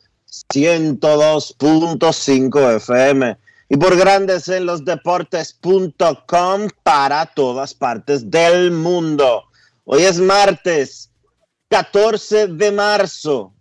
[0.53, 3.37] 102.5 FM
[3.69, 9.43] y por Grandes en los Deportes.com para todas partes del mundo.
[9.83, 11.11] Hoy es martes
[11.69, 13.53] 14 de marzo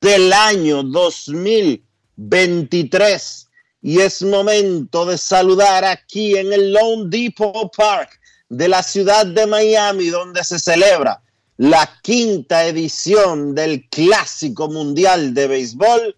[0.00, 3.43] del año 2023
[3.84, 9.46] y es momento de saludar aquí en el Lone Depot Park de la ciudad de
[9.46, 11.22] Miami donde se celebra
[11.58, 16.16] la quinta edición del Clásico Mundial de Béisbol.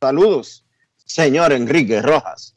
[0.00, 0.64] Saludos,
[1.04, 2.54] señor Enrique Rojas.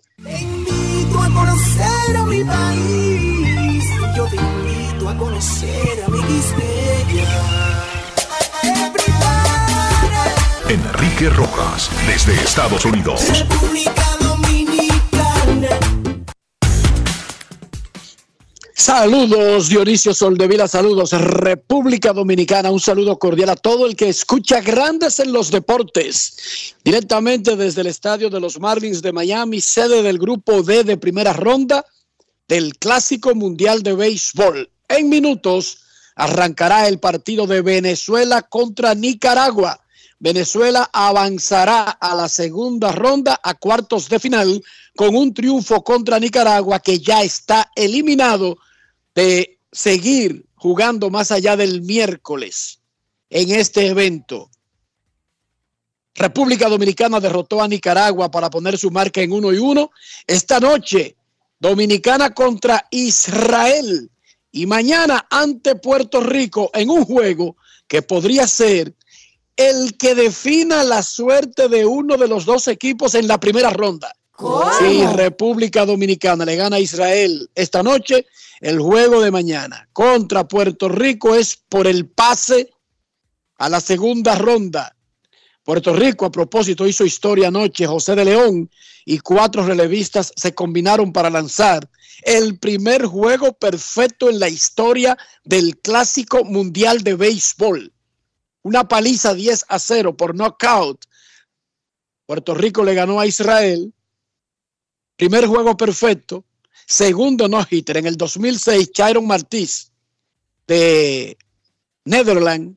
[10.76, 13.22] Enrique Rojas desde Estados Unidos.
[13.30, 15.70] República Dominicana.
[18.74, 25.22] Saludos Dionisio Soldevila, saludos República Dominicana, un saludo cordial a todo el que escucha Grandes
[25.22, 30.62] en los Deportes, directamente desde el estadio de los Marlins de Miami, sede del grupo
[30.62, 31.86] D de primera ronda
[32.50, 34.70] del Clásico Mundial de Béisbol.
[34.90, 35.78] En minutos
[36.18, 39.80] arrancará el partido de Venezuela contra Nicaragua.
[40.20, 44.64] Venezuela avanzará a la segunda ronda a cuartos de final
[44.96, 48.58] con un triunfo contra Nicaragua que ya está eliminado
[49.14, 52.80] de seguir jugando más allá del miércoles
[53.30, 54.50] en este evento.
[56.16, 59.92] República Dominicana derrotó a Nicaragua para poner su marca en uno y uno.
[60.26, 61.18] Esta noche,
[61.60, 64.10] Dominicana contra Israel
[64.50, 68.96] y mañana ante Puerto Rico en un juego que podría ser
[69.58, 74.14] el que defina la suerte de uno de los dos equipos en la primera ronda.
[74.80, 78.26] Si República Dominicana le gana a Israel esta noche,
[78.60, 82.70] el juego de mañana contra Puerto Rico es por el pase
[83.58, 84.94] a la segunda ronda.
[85.64, 87.88] Puerto Rico, a propósito, hizo historia anoche.
[87.88, 88.70] José de León
[89.06, 91.90] y cuatro relevistas se combinaron para lanzar
[92.24, 97.95] el primer juego perfecto en la historia del Clásico Mundial de Béisbol
[98.66, 101.06] una paliza 10 a 0 por knockout.
[102.26, 103.94] Puerto Rico le ganó a Israel.
[105.16, 106.46] Primer juego perfecto.
[106.88, 107.98] Segundo no-hitter.
[107.98, 109.92] En el 2006, Chiron Martís
[110.66, 111.38] de
[112.06, 112.76] Netherlands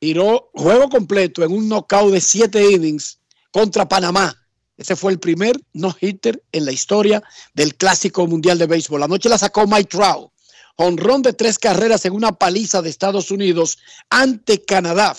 [0.00, 3.20] tiró juego completo en un knockout de 7 innings
[3.52, 4.36] contra Panamá.
[4.76, 7.22] Ese fue el primer no-hitter en la historia
[7.54, 8.98] del Clásico Mundial de Béisbol.
[8.98, 10.32] La noche la sacó Mike Trout
[10.76, 13.78] honrón de tres carreras en una paliza de Estados Unidos
[14.10, 15.16] ante Canadá.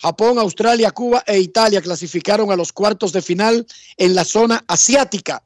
[0.00, 3.66] Japón, Australia, Cuba e Italia clasificaron a los cuartos de final
[3.96, 5.42] en la zona asiática.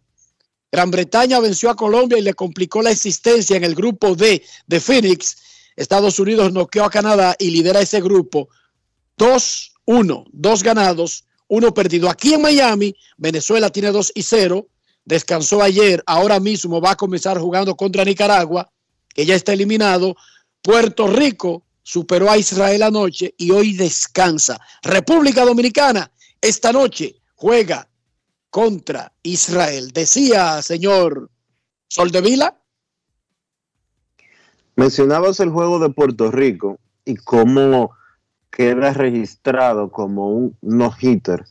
[0.71, 4.81] Gran Bretaña venció a Colombia y le complicó la existencia en el grupo D de
[4.81, 5.37] Phoenix.
[5.77, 8.49] Estados Unidos noqueó a Canadá y lidera ese grupo
[9.19, 12.09] 2-1, dos ganados, uno perdido.
[12.09, 14.67] Aquí en Miami, Venezuela tiene 2 y 0,
[15.05, 18.72] descansó ayer, ahora mismo va a comenzar jugando contra Nicaragua
[19.15, 20.17] que ya está eliminado
[20.63, 24.61] Puerto Rico superó a Israel anoche y hoy descansa.
[24.83, 26.11] República Dominicana
[26.41, 27.89] esta noche juega
[28.51, 29.93] contra Israel.
[29.93, 31.31] Decía, señor
[31.89, 32.59] Soldevila.
[34.77, 37.93] Mencionabas el juego de Puerto Rico y cómo
[38.51, 41.45] queda registrado como un no-hitter,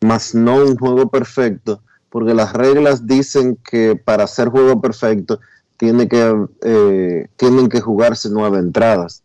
[0.00, 5.40] más no un juego perfecto, porque las reglas dicen que para hacer juego perfecto
[5.76, 9.22] tiene que, eh, tienen que jugarse nueve entradas.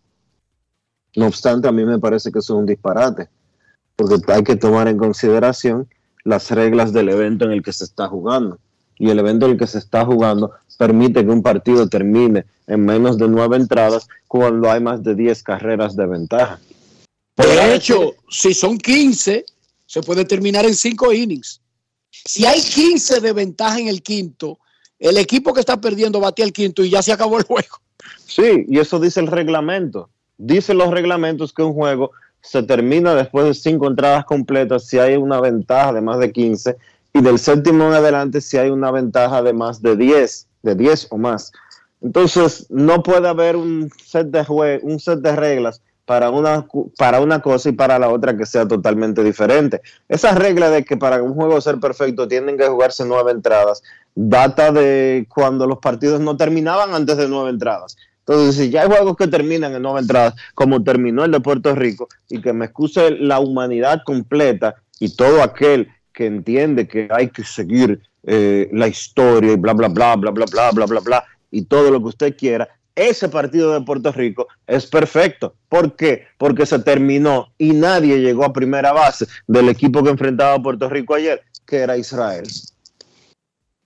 [1.15, 3.29] No obstante, a mí me parece que eso es un disparate,
[3.95, 5.87] porque hay que tomar en consideración
[6.23, 8.59] las reglas del evento en el que se está jugando.
[8.97, 12.85] Y el evento en el que se está jugando permite que un partido termine en
[12.85, 16.59] menos de nueve entradas cuando hay más de diez carreras de ventaja.
[17.35, 19.45] De hecho, si son 15,
[19.85, 21.61] se puede terminar en cinco innings.
[22.11, 24.59] Si hay 15 de ventaja en el quinto,
[24.99, 27.77] el equipo que está perdiendo batea el quinto y ya se acabó el juego.
[28.25, 30.09] Sí, y eso dice el reglamento.
[30.37, 32.11] Dice los reglamentos que un juego
[32.41, 36.77] se termina después de cinco entradas completas si hay una ventaja de más de 15
[37.13, 41.07] y del séptimo en adelante si hay una ventaja de más de 10, de 10
[41.11, 41.51] o más.
[42.01, 46.65] Entonces, no puede haber un set de, un set de reglas para una,
[46.97, 49.81] para una cosa y para la otra que sea totalmente diferente.
[50.07, 53.83] Esa regla de que para un juego ser perfecto tienen que jugarse nueve entradas
[54.15, 57.95] data de cuando los partidos no terminaban antes de nueve entradas.
[58.19, 61.73] Entonces, si ya hay juegos que terminan en nueve entradas, como terminó el de Puerto
[61.73, 67.29] Rico, y que me excuse la humanidad completa y todo aquel que entiende que hay
[67.29, 71.25] que seguir eh, la historia y bla, bla, bla, bla, bla, bla, bla, bla, bla,
[71.49, 75.55] y todo lo que usted quiera, ese partido de Puerto Rico es perfecto.
[75.69, 76.27] ¿Por qué?
[76.37, 80.89] Porque se terminó y nadie llegó a primera base del equipo que enfrentaba a Puerto
[80.89, 82.45] Rico ayer, que era Israel.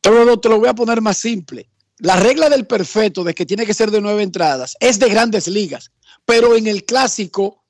[0.03, 1.69] Pero te lo voy a poner más simple.
[1.99, 5.47] La regla del perfecto de que tiene que ser de nueve entradas es de grandes
[5.47, 5.91] ligas,
[6.25, 7.63] pero en el clásico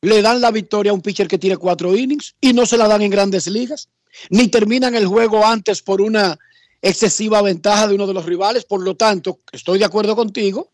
[0.00, 2.86] le dan la victoria a un pitcher que tiene cuatro innings y no se la
[2.86, 3.88] dan en grandes ligas,
[4.30, 6.38] ni terminan el juego antes por una
[6.80, 8.64] excesiva ventaja de uno de los rivales.
[8.64, 10.70] Por lo tanto, estoy de acuerdo contigo,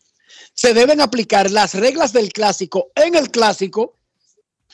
[0.53, 3.96] se deben aplicar las reglas del clásico en el clásico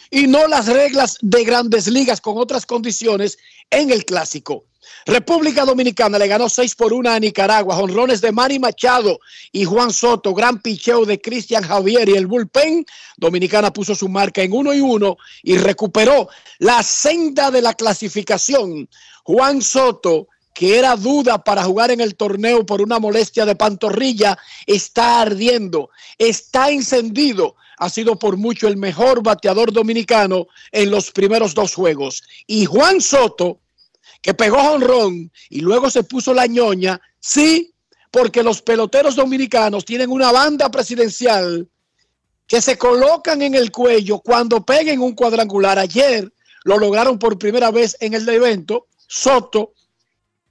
[0.09, 3.38] y no las reglas de grandes ligas con otras condiciones
[3.69, 4.65] en el clásico.
[5.05, 7.77] República Dominicana le ganó 6 por 1 a Nicaragua.
[7.77, 9.19] Honrones de Manny Machado
[9.51, 10.33] y Juan Soto.
[10.33, 12.85] Gran picheo de Cristian Javier y el bullpen.
[13.17, 16.29] Dominicana puso su marca en 1 y 1 y recuperó
[16.59, 18.89] la senda de la clasificación.
[19.23, 24.38] Juan Soto que era duda para jugar en el torneo por una molestia de pantorrilla,
[24.67, 25.89] está ardiendo,
[26.19, 27.56] está encendido.
[27.83, 32.24] Ha sido por mucho el mejor bateador dominicano en los primeros dos juegos.
[32.47, 33.59] Y Juan Soto,
[34.21, 37.74] que pegó honrón y luego se puso la ñoña, sí,
[38.09, 41.68] porque los peloteros dominicanos tienen una banda presidencial
[42.47, 45.77] que se colocan en el cuello cuando peguen un cuadrangular.
[45.77, 46.31] Ayer
[46.63, 48.88] lo lograron por primera vez en el evento.
[49.09, 49.74] Soto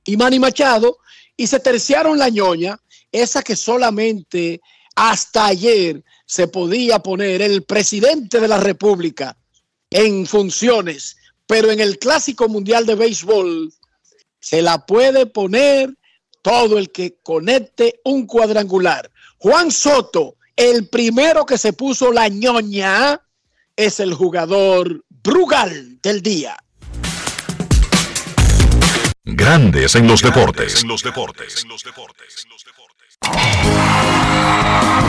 [0.04, 0.98] y Manny Machado
[1.34, 2.78] y se terciaron la ñoña,
[3.10, 4.60] esa que solamente
[4.94, 9.36] hasta ayer se podía poner el presidente de la República
[9.90, 13.70] en funciones, pero en el Clásico Mundial de Béisbol
[14.40, 15.94] se la puede poner
[16.40, 19.10] todo el que conecte un cuadrangular.
[19.36, 23.20] Juan Soto, el primero que se puso la ñoña,
[23.76, 26.56] es el jugador Brugal del día.
[29.24, 30.82] Grandes en los deportes.
[30.82, 31.66] En los deportes.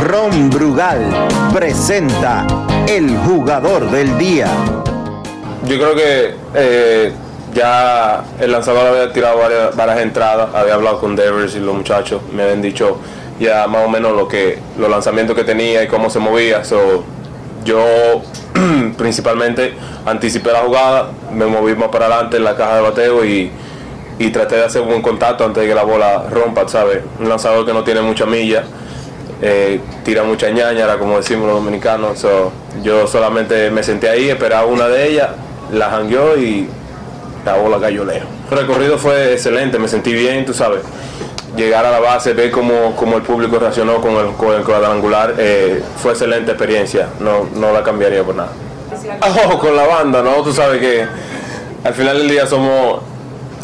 [0.04, 1.10] Ron Brugal
[1.54, 2.46] presenta
[2.88, 4.48] el jugador del día.
[5.66, 7.14] Yo creo que eh,
[7.54, 9.40] ya el lanzador había tirado
[9.76, 12.98] varias, entradas, había hablado con Devers y los muchachos, me habían dicho
[13.40, 16.64] ya más o menos lo que los lanzamientos que tenía y cómo se movía.
[16.64, 17.04] So,
[17.64, 18.22] yo
[18.98, 19.74] principalmente
[20.06, 23.52] anticipé la jugada, me moví más para adelante en la caja de bateo y
[24.20, 27.00] y traté de hacer un contacto antes de que la bola rompa, ¿sabes?
[27.20, 28.64] Un lanzador que no tiene mucha milla,
[29.42, 32.26] eh, tira mucha ñañara, como decimos los dominicanos.
[32.82, 35.30] yo solamente me senté ahí, esperaba una de ellas,
[35.72, 36.68] la jangueó y
[37.46, 38.30] la bola cayó lejos.
[38.52, 40.82] El recorrido fue excelente, me sentí bien, tú sabes.
[41.58, 45.36] Llegar a la base, ver cómo, cómo el público reaccionó con el, con el cuadrangular,
[45.38, 48.52] eh, fue excelente experiencia, no, no la cambiaría por nada.
[49.22, 50.42] Oh, con la banda, ¿no?
[50.44, 51.06] Tú sabes que
[51.84, 53.02] al final del día somos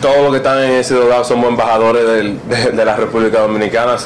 [0.02, 3.98] todos los que están en ese lugar somos embajadores de, la República Dominicana,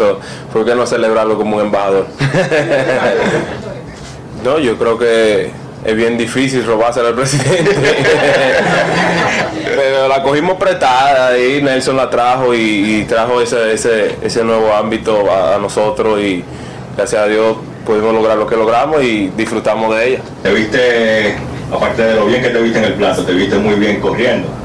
[0.52, 2.08] ¿por qué no celebrarlo como un embajador?
[4.44, 5.52] no, yo creo que
[5.86, 7.76] es bien difícil robarse al presidente.
[9.76, 15.26] Pero la cogimos prestada y Nelson la trajo y, trajo ese, ese, ese, nuevo ámbito
[15.32, 16.44] a, nosotros y
[16.96, 20.20] gracias a Dios pudimos lograr lo que logramos y disfrutamos de ella.
[20.42, 21.36] Te viste,
[21.72, 24.63] aparte de lo bien que te viste en el plato, te viste muy bien corriendo.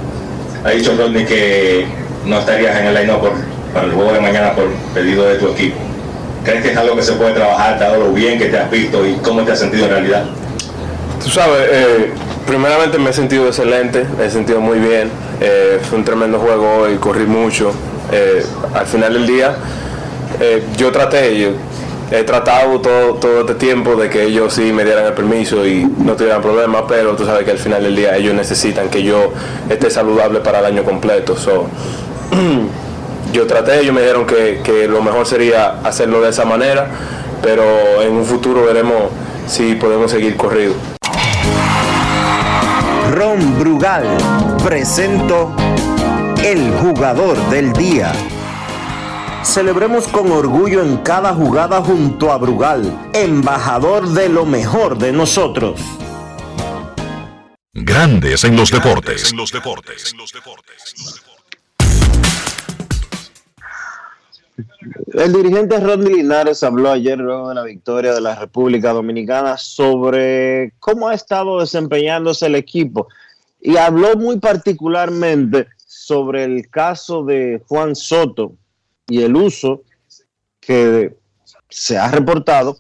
[0.65, 1.87] Ha dicho Rodney que
[2.25, 3.13] no estarías en el line
[3.73, 5.77] para el juego de mañana por pedido de tu equipo.
[6.45, 9.07] ¿Crees que es algo que se puede trabajar, dado lo bien que te has visto
[9.07, 10.25] y cómo te has sentido en realidad?
[11.23, 12.13] Tú sabes, eh,
[12.47, 15.11] primeramente me he sentido excelente, me he sentido muy bien.
[15.41, 17.73] Eh, fue un tremendo juego hoy, corrí mucho.
[18.13, 19.57] Eh, al final del día,
[20.77, 21.51] yo traté, yo
[22.11, 25.85] he tratado todo, todo este tiempo de que ellos sí me dieran el permiso y
[25.85, 29.33] no tuvieran problemas, pero tú sabes que al final del día ellos necesitan que yo
[29.69, 31.37] esté saludable para el año completo.
[33.31, 36.89] Yo traté, ellos me dijeron que, que lo mejor sería hacerlo de esa manera,
[37.43, 37.63] pero
[38.01, 39.11] en un futuro veremos
[39.47, 40.73] si podemos seguir corrido.
[43.13, 44.05] Ron Brugal
[44.65, 45.51] presento
[46.43, 48.13] el jugador del día.
[49.49, 55.81] Celebremos con orgullo en cada jugada junto a Brugal, embajador de lo mejor de nosotros.
[57.73, 59.33] Grandes en los deportes.
[59.33, 60.15] En los deportes.
[65.15, 70.75] El dirigente Rodney Linares habló ayer luego de la victoria de la República Dominicana sobre
[70.79, 73.09] cómo ha estado desempeñándose el equipo
[73.63, 78.53] y habló muy particularmente sobre el caso de Juan Soto
[79.09, 79.83] y el uso
[80.61, 81.17] que
[81.69, 82.79] se ha reportado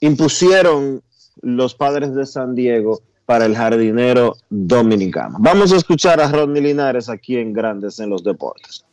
[0.00, 1.02] impusieron
[1.40, 5.36] los padres de San Diego para el jardinero dominicano.
[5.40, 8.84] Vamos a escuchar a Rodney Linares aquí en Grandes en los Deportes.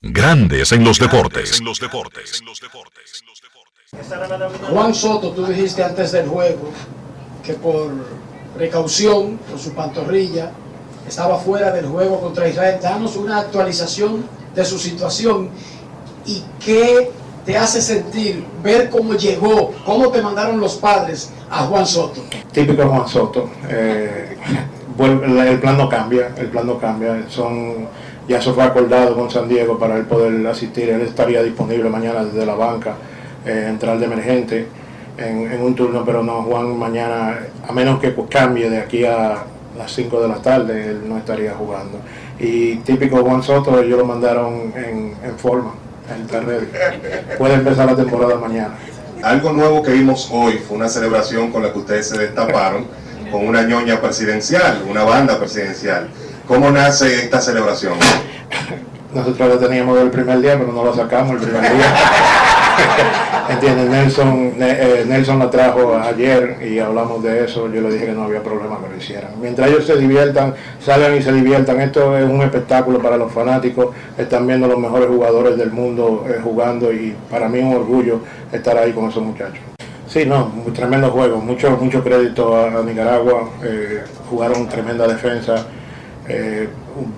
[0.00, 1.60] Grandes en los deportes.
[4.70, 6.70] Juan Soto, tú dijiste antes del juego
[7.44, 7.92] que por
[8.56, 10.52] precaución, por su pantorrilla,
[11.08, 12.78] estaba fuera del juego contra Israel.
[12.80, 14.24] Danos una actualización
[14.54, 15.50] de su situación
[16.26, 17.10] y qué
[17.44, 22.22] te hace sentir ver cómo llegó, cómo te mandaron los padres a Juan Soto.
[22.52, 23.48] Típico Juan Soto.
[23.68, 24.36] Eh,
[24.98, 27.24] el plan no cambia, el plan no cambia.
[27.28, 27.88] Son
[28.28, 30.90] ya se fue acordado con San Diego para él poder asistir.
[30.90, 32.96] Él estaría disponible mañana desde la banca,
[33.46, 34.66] eh, entrar de emergente
[35.16, 39.44] en, un turno, pero no, Juan mañana, a menos que cambie de aquí a
[39.78, 42.00] las 5 de la tarde, él no estaría jugando.
[42.38, 45.72] Y típico Juan Soto, ellos lo mandaron en, forma,
[46.12, 48.74] en Puede empezar la temporada mañana.
[49.22, 52.86] Algo nuevo que vimos hoy fue una celebración con la que ustedes se destaparon,
[53.30, 56.08] con una ñoña presidencial, una banda presidencial.
[56.46, 57.94] ¿Cómo nace esta celebración?
[59.14, 61.94] Nosotros lo teníamos el primer día, pero no lo sacamos el primer día.
[63.50, 63.88] ¿Entiendes?
[63.88, 67.72] Nelson, eh, Nelson la trajo ayer y hablamos de eso.
[67.72, 69.32] Yo le dije que no había problema que lo hicieran.
[69.40, 71.80] Mientras ellos se diviertan, salgan y se diviertan.
[71.80, 73.94] Esto es un espectáculo para los fanáticos.
[74.16, 78.20] Están viendo los mejores jugadores del mundo eh, jugando y para mí es un orgullo
[78.52, 79.60] estar ahí con esos muchachos.
[80.08, 81.38] Sí, no, un tremendo juego.
[81.38, 83.50] Mucho, mucho crédito a, Nicaragua.
[83.62, 85.66] Eh, jugaron tremenda defensa
[86.26, 86.68] eh,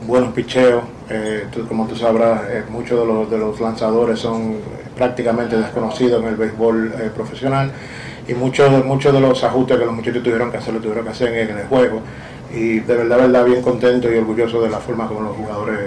[0.07, 0.83] buenos picheos.
[1.09, 4.57] Eh, como tú sabrás, muchos de los, de los lanzadores son
[5.01, 7.73] prácticamente desconocidos en el béisbol eh, profesional
[8.29, 11.11] y muchos, muchos de los ajustes que los muchachos tuvieron que hacer, lo tuvieron que
[11.11, 12.03] hacer en, el juego.
[12.55, 15.79] Y de verdad, verdad, bien contento y orgulloso de la forma como los jugadores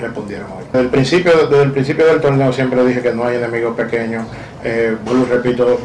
[0.00, 0.64] respondieron hoy.
[0.72, 4.24] Desde el, principio, desde el principio del torneo siempre dije que no hay enemigos pequeños.
[5.04, 5.78] vuelvo y repito,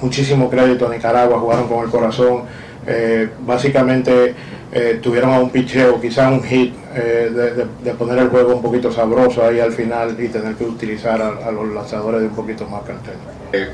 [0.00, 2.42] muchísimo crédito a Nicaragua, jugaron con el corazón.
[3.44, 4.36] básicamente
[4.74, 8.90] eh, tuvieron a un picheo, quizás un hit, eh, de, poner el juego un poquito
[8.90, 12.82] sabroso ahí al final y tener que utilizar a, los lanzadores de un poquito más
[12.82, 13.16] cartel.
[13.52, 13.68] Eh,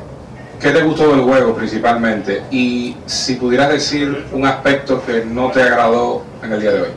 [0.61, 2.43] ¿Qué te gustó del juego principalmente?
[2.51, 6.89] Y si pudieras decir un aspecto que no te agradó en el día de hoy.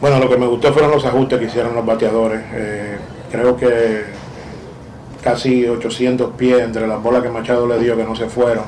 [0.00, 2.40] Bueno, lo que me gustó fueron los ajustes que hicieron los bateadores.
[3.32, 4.04] creo que
[5.24, 8.62] casi 800 pies entre las bolas que Machado le dio que no se fueron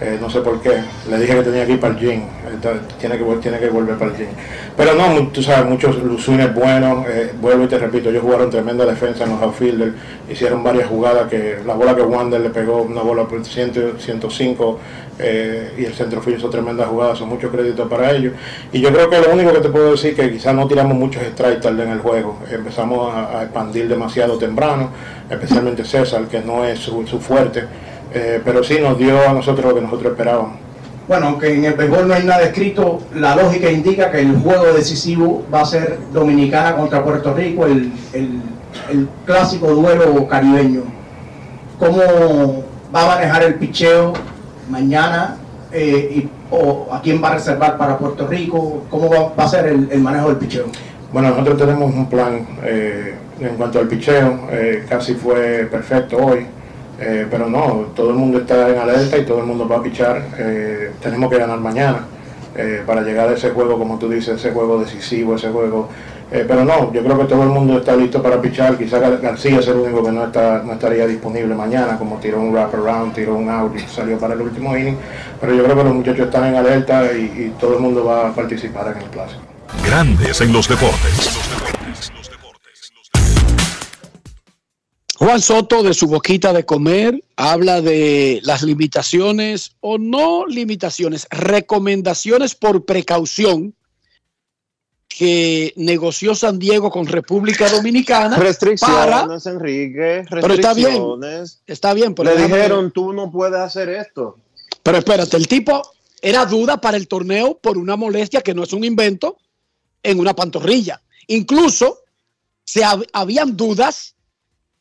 [0.00, 0.82] eh, no sé por qué.
[1.10, 2.22] Le dije que tenía que ir para el gym.
[2.98, 4.28] Tiene que, tiene que volver para el gym.
[4.74, 7.06] Pero no, tú sabes, muchos swings buenos.
[7.06, 9.92] Eh, vuelvo y te repito, ellos jugaron tremenda defensa en los outfielders.
[10.30, 14.78] Hicieron varias jugadas que la bola que Wander le pegó, una bola por 105
[15.18, 17.14] eh, y el centrofield hizo tremenda jugada.
[17.14, 18.32] Son muchos créditos para ellos.
[18.72, 21.22] Y yo creo que lo único que te puedo decir que quizás no tiramos muchos
[21.24, 22.38] strikes tarde en el juego.
[22.50, 24.90] Empezamos a, expandir demasiado temprano,
[25.28, 27.64] especialmente César, que no es su fuerte.
[28.12, 30.58] Eh, pero sí nos dio a nosotros lo que nosotros esperábamos.
[31.06, 34.72] Bueno, aunque en el béisbol no hay nada escrito, la lógica indica que el juego
[34.72, 37.90] decisivo va a ser Dominicana contra Puerto Rico, el,
[39.24, 40.82] clásico duelo caribeño.
[41.78, 42.64] ¿Cómo
[42.94, 44.12] va a manejar el picheo
[44.68, 45.36] mañana?
[45.72, 48.84] Eh, y, o a quién va a reservar para Puerto Rico?
[48.90, 50.66] ¿Cómo va, a ser el, manejo del picheo?
[51.12, 56.46] Bueno, nosotros tenemos un plan eh, en cuanto al picheo, eh, casi fue perfecto hoy.
[57.00, 59.82] Eh, pero no, todo el mundo está en alerta y todo el mundo va a
[59.82, 60.22] pichar.
[60.38, 62.00] Eh, tenemos que ganar mañana
[62.54, 65.88] eh, para llegar a ese juego, como tú dices, ese juego decisivo, ese juego.
[66.30, 68.76] pero no, yo creo que todo el mundo está listo para pichar.
[68.76, 72.38] Quizás Gar- García es el único que no, está, no estaría disponible mañana, como tiró
[72.40, 74.96] un wraparound, tiró un out y salió para el último inning.
[75.40, 78.28] Pero yo creo que los muchachos están en alerta y, y todo el mundo va
[78.28, 79.40] a participar en el clásico.
[79.86, 81.49] Grandes en los deportes.
[85.20, 92.54] Juan Soto de su boquita de comer habla de las limitaciones o no limitaciones, recomendaciones
[92.54, 93.74] por precaución
[95.08, 100.86] que negoció San Diego con República Dominicana para Restricciones, Enrique, Pero está bien.
[100.88, 101.60] restricciones.
[101.66, 104.38] está bien, pero Le déjame- dijeron, tú no puedes hacer esto.
[104.82, 105.82] Pero espérate, el tipo
[106.22, 109.36] era duda para el torneo por una molestia que no es un invento
[110.02, 111.02] en una pantorrilla.
[111.26, 111.98] Incluso
[112.64, 114.14] se hab- habían dudas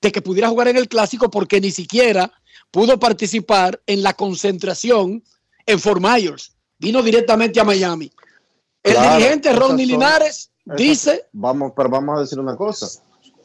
[0.02, 2.32] de que pudiera jugar en el clásico porque ni siquiera
[2.72, 5.24] pudo participar en la concentración
[5.66, 6.54] en Fort Myers.
[6.78, 8.12] Vino directamente a Miami.
[8.84, 12.88] El Claro, dirigente Rodney son- Linares dice Vamos, pero vamos a decir una cosa.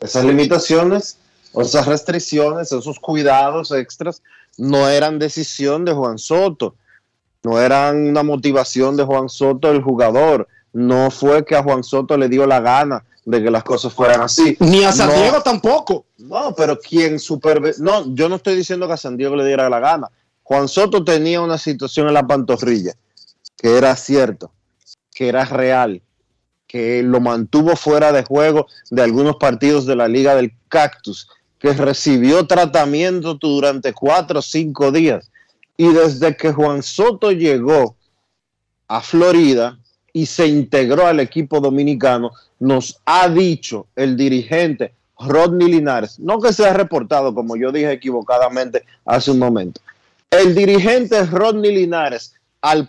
[0.00, 1.18] Esas limitaciones,
[1.52, 4.22] o esas restricciones, esos cuidados extras,
[4.56, 6.76] no eran decisión de Juan Soto.
[7.42, 10.46] No eran una motivación de Juan Soto, el jugador.
[10.72, 14.20] No fue que a Juan Soto le dio la gana de que las cosas fueran
[14.20, 14.56] así.
[14.60, 15.14] ni a San No.
[15.14, 16.06] Diego tampoco.
[16.18, 17.74] No, pero quien superve...
[17.78, 20.10] No, yo no estoy diciendo que a San Diego le diera la gana.
[20.42, 22.92] Juan Soto tenía una situación en la pantorrilla
[23.56, 24.52] que era cierto,
[25.14, 26.02] que era real,
[26.66, 31.28] que lo mantuvo fuera de juego de algunos partidos de la Liga del Cactus,
[31.58, 35.30] que recibió tratamiento durante cuatro o cinco días.
[35.78, 37.96] Y desde que Juan Soto llegó
[38.86, 39.78] a Florida
[40.14, 42.30] y se integró al equipo dominicano,
[42.60, 48.84] nos ha dicho el dirigente Rodney Linares, no que sea reportado como yo dije equivocadamente
[49.04, 49.80] hace un momento,
[50.30, 52.88] el dirigente Rodney Linares al,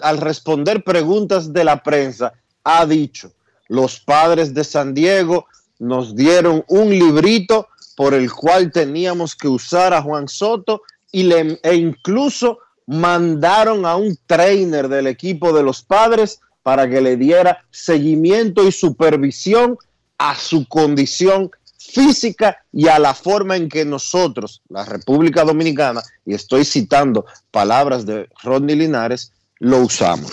[0.00, 3.32] al responder preguntas de la prensa ha dicho,
[3.68, 5.46] los padres de San Diego
[5.78, 11.58] nos dieron un librito por el cual teníamos que usar a Juan Soto y le,
[11.62, 17.64] e incluso mandaron a un trainer del equipo de los padres para que le diera
[17.70, 19.78] seguimiento y supervisión
[20.18, 21.48] a su condición
[21.78, 28.04] física y a la forma en que nosotros, la República Dominicana, y estoy citando palabras
[28.04, 30.32] de Rodney Linares, lo usamos.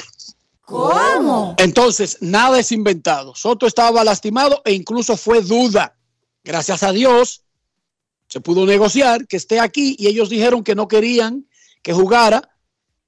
[0.62, 1.54] ¿Cómo?
[1.60, 3.36] Entonces, nada es inventado.
[3.36, 5.96] Soto estaba lastimado e incluso fue duda.
[6.44, 7.44] Gracias a Dios,
[8.28, 11.46] se pudo negociar que esté aquí y ellos dijeron que no querían
[11.84, 12.58] que jugara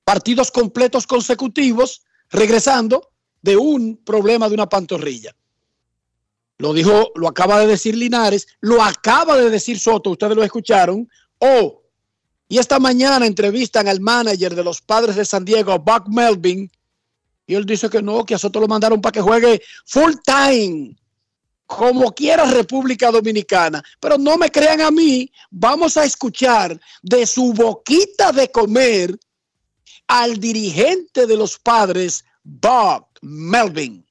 [0.04, 3.10] partidos completos consecutivos, regresando
[3.46, 5.36] de un problema de una pantorrilla.
[6.58, 11.08] Lo dijo, lo acaba de decir Linares, lo acaba de decir Soto, ustedes lo escucharon.
[11.38, 11.84] Oh,
[12.48, 16.72] y esta mañana entrevistan al manager de los padres de San Diego, Buck Melvin,
[17.46, 20.98] y él dice que no, que a Soto lo mandaron para que juegue full time,
[21.68, 23.84] como quiera República Dominicana.
[24.00, 29.16] Pero no me crean a mí, vamos a escuchar de su boquita de comer
[30.08, 34.06] al dirigente de los padres, Bob Melvin.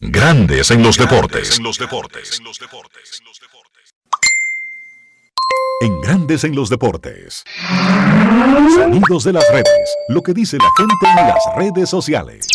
[0.00, 1.58] Grandes en los deportes.
[1.58, 2.40] En los deportes.
[5.80, 7.44] En Grandes en los deportes.
[8.74, 9.96] Sonidos de las redes.
[10.08, 12.48] Lo que dice la gente en las redes sociales.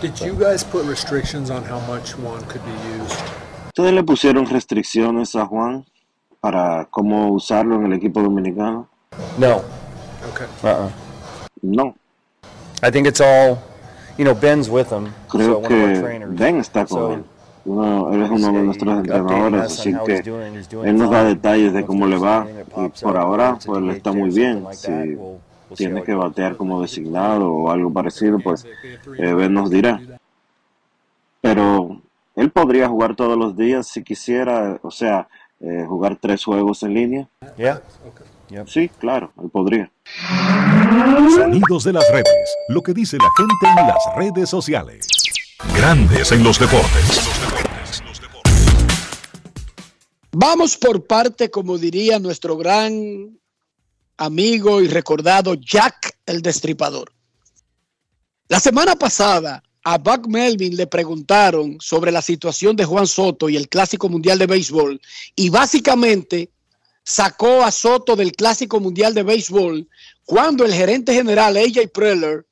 [0.00, 3.18] Did you guys put restrictions on how much one could be used?
[3.70, 5.84] ¿Ustedes le pusieron restricciones a Juan
[6.38, 8.88] para cómo usarlo en el equipo dominicano?
[9.38, 9.60] No.
[10.30, 10.46] Okay.
[11.62, 11.96] No.
[15.28, 16.26] Creo que.
[16.28, 17.24] Ben está con So, él.
[17.64, 20.16] Uno, él es uno de nuestros entrenadores, así que
[20.84, 22.46] él nos da detalles de cómo le va.
[22.76, 24.66] Y por ahora, pues le DH está muy bien.
[24.72, 25.18] Si
[25.76, 28.66] tiene que batear como designado o algo parecido, pues
[29.18, 30.00] eh, Ben nos dirá.
[31.40, 32.00] Pero
[32.34, 35.28] él podría jugar todos los días si quisiera, o sea,
[35.60, 37.28] eh, jugar tres juegos en línea.
[37.56, 37.82] Yeah.
[38.50, 38.68] Yep.
[38.68, 39.92] Sí, claro, él podría.
[41.34, 42.56] Sonidos de las redes.
[42.68, 45.06] Lo que dice la gente en las redes sociales.
[45.76, 47.20] Grandes en los deportes.
[50.32, 53.38] Vamos por parte, como diría nuestro gran
[54.16, 57.12] amigo y recordado Jack el Destripador.
[58.48, 63.56] La semana pasada a Buck Melvin le preguntaron sobre la situación de Juan Soto y
[63.56, 65.00] el Clásico Mundial de Béisbol
[65.36, 66.50] y básicamente
[67.10, 69.88] sacó a Soto del Clásico Mundial de Béisbol
[70.24, 72.46] cuando el gerente general AJ Preller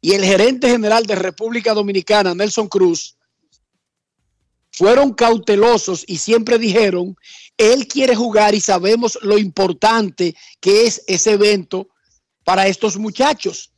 [0.00, 3.18] y el gerente general de República Dominicana, Nelson Cruz,
[4.72, 7.14] fueron cautelosos y siempre dijeron,
[7.58, 11.88] él quiere jugar y sabemos lo importante que es ese evento
[12.42, 13.70] para estos muchachos.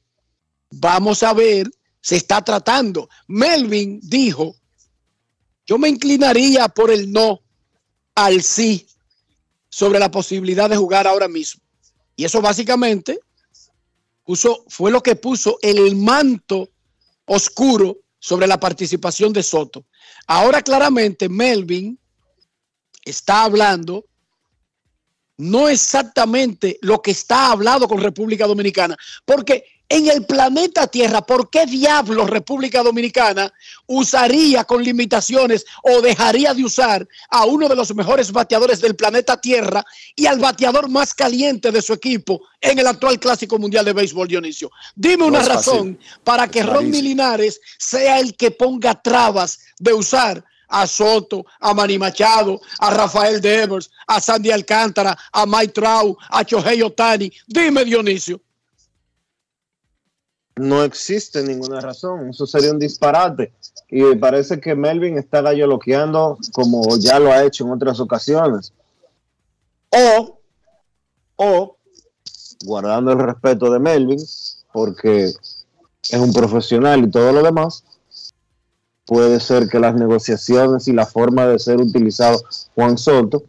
[0.71, 1.69] Vamos a ver,
[2.01, 3.09] se está tratando.
[3.27, 4.55] Melvin dijo,
[5.67, 7.41] yo me inclinaría por el no
[8.15, 8.87] al sí
[9.79, 11.63] sobre la posibilidad de jugar ahora mismo.
[12.17, 13.21] Y eso básicamente
[14.25, 16.69] puso, fue lo que puso el manto
[17.27, 19.85] oscuro sobre la participación de Soto.
[20.27, 21.97] Ahora claramente Melvin
[23.05, 24.05] está hablando
[25.37, 31.49] no exactamente lo que está hablado con República Dominicana, porque en el planeta Tierra, ¿por
[31.49, 33.53] qué diablos República Dominicana
[33.87, 39.41] usaría con limitaciones o dejaría de usar a uno de los mejores bateadores del planeta
[39.41, 43.95] Tierra y al bateador más caliente de su equipo en el actual Clásico Mundial de
[43.95, 44.71] Béisbol, Dionisio?
[44.95, 50.87] Dime una razón para que Ron Milinares sea el que ponga trabas de usar a
[50.87, 56.83] Soto, a Manny Machado, a Rafael Devers, a Sandy Alcántara, a Mike Trau, a Chohei
[56.83, 57.33] Otani.
[57.47, 58.43] Dime, Dionisio
[60.59, 62.31] no existe ninguna razón.
[62.31, 63.53] Eso sería un disparate.
[63.89, 68.73] Y parece que Melvin está galloloqueando como ya lo ha hecho en otras ocasiones.
[69.91, 70.39] O,
[71.37, 71.77] o,
[72.65, 74.21] guardando el respeto de Melvin,
[74.73, 77.85] porque es un profesional y todo lo demás,
[79.07, 82.39] puede ser que las negociaciones y la forma de ser utilizado
[82.75, 83.45] Juan Soto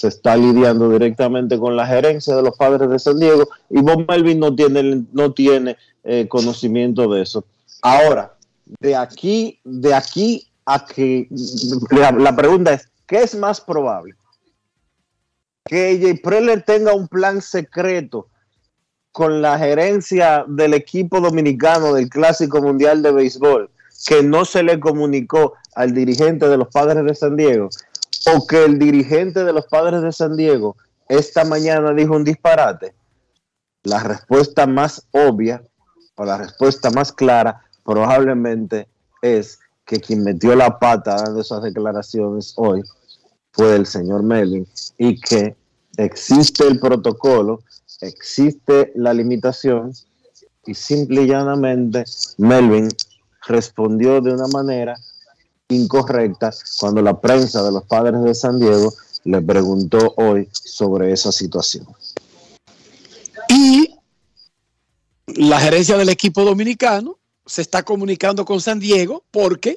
[0.00, 4.06] se está lidiando directamente con la gerencia de los padres de San Diego y Bob
[4.08, 7.44] Melvin no tiene, no tiene eh, conocimiento de eso.
[7.82, 8.34] Ahora,
[8.80, 11.28] de aquí, de aquí a que
[11.90, 14.14] la, pregunta es, ¿qué es más probable?
[15.66, 18.28] Que Jay Preller tenga un plan secreto
[19.12, 23.70] con la gerencia del equipo dominicano del Clásico Mundial de Béisbol
[24.06, 27.68] que no se le comunicó al dirigente de los padres de San Diego
[28.26, 30.76] o que el dirigente de los padres de San Diego
[31.08, 32.94] esta mañana dijo un disparate,
[33.82, 35.62] la respuesta más obvia
[36.14, 38.86] o la respuesta más clara probablemente
[39.22, 42.82] es que quien metió la pata dando esas declaraciones hoy
[43.52, 45.56] fue el señor Melvin y que
[45.96, 47.60] existe el protocolo,
[48.00, 49.92] existe la limitación
[50.64, 52.04] y simple y llanamente
[52.38, 52.88] Melvin
[53.48, 54.96] respondió de una manera
[55.74, 58.92] incorrecta cuando la prensa de los padres de San Diego
[59.24, 61.86] le preguntó hoy sobre esa situación.
[63.48, 63.94] Y
[65.26, 69.76] la gerencia del equipo dominicano se está comunicando con San Diego porque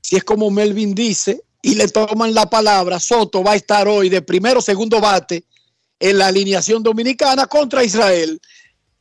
[0.00, 4.08] si es como Melvin dice y le toman la palabra, Soto va a estar hoy
[4.08, 5.44] de primero segundo bate
[5.98, 8.40] en la alineación dominicana contra Israel,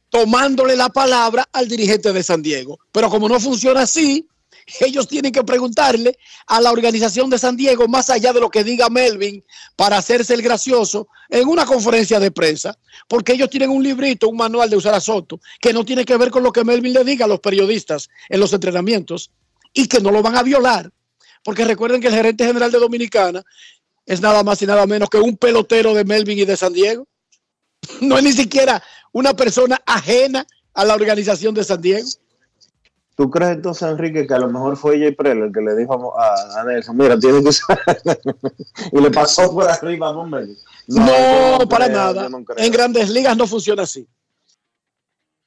[0.09, 2.79] tomándole la palabra al dirigente de San Diego.
[2.91, 4.27] Pero como no funciona así,
[4.79, 8.63] ellos tienen que preguntarle a la organización de San Diego, más allá de lo que
[8.63, 9.43] diga Melvin,
[9.75, 14.37] para hacerse el gracioso en una conferencia de prensa, porque ellos tienen un librito, un
[14.37, 17.03] manual de usar a Soto, que no tiene que ver con lo que Melvin le
[17.03, 19.31] diga a los periodistas en los entrenamientos
[19.73, 20.91] y que no lo van a violar.
[21.43, 23.43] Porque recuerden que el gerente general de Dominicana
[24.05, 27.07] es nada más y nada menos que un pelotero de Melvin y de San Diego.
[27.99, 32.07] No es ni siquiera una persona ajena a la organización de San Diego.
[33.15, 36.13] ¿Tú crees entonces, Enrique, que a lo mejor fue Jay Preller el que le dijo
[36.19, 37.79] a, Nelson, mira, tiene que usar...
[38.91, 42.27] y le pasó por arriba a No, no, para nada.
[42.57, 44.07] en grandes ligas no funciona así.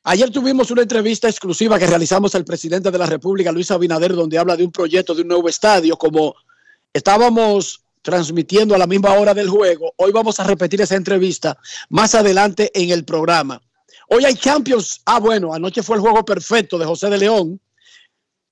[0.05, 4.39] Ayer tuvimos una entrevista exclusiva que realizamos al presidente de la República, Luis Abinader, donde
[4.39, 5.97] habla de un proyecto de un nuevo estadio.
[5.97, 6.37] Como
[6.93, 12.15] estábamos transmitiendo a la misma hora del juego, hoy vamos a repetir esa entrevista más
[12.15, 13.61] adelante en el programa.
[14.09, 15.01] Hoy hay Champions.
[15.05, 17.61] Ah, bueno, anoche fue el juego perfecto de José de León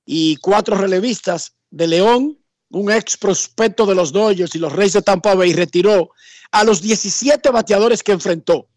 [0.04, 2.38] y cuatro relevistas de León,
[2.70, 6.10] un ex prospecto de los Dodgers y los Reyes de Tampa Bay, retiró
[6.50, 8.68] a los 17 bateadores que enfrentó.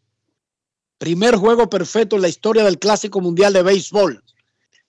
[0.97, 4.23] Primer juego perfecto en la historia del Clásico Mundial de Béisbol.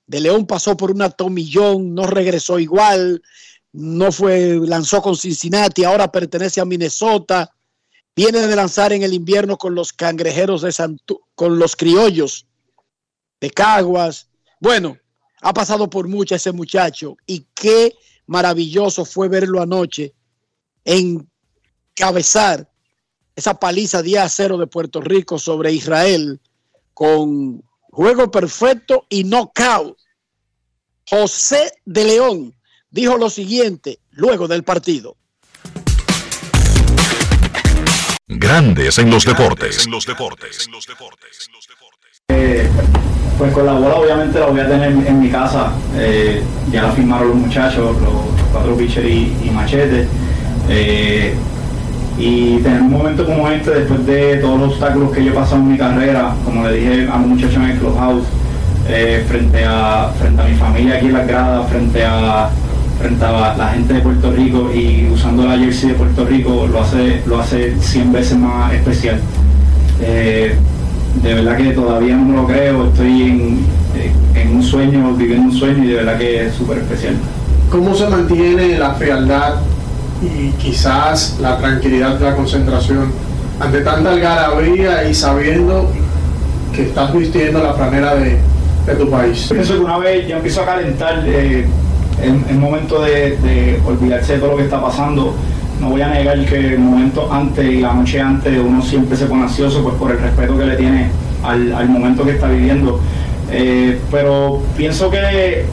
[0.07, 3.23] De León pasó por una tomillón, no regresó igual,
[3.73, 7.55] no fue, lanzó con Cincinnati, ahora pertenece a Minnesota
[8.15, 12.47] Viene de lanzar en el invierno con los cangrejeros de Santu con los criollos
[13.41, 14.29] de Caguas.
[14.61, 14.97] Bueno,
[15.41, 17.95] ha pasado por mucho ese muchacho y qué
[18.27, 20.15] maravilloso fue verlo anoche
[20.85, 22.71] encabezar
[23.37, 26.41] esa paliza día a cero de Puerto Rico sobre Israel
[26.93, 29.97] con juego perfecto y knockout.
[31.09, 32.55] José de León
[32.91, 35.17] dijo lo siguiente luego del partido.
[38.29, 39.87] Grandes en los deportes.
[39.87, 40.69] En los deportes.
[42.29, 42.69] Eh,
[43.39, 45.73] pues con la bola obviamente la voy a tener en mi casa.
[45.97, 48.13] Eh, ya la firmaron los muchachos, los
[48.53, 50.07] cuatro pitchers y, y machete.
[50.69, 51.35] Eh,
[52.19, 55.63] y tener un momento como este después de todos los obstáculos que yo he pasado
[55.63, 58.25] en mi carrera, como le dije a los muchachos en el clubhouse,
[58.89, 62.51] eh, frente, a, frente a mi familia aquí en las gradas, frente a,
[62.99, 66.83] frente a la gente de Puerto Rico y usando la jersey de Puerto Rico lo
[66.83, 69.21] hace, lo hace 100 veces más especial.
[70.01, 70.55] Eh,
[71.23, 73.59] de verdad que todavía no lo creo, estoy en,
[74.35, 77.15] en un sueño, viviendo un sueño y de verdad que es súper especial.
[77.71, 79.57] ¿Cómo se mantiene la frialdad
[80.23, 83.13] y quizás la tranquilidad de la concentración
[83.61, 85.91] ante tanta algarabía y sabiendo
[86.75, 88.39] que estás vistiendo la franela de,
[88.87, 89.49] de tu país?
[89.51, 91.67] Pienso que una vez ya empiezo a calentar, eh,
[92.23, 95.35] es momento de, olvidarse de todo lo que está pasando.
[95.81, 99.27] No voy a negar que el momento antes y la noche antes uno siempre se
[99.27, 101.11] pone ansioso pues por el respeto que le tiene
[101.45, 103.01] al, momento que está viviendo.
[103.51, 105.65] Eh, pero pienso que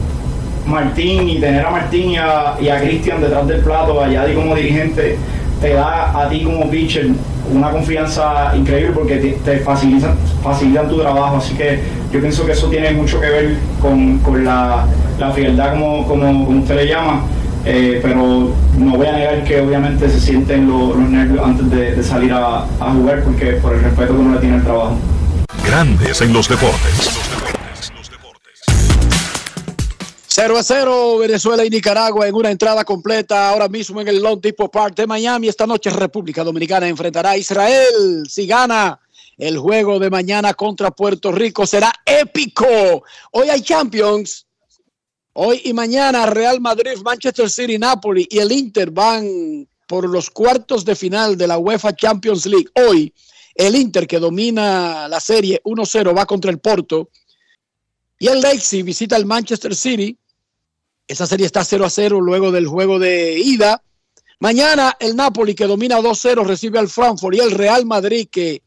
[0.66, 4.34] Martín y tener a Martín y a, y a Cristian detrás del plato, a Yadi
[4.34, 5.16] como dirigente,
[5.60, 7.08] te da a ti como pitcher
[7.52, 11.36] una confianza increíble porque te, te facilitan, facilitan tu trabajo.
[11.36, 11.80] Así que
[12.12, 14.86] yo pienso que eso tiene mucho que ver con, con la,
[15.18, 17.24] la, frialdad, como, como, como usted le llama.
[17.64, 21.96] Eh, pero no voy a negar que obviamente se sienten los, los nervios antes de,
[21.96, 24.96] de salir a, a, jugar porque por el respeto que uno le tiene al trabajo.
[25.66, 27.10] Grandes en los deportes.
[30.38, 34.38] 0 a 0 Venezuela y Nicaragua en una entrada completa ahora mismo en el Long
[34.38, 35.48] Depot Park de Miami.
[35.48, 38.22] Esta noche República Dominicana enfrentará a Israel.
[38.28, 39.00] Si gana
[39.38, 43.02] el juego de mañana contra Puerto Rico será épico.
[43.32, 44.45] Hoy hay Champions.
[45.38, 50.82] Hoy y mañana Real Madrid, Manchester City, Napoli y el Inter van por los cuartos
[50.82, 52.70] de final de la UEFA Champions League.
[52.72, 53.12] Hoy
[53.54, 57.10] el Inter que domina la serie 1-0 va contra el Porto.
[58.18, 60.16] Y el Leipzig visita el Manchester City.
[61.06, 63.82] Esa serie está 0 a 0 luego del juego de ida.
[64.40, 68.62] Mañana el Napoli que domina 2-0 recibe al Frankfurt y el Real Madrid que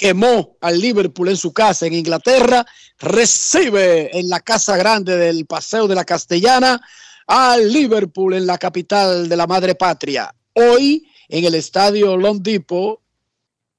[0.00, 2.64] quemó al Liverpool en su casa en Inglaterra
[2.98, 6.80] recibe en la casa grande del Paseo de la Castellana
[7.26, 10.34] al Liverpool en la capital de la madre patria.
[10.54, 12.98] Hoy en el estadio Long Depot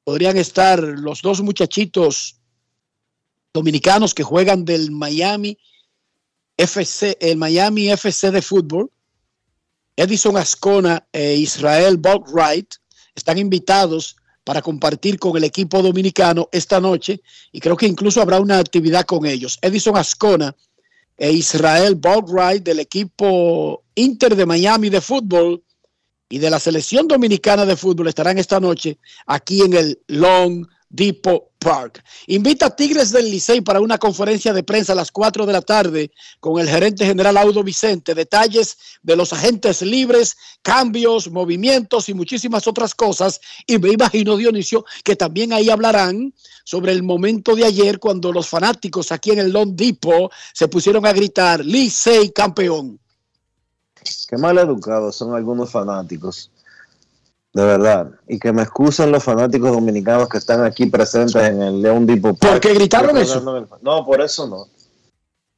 [0.03, 2.38] podrían estar los dos muchachitos
[3.51, 5.57] dominicanos que juegan del Miami
[6.55, 8.91] FC, el Miami FC de fútbol,
[9.95, 12.75] Edison Ascona e Israel Boatwright
[13.15, 18.39] están invitados para compartir con el equipo dominicano esta noche y creo que incluso habrá
[18.39, 19.60] una actividad con ellos.
[19.62, 20.56] Edison Ascona
[21.17, 25.63] e Israel Boatwright del equipo Inter de Miami de fútbol
[26.30, 31.51] y de la selección dominicana de fútbol estarán esta noche aquí en el Long Depot
[31.58, 32.04] Park.
[32.27, 35.62] Invita a Tigres del Licey para una conferencia de prensa a las 4 de la
[35.62, 38.13] tarde con el gerente general Audo Vicente.
[38.13, 43.39] Detalles de los agentes libres, cambios, movimientos y muchísimas otras cosas.
[43.65, 46.34] Y me imagino, Dionisio, que también ahí hablarán
[46.65, 51.06] sobre el momento de ayer cuando los fanáticos aquí en el Long Depot se pusieron
[51.06, 52.99] a gritar Licey campeón.
[54.27, 56.51] Qué mal educados son algunos fanáticos
[57.53, 58.11] de verdad.
[58.27, 62.37] Y que me excusen los fanáticos dominicanos que están aquí presentes en el León Park.
[62.39, 63.41] ¿Por qué gritaron eso?
[63.81, 64.67] No, por eso no.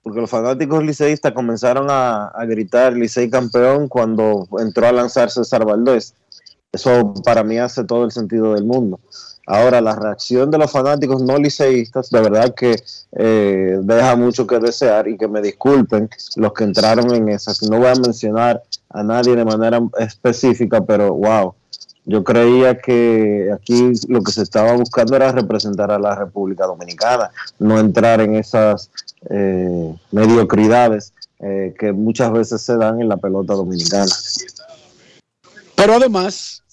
[0.01, 5.65] Porque los fanáticos liceístas comenzaron a, a gritar Licey campeón cuando entró a lanzarse César
[5.65, 6.13] Valdés.
[6.71, 8.99] Eso para mí hace todo el sentido del mundo.
[9.45, 14.57] Ahora, la reacción de los fanáticos no liceístas, de verdad que eh, deja mucho que
[14.57, 17.61] desear y que me disculpen los que entraron en esas.
[17.63, 21.53] No voy a mencionar a nadie de manera específica, pero wow,
[22.05, 27.31] yo creía que aquí lo que se estaba buscando era representar a la República Dominicana,
[27.59, 28.89] no entrar en esas
[29.29, 34.11] eh, mediocridades eh, que muchas veces se dan en la pelota dominicana.
[35.75, 36.63] Pero además,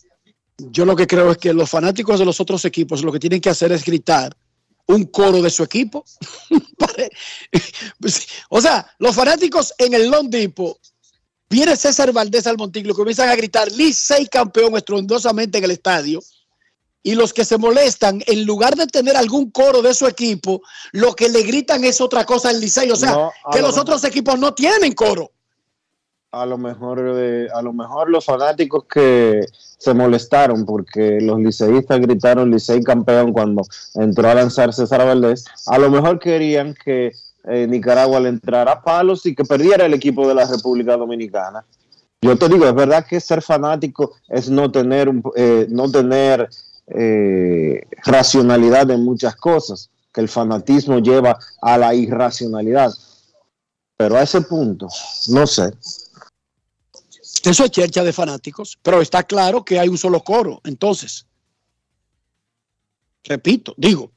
[0.59, 3.41] yo lo que creo es que los fanáticos de los otros equipos lo que tienen
[3.41, 4.37] que hacer es gritar
[4.87, 6.05] un coro de su equipo.
[8.51, 10.77] o sea, los fanáticos en el Long Depot
[11.51, 16.21] Viene César Valdés al Monticlo, comienzan a gritar Licey campeón estruendosamente en el estadio.
[17.03, 21.15] Y los que se molestan, en lugar de tener algún coro de su equipo, lo
[21.15, 22.91] que le gritan es otra cosa al Licey.
[22.93, 25.33] O sea, no, que los otros equipos no tienen coro.
[26.31, 29.41] A lo mejor, eh, a lo mejor los fanáticos que
[29.79, 33.63] se molestaron porque los liceístas gritaron Licey campeón cuando
[33.95, 37.11] entró a lanzar César Valdés, a lo mejor querían que
[37.45, 41.65] eh, Nicaragua le entrara palos y que perdiera el equipo de la República Dominicana.
[42.23, 46.49] Yo te digo, es verdad que ser fanático es no tener, eh, no tener
[46.89, 52.93] eh, racionalidad en muchas cosas, que el fanatismo lleva a la irracionalidad.
[53.97, 54.89] Pero a ese punto,
[55.29, 55.73] no sé.
[57.43, 60.61] Eso es chercha de fanáticos, pero está claro que hay un solo coro.
[60.65, 61.27] Entonces,
[63.25, 64.11] repito, digo,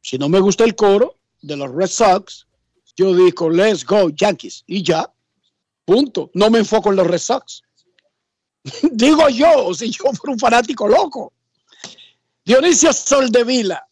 [0.00, 2.46] si no me gusta el coro de los Red Sox,
[2.96, 4.64] yo digo, let's go Yankees.
[4.66, 5.10] Y ya,
[5.84, 6.30] punto.
[6.34, 7.62] No me enfoco en los Red Sox.
[8.92, 11.32] digo yo, si yo fuera un fanático loco.
[12.44, 13.86] Dionisio Soldevila,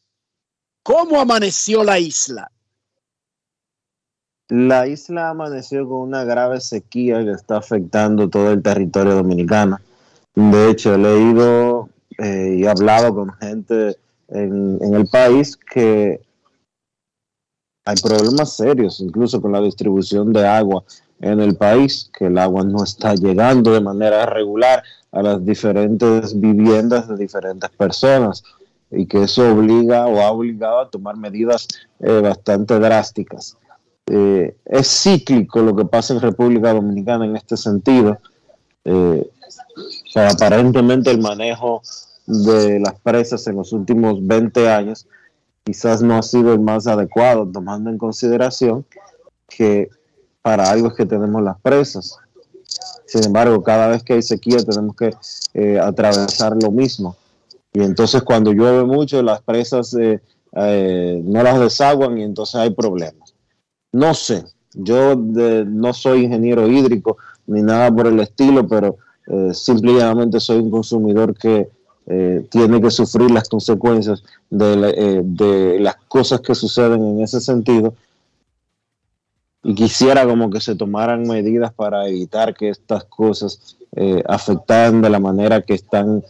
[0.83, 2.51] ¿cómo amaneció la isla?
[4.49, 9.79] La isla amaneció con una grave sequía que está afectando todo el territorio dominicano.
[10.35, 11.89] De hecho, he leído
[12.19, 13.97] eh, y hablado con gente
[14.29, 16.21] en, en el país que
[17.85, 20.85] hay problemas serios, incluso con la distribución de agua
[21.21, 26.39] en el país, que el agua no está llegando de manera regular a las diferentes
[26.39, 28.43] viviendas de diferentes personas
[28.91, 31.69] y que eso obliga o ha obligado a tomar medidas
[32.01, 33.57] eh, bastante drásticas.
[34.07, 38.19] Eh, es cíclico lo que pasa en República Dominicana en este sentido.
[38.85, 39.31] Eh,
[40.15, 41.83] aparentemente el manejo
[42.27, 45.07] de las presas en los últimos 20 años
[45.65, 48.85] quizás no ha sido el más adecuado, tomando en consideración
[49.49, 49.89] que
[50.43, 52.19] para algo es que tenemos las presas.
[53.07, 55.15] Sin embargo, cada vez que hay sequía tenemos que
[55.55, 57.17] eh, atravesar lo mismo.
[57.73, 60.21] Y entonces cuando llueve mucho, las presas eh,
[60.53, 63.35] eh, no las desaguan y entonces hay problemas.
[63.91, 68.97] No sé, yo no soy ingeniero hídrico ni nada por el estilo, pero
[69.53, 71.71] simplemente soy un consumidor que
[72.07, 77.95] eh, tiene que sufrir las consecuencias eh, de, las cosas que suceden en ese sentido.
[79.63, 85.09] Y quisiera como que se tomaran medidas para evitar que estas cosas eh, afecten de
[85.09, 86.23] la manera que están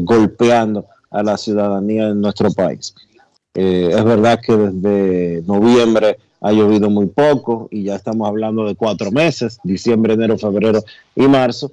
[0.00, 2.94] golpeando a la ciudadanía en nuestro país.
[3.52, 9.10] es verdad que desde noviembre ha llovido muy poco y ya estamos hablando de cuatro
[9.10, 10.82] meses, diciembre, enero, febrero
[11.14, 11.72] y marzo,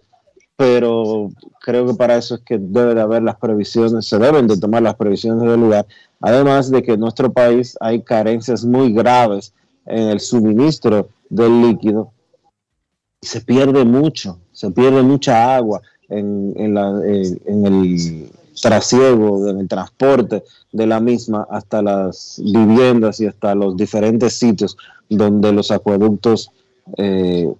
[0.57, 1.29] pero
[1.61, 4.81] creo que para eso es que debe de haber las previsiones, se deben de tomar
[4.81, 5.85] las previsiones del lugar,
[6.21, 9.53] además de que en nuestro país hay carencias muy graves
[9.85, 12.11] en el suministro del líquido,
[13.21, 20.87] se pierde mucho, se pierde mucha agua en, en el trasiego, en el transporte de
[20.87, 24.77] la misma hasta las viviendas y hasta los diferentes sitios
[25.09, 26.51] donde los acueductos
[26.97, 27.51] eh,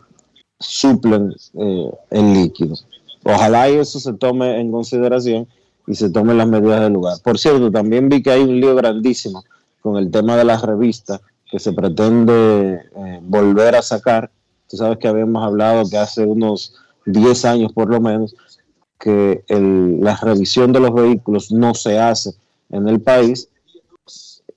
[0.66, 2.76] suplen eh, el líquido.
[3.24, 5.48] Ojalá eso se tome en consideración
[5.88, 7.18] y se tomen las medidas del lugar.
[7.24, 9.44] Por cierto, también vi que hay un lío grandísimo
[9.82, 14.32] con el tema de las revistas que se pretende eh, volver a sacar.
[14.70, 16.74] Tú sabes que habíamos hablado que hace unos
[17.06, 18.36] 10 años por lo menos
[19.00, 22.32] que la revisión de los vehículos no se hace
[22.72, 23.50] en el país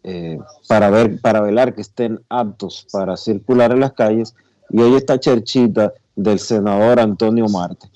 [0.04, 4.34] eh, para ver para velar que estén aptos para circular en las calles
[4.70, 7.88] y hoy está cherchita del senador Antonio Marte,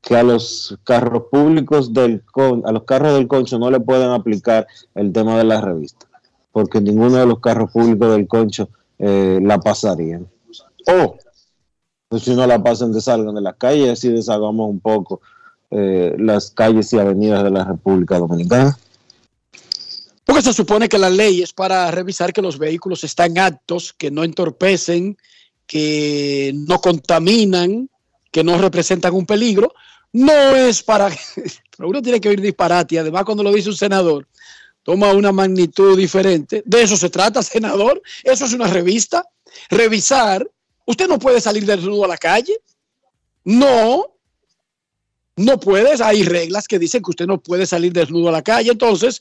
[0.00, 2.22] que a los carros públicos del
[2.64, 6.06] a los carros del concho no le pueden aplicar el tema de la revista,
[6.52, 10.26] porque ninguno de los carros públicos del concho eh, la pasarían.
[10.86, 11.16] O
[12.10, 15.20] pues si no la pasan que salgan de las calles, así deshagamos un poco
[15.70, 18.76] eh, las calles y avenidas de la República Dominicana.
[20.24, 24.10] Porque se supone que la ley es para revisar que los vehículos están aptos, que
[24.10, 25.16] no entorpecen,
[25.70, 27.88] que no contaminan,
[28.32, 29.72] que no representan un peligro,
[30.12, 31.08] no es para...
[31.78, 34.26] Uno tiene que oír disparate y además cuando lo dice un senador,
[34.82, 36.64] toma una magnitud diferente.
[36.66, 38.02] De eso se trata, senador.
[38.24, 39.24] Eso es una revista.
[39.68, 40.44] Revisar.
[40.86, 42.58] Usted no puede salir desnudo a la calle.
[43.44, 44.08] No.
[45.36, 46.00] No puedes.
[46.00, 48.72] Hay reglas que dicen que usted no puede salir desnudo a la calle.
[48.72, 49.20] Entonces,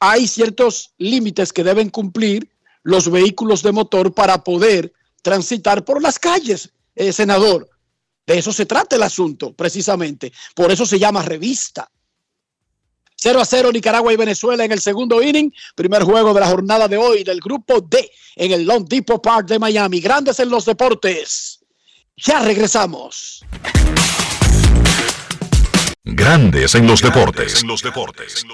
[0.00, 2.48] hay ciertos límites que deben cumplir
[2.82, 7.68] los vehículos de motor para poder transitar por las calles, eh, senador.
[8.26, 10.32] De eso se trata el asunto, precisamente.
[10.54, 11.90] Por eso se llama revista.
[13.16, 15.52] 0 a 0 Nicaragua y Venezuela en el segundo inning.
[15.76, 19.46] Primer juego de la jornada de hoy del grupo D en el Long Depot Park
[19.46, 20.00] de Miami.
[20.00, 21.60] Grandes en los deportes.
[22.16, 23.44] Ya regresamos.
[26.04, 27.62] Grandes en los deportes.
[27.62, 28.44] En los deportes.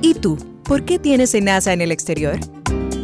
[0.00, 0.38] ¿Y tú?
[0.64, 2.40] ¿Por qué tienes NASA en el exterior?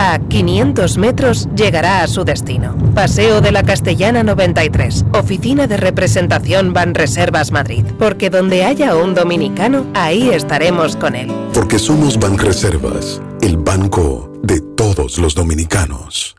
[0.00, 2.76] A 500 metros llegará a su destino.
[2.94, 7.84] Paseo de la Castellana 93, Oficina de Representación Banreservas Madrid.
[7.98, 11.32] Porque donde haya un dominicano, ahí estaremos con él.
[11.52, 16.36] Porque somos Banreservas, el banco de todos los dominicanos.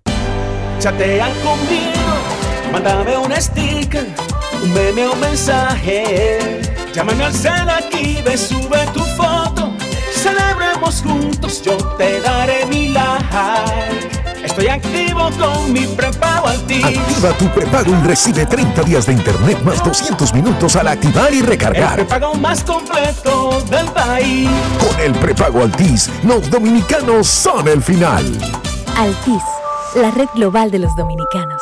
[0.80, 4.08] Chatean conmigo, mándame un sticker,
[4.64, 6.62] un meme o un mensaje.
[6.94, 9.49] Llámame al cel aquí, ve, sube tu foto.
[10.22, 14.10] Celebremos juntos, yo te daré mi like.
[14.44, 16.84] Estoy activo con mi prepago Altis.
[16.84, 21.40] Activa tu prepago y recibe 30 días de internet más 200 minutos al activar y
[21.40, 21.96] El recargar.
[21.96, 24.50] prepago más completo del país.
[24.86, 28.26] Con el prepago Altis, los dominicanos son el final.
[28.98, 29.44] Altis,
[29.96, 31.62] la red global de los dominicanos.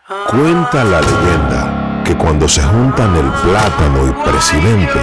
[0.11, 4.99] Cuenta la leyenda que cuando se juntan el plátano y presidente,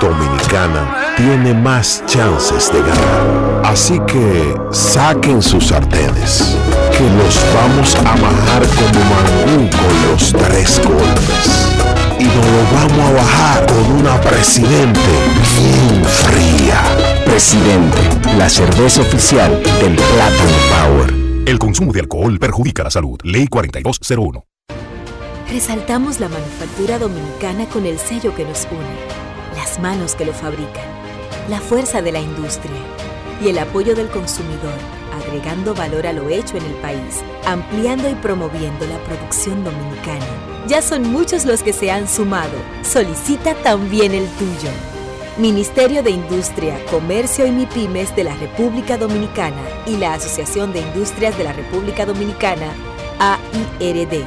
[0.00, 3.62] Dominicana tiene más chances de ganar.
[3.62, 6.56] Así que saquen sus sartenes,
[6.90, 11.76] que los vamos a bajar como mangú con los tres golpes.
[12.18, 15.00] Y nos lo vamos a bajar con una presidente
[15.56, 16.82] bien fría.
[17.24, 17.98] Presidente,
[18.36, 21.21] la cerveza oficial del Plátano Power.
[21.44, 23.18] El consumo de alcohol perjudica la salud.
[23.24, 24.44] Ley 4201.
[25.50, 30.86] Resaltamos la manufactura dominicana con el sello que nos une, las manos que lo fabrican,
[31.50, 32.78] la fuerza de la industria
[33.44, 34.72] y el apoyo del consumidor,
[35.12, 40.24] agregando valor a lo hecho en el país, ampliando y promoviendo la producción dominicana.
[40.68, 42.56] Ya son muchos los que se han sumado.
[42.82, 44.70] Solicita también el tuyo.
[45.38, 51.36] Ministerio de Industria, Comercio y MIPIMES de la República Dominicana y la Asociación de Industrias
[51.38, 52.70] de la República Dominicana,
[53.18, 54.26] AIRD.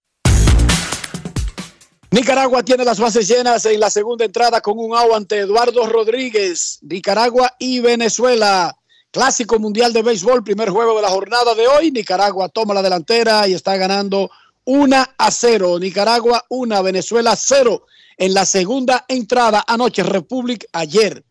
[2.13, 6.79] Nicaragua tiene las bases llenas en la segunda entrada con un out ante Eduardo Rodríguez.
[6.81, 8.77] Nicaragua y Venezuela.
[9.11, 11.89] Clásico Mundial de Béisbol, primer juego de la jornada de hoy.
[11.89, 14.29] Nicaragua toma la delantera y está ganando
[14.65, 15.79] 1 a 0.
[15.79, 17.85] Nicaragua 1, Venezuela 0
[18.17, 20.03] en la segunda entrada anoche.
[20.03, 21.23] República ayer.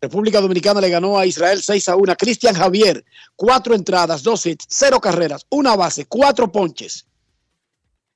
[0.00, 2.16] República Dominicana le ganó a Israel 6 a 1.
[2.16, 3.04] Cristian Javier,
[3.36, 7.04] cuatro entradas, dos hits, cero carreras, una base, cuatro ponches.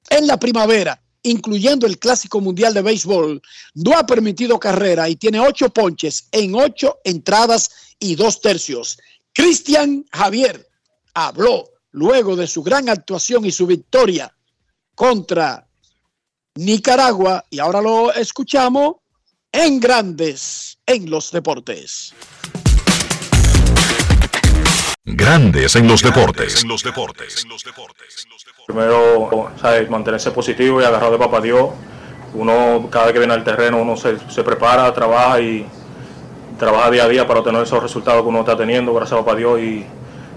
[0.09, 3.43] En la primavera, incluyendo el Clásico Mundial de Béisbol,
[3.75, 8.99] no ha permitido carrera y tiene ocho ponches en ocho entradas y dos tercios.
[9.33, 10.69] Cristian Javier
[11.15, 14.35] habló luego de su gran actuación y su victoria
[14.95, 15.67] contra
[16.55, 18.97] Nicaragua y ahora lo escuchamos
[19.53, 22.15] en Grandes en los Deportes.
[25.05, 26.65] Grandes en los deportes.
[28.67, 29.91] Primero, ¿sabes?
[29.91, 31.71] mantenerse positivo y agarrado de papá Dios.
[32.35, 35.67] Uno, cada vez que viene al terreno, uno se, se prepara, trabaja y
[36.59, 39.37] trabaja día a día para obtener esos resultados que uno está teniendo, gracias a papá
[39.37, 39.61] Dios.
[39.61, 39.85] Y,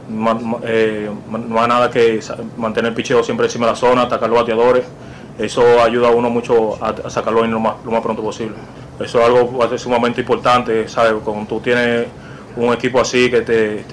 [0.09, 2.19] más, eh, nada que
[2.57, 4.86] mantener el picheo siempre encima de la zona, atacar los bateadores.
[5.38, 8.55] Eso ayuda a uno mucho a, sacarlo en lo más, lo más pronto posible.
[8.99, 11.13] Eso es algo sumamente importante, ¿sabes?
[11.23, 12.07] Cuando tú tienes
[12.55, 13.86] un equipo así, que te-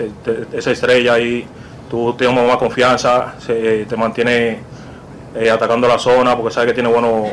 [0.53, 1.47] esa estrella ahí,
[1.93, 4.61] tú tienes más confianza, se- te mantiene
[5.37, 7.25] eh, atacando la zona porque sabes que tiene bueno,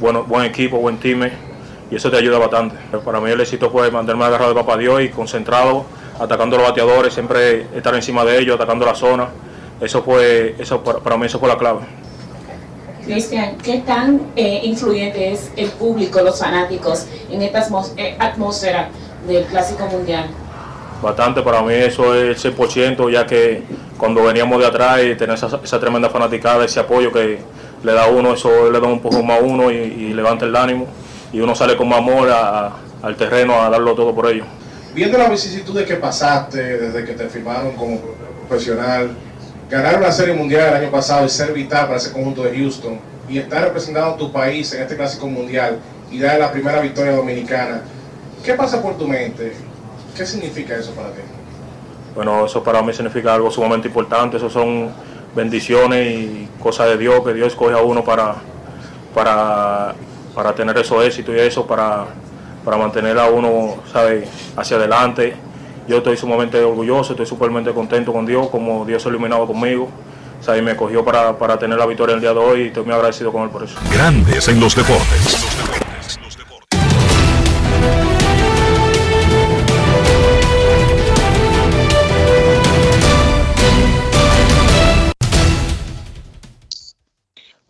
[0.00, 1.30] bueno, buen equipo, buen team
[1.88, 2.74] y eso te ayuda bastante.
[3.04, 5.84] Para mí el éxito fue mantenerme agarrado de papá Dios y concentrado,
[6.18, 9.28] atacando a los bateadores, siempre estar encima de ellos, atacando la zona.
[9.80, 11.80] Eso fue, eso para, mí eso fue la clave.
[13.04, 17.64] Cristian, ¿qué tan eh, influyente es el público, los fanáticos, en esta
[17.96, 18.88] eh, atmósfera
[19.28, 20.26] del Clásico Mundial?
[21.00, 23.62] Bastante, para mí eso es el 100%, ya que
[24.00, 27.38] cuando veníamos de atrás y tener esa, esa tremenda fanaticada, ese apoyo que
[27.84, 30.86] le da uno, eso le da un poco más a uno y, levanta el ánimo
[31.32, 32.72] y uno sale con más amor a-
[33.02, 34.46] al terreno a darlo todo por ellos.
[34.94, 38.00] Viendo las vicisitudes que pasaste desde que te firmaron como
[38.48, 39.10] profesional,
[39.70, 42.98] ganar una serie mundial el año pasado y ser vital para ese conjunto de Houston
[43.28, 45.78] y estar representando a tu país en este clásico mundial
[46.10, 47.82] y dar la primera victoria dominicana,
[48.44, 49.52] ¿qué pasa por tu mente?
[50.16, 51.20] ¿Qué significa eso para ti?
[52.14, 54.90] Bueno, eso para mí significa algo sumamente importante, eso son
[55.34, 58.34] bendiciones y cosas de Dios, que Dios escoge a uno para,
[59.14, 59.94] para,
[60.34, 62.06] para tener esos éxitos y eso, para,
[62.64, 64.26] para mantener a uno, ¿sabe?
[64.56, 65.34] hacia adelante.
[65.88, 69.88] Yo estoy sumamente orgulloso, estoy supermente contento con Dios, como Dios se ha iluminado conmigo.
[70.62, 73.30] Me cogió para, para tener la victoria el día de hoy y estoy muy agradecido
[73.30, 73.76] con él por eso.
[73.92, 75.49] Grandes en los deportes.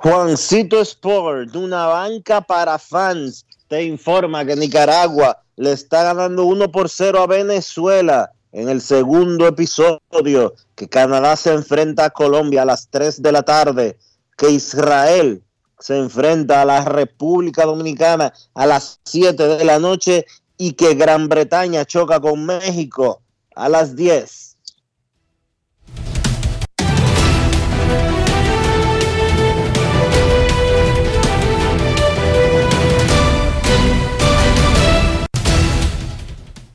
[0.02, 6.88] Juancito Sport, una banca para fans, te informa que Nicaragua le está ganando 1 por
[6.88, 12.88] 0 a Venezuela en el segundo episodio, que Canadá se enfrenta a Colombia a las
[12.88, 13.98] 3 de la tarde,
[14.38, 15.42] que Israel
[15.78, 20.24] se enfrenta a la República Dominicana a las 7 de la noche
[20.56, 23.20] y que Gran Bretaña choca con México
[23.54, 24.49] a las 10.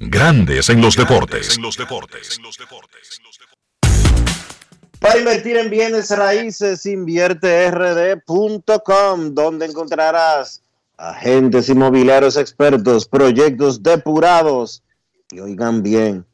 [0.00, 1.58] Grandes en los deportes.
[5.00, 10.62] Para invertir en bienes raíces, invierterd.com, donde encontrarás
[10.96, 14.84] agentes inmobiliarios expertos, proyectos depurados
[15.32, 16.24] y oigan bien,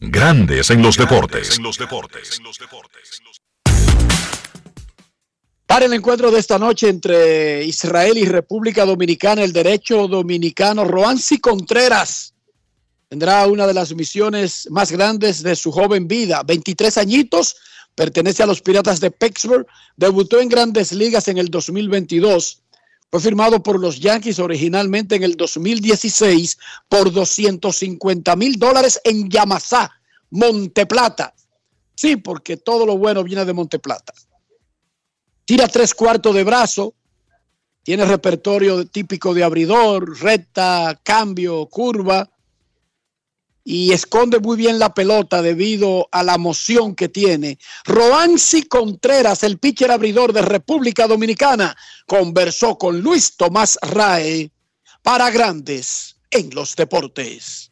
[0.01, 1.59] Grandes en los deportes.
[5.66, 11.39] Para el encuentro de esta noche entre Israel y República Dominicana, el derecho dominicano Roansi
[11.39, 12.34] Contreras
[13.16, 16.43] tendrá una de las misiones más grandes de su joven vida.
[16.43, 17.55] 23 añitos,
[17.95, 22.61] pertenece a los Piratas de Pittsburgh, debutó en grandes ligas en el 2022.
[23.09, 26.57] Fue firmado por los Yankees originalmente en el 2016
[26.89, 29.89] por 250 mil dólares en Yamasá,
[30.32, 31.34] Monteplata.
[31.95, 34.11] Sí, porque todo lo bueno viene de Monteplata.
[35.45, 36.95] Tira tres cuartos de brazo,
[37.82, 42.30] tiene repertorio típico de abridor, recta, cambio, curva
[43.68, 47.57] y esconde muy bien la pelota debido a la moción que tiene.
[47.84, 54.51] Roansi Contreras, el pitcher abridor de República Dominicana, conversó con Luis Tomás Rae
[55.01, 57.68] para grandes en los deportes.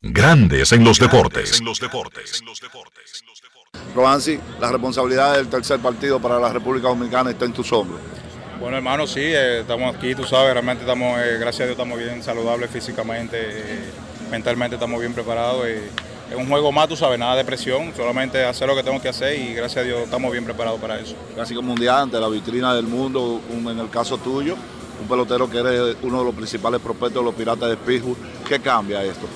[0.00, 1.60] Grandes en los deportes.
[3.94, 8.00] Roansi, la responsabilidad del tercer partido para la República Dominicana está en tus hombros.
[8.62, 11.98] Bueno, hermano, sí, eh, estamos aquí, tú sabes, realmente estamos, eh, gracias a Dios, estamos
[11.98, 13.90] bien saludables físicamente, eh,
[14.30, 15.66] mentalmente estamos bien preparados.
[15.66, 19.08] es un juego más, tú sabes, nada de presión, solamente hacer lo que tengo que
[19.08, 21.16] hacer y gracias a Dios estamos bien preparados para eso.
[21.34, 24.54] Clásico mundial ante la vitrina del mundo, en el caso tuyo,
[25.00, 28.16] un pelotero que eres uno de los principales prospectos de los Piratas de Pittsburgh.
[28.48, 29.26] ¿Qué cambia esto?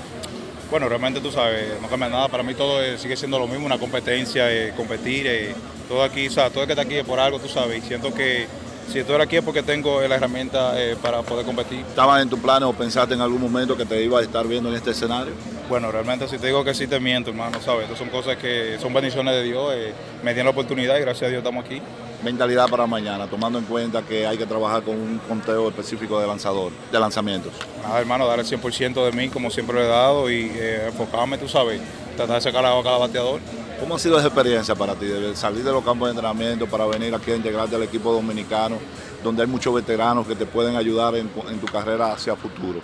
[0.71, 2.29] Bueno, realmente tú sabes, no cambia nada.
[2.29, 5.27] Para mí todo sigue siendo lo mismo, una competencia, eh, competir.
[5.27, 5.55] Eh,
[5.89, 7.85] todo aquí, o sea, todo el que está aquí es por algo, tú sabes.
[7.85, 8.47] Y siento que
[8.89, 11.81] si estoy aquí es porque tengo la herramienta eh, para poder competir.
[11.81, 14.69] ¿Estabas en tu plan o pensaste en algún momento que te ibas a estar viendo
[14.69, 15.33] en este escenario?
[15.69, 17.85] Bueno, realmente si te digo que sí te miento, hermano, ¿sabes?
[17.85, 19.75] Estas son cosas que son bendiciones de Dios.
[20.23, 21.81] me dieron la oportunidad y gracias a Dios estamos aquí
[22.23, 26.27] mentalidad para mañana, tomando en cuenta que hay que trabajar con un conteo específico de
[26.27, 27.53] lanzador, de lanzamientos?
[27.83, 31.39] Nada, hermano, dar el 100% de mí como siempre lo he dado y eh, enfocarme,
[31.39, 31.81] tú sabes,
[32.17, 33.41] tratar de sacar a cada bateador.
[33.81, 37.15] ¿Cómo ha sido esa experiencia para ti, salir de los campos de entrenamiento para venir
[37.15, 38.79] aquí a integrarte al equipo dominicano,
[39.23, 42.81] donde hay muchos veteranos que te pueden ayudar en, tu carrera hacia futuro?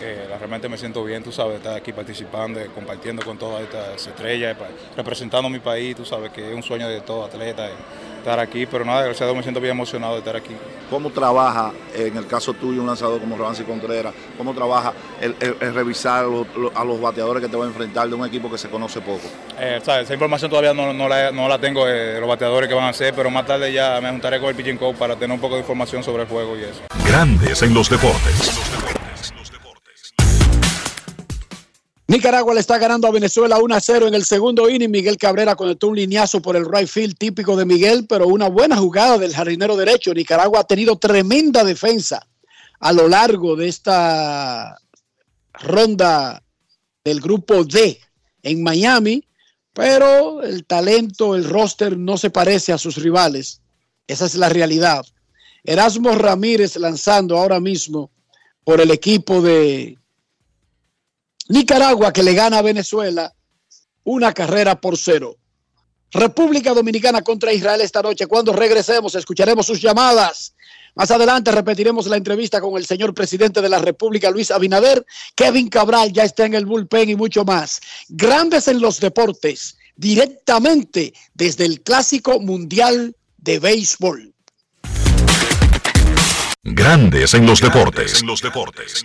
[0.00, 4.56] realmente me siento bien, tú sabes, estar aquí participando, compartiendo con todas estas estrellas,
[4.96, 7.68] representando mi país, tú sabes que es un sueño de todo atleta
[8.18, 10.54] estar aquí, pero nada, gracias a Dios me siento bien emocionado de estar aquí.
[10.90, 15.34] ¿Cómo trabaja, en el caso tuyo, un lanzador como Robansi Contreras, cómo trabaja el,
[15.74, 16.24] revisar
[16.74, 19.28] a los bateadores que te va a enfrentar de un equipo que se conoce poco?
[19.58, 21.08] Eh, esa información todavía no,
[21.48, 24.40] la, tengo de los bateadores que van a hacer, pero más tarde ya me juntaré
[24.40, 26.82] con el pitching coach para tener un poco de información sobre el juego y eso.
[27.06, 28.58] Grandes en los deportes.
[32.10, 34.90] Nicaragua le está ganando a Venezuela 1 a 0 en el segundo inning.
[34.90, 38.78] Miguel Cabrera conectó un lineazo por el right field típico de Miguel, pero una buena
[38.78, 40.14] jugada del jardinero derecho.
[40.14, 42.26] Nicaragua ha tenido tremenda defensa
[42.80, 44.78] a lo largo de esta
[45.52, 46.42] ronda
[47.04, 48.00] del grupo D
[48.42, 49.22] en Miami,
[49.74, 53.60] pero el talento, el roster no se parece a sus rivales.
[54.06, 55.04] Esa es la realidad.
[55.62, 58.10] Erasmo Ramírez lanzando ahora mismo
[58.64, 59.97] por el equipo de
[61.48, 63.34] Nicaragua que le gana a Venezuela
[64.04, 65.36] una carrera por cero.
[66.10, 68.26] República Dominicana contra Israel esta noche.
[68.26, 70.54] Cuando regresemos escucharemos sus llamadas.
[70.94, 75.04] Más adelante repetiremos la entrevista con el señor presidente de la República, Luis Abinader.
[75.34, 77.80] Kevin Cabral ya está en el bullpen y mucho más.
[78.08, 84.34] Grandes en los deportes, directamente desde el Clásico Mundial de Béisbol.
[86.64, 88.20] Grandes en los deportes.
[88.20, 89.04] En los deportes.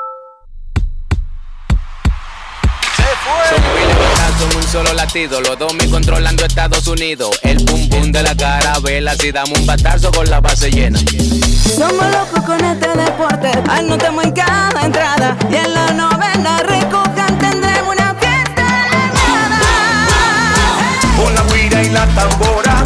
[4.71, 7.37] Solo latido, los dos mil controlando Estados Unidos.
[7.41, 10.97] El pum pum de la carabela, si damos un batazo con la base llena.
[11.77, 15.37] Somos locos con este deporte, anotamos en cada entrada.
[15.51, 18.65] Y en la novena recojan tendremos una fiesta
[21.17, 22.83] Con la guira y la tambora,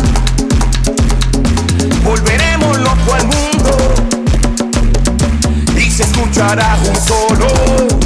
[2.03, 3.77] volveremos loco al mundo.
[5.77, 8.05] Y se escuchará un solo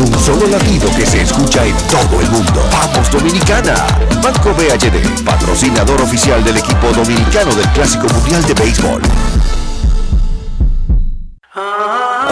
[0.00, 2.64] un solo latido que se escucha en todo el mundo.
[2.72, 3.74] ¡Vamos Dominicana!
[4.22, 9.02] Banco BHD, patrocinador oficial del equipo dominicano del Clásico Mundial de Béisbol.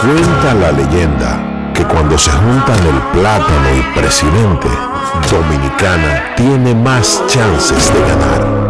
[0.01, 4.67] Cuenta la leyenda que cuando se juntan el plátano y presidente,
[5.29, 8.60] Dominicana tiene más chances de ganar.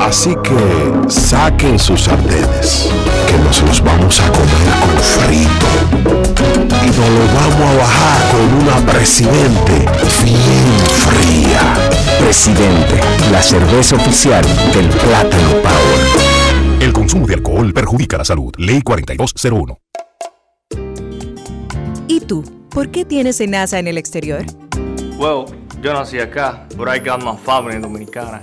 [0.00, 2.88] Así que saquen sus sartenes,
[3.28, 5.66] que nos los vamos a comer con frito.
[6.82, 9.86] Y nos lo vamos a bajar con una presidente
[10.24, 10.66] bien
[11.08, 11.74] fría.
[12.20, 14.44] Presidente, la cerveza oficial
[14.74, 16.80] del Plátano Power.
[16.80, 18.52] El consumo de alcohol perjudica la salud.
[18.56, 19.78] Ley 4201.
[22.06, 22.44] ¿Y tú?
[22.70, 24.44] ¿Por qué tienes NASA en el exterior?
[25.18, 25.46] Well,
[25.82, 28.42] yo nací acá, but I got my family dominicana.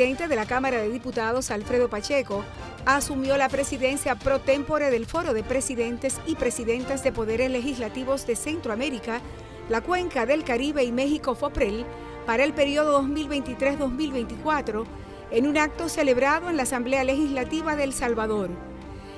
[0.00, 2.42] presidente de la Cámara de Diputados, Alfredo Pacheco,
[2.86, 8.34] asumió la presidencia pro tempore del Foro de Presidentes y Presidentas de Poderes Legislativos de
[8.34, 9.20] Centroamérica,
[9.68, 11.84] la Cuenca del Caribe y México FOPREL
[12.24, 14.86] para el periodo 2023-2024
[15.32, 18.48] en un acto celebrado en la Asamblea Legislativa de El Salvador.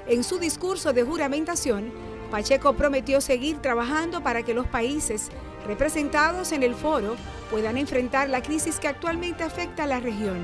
[0.08, 1.92] En su discurso de juramentación,
[2.32, 5.28] Pacheco prometió seguir trabajando para que los países
[5.66, 7.16] representados en el foro
[7.50, 10.38] puedan enfrentar la crisis que actualmente afecta a la región.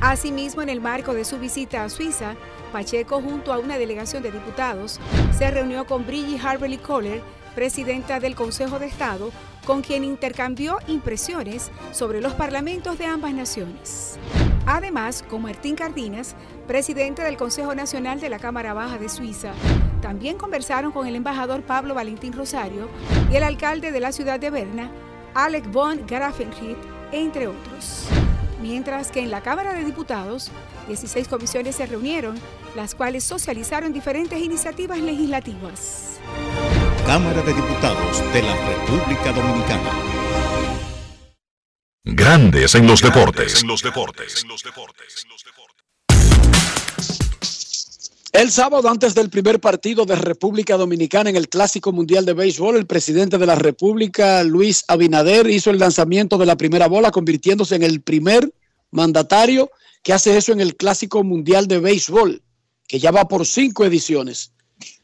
[0.00, 2.34] Asimismo, en el marco de su visita a Suiza,
[2.72, 5.00] Pacheco, junto a una delegación de diputados,
[5.36, 7.20] se reunió con Brigitte Harberly Kohler,
[7.54, 9.32] presidenta del Consejo de Estado,
[9.66, 14.18] con quien intercambió impresiones sobre los parlamentos de ambas naciones.
[14.66, 16.34] Además, con Martín Cardinas,
[16.66, 19.52] presidente del Consejo Nacional de la Cámara Baja de Suiza,
[20.02, 22.88] también conversaron con el embajador Pablo Valentín Rosario
[23.30, 24.90] y el alcalde de la ciudad de Berna,
[25.34, 26.76] Alec von Grafenried,
[27.12, 28.06] entre otros.
[28.60, 30.50] Mientras que en la Cámara de Diputados,
[30.88, 32.38] 16 comisiones se reunieron,
[32.74, 36.18] las cuales socializaron diferentes iniciativas legislativas.
[37.08, 39.90] Cámara de Diputados de la República Dominicana.
[42.04, 43.62] Grandes en los deportes.
[43.62, 44.44] En los deportes.
[48.30, 52.76] El sábado, antes del primer partido de República Dominicana en el Clásico Mundial de Béisbol,
[52.76, 57.76] el presidente de la República, Luis Abinader, hizo el lanzamiento de la primera bola, convirtiéndose
[57.76, 58.52] en el primer
[58.90, 59.70] mandatario
[60.02, 62.42] que hace eso en el Clásico Mundial de Béisbol,
[62.86, 64.52] que ya va por cinco ediciones.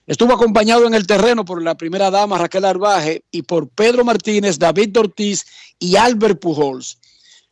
[0.07, 4.59] Estuvo acompañado en el terreno por la primera dama Raquel Arbaje y por Pedro Martínez,
[4.59, 5.47] David Ortiz
[5.79, 6.99] y Albert Pujols.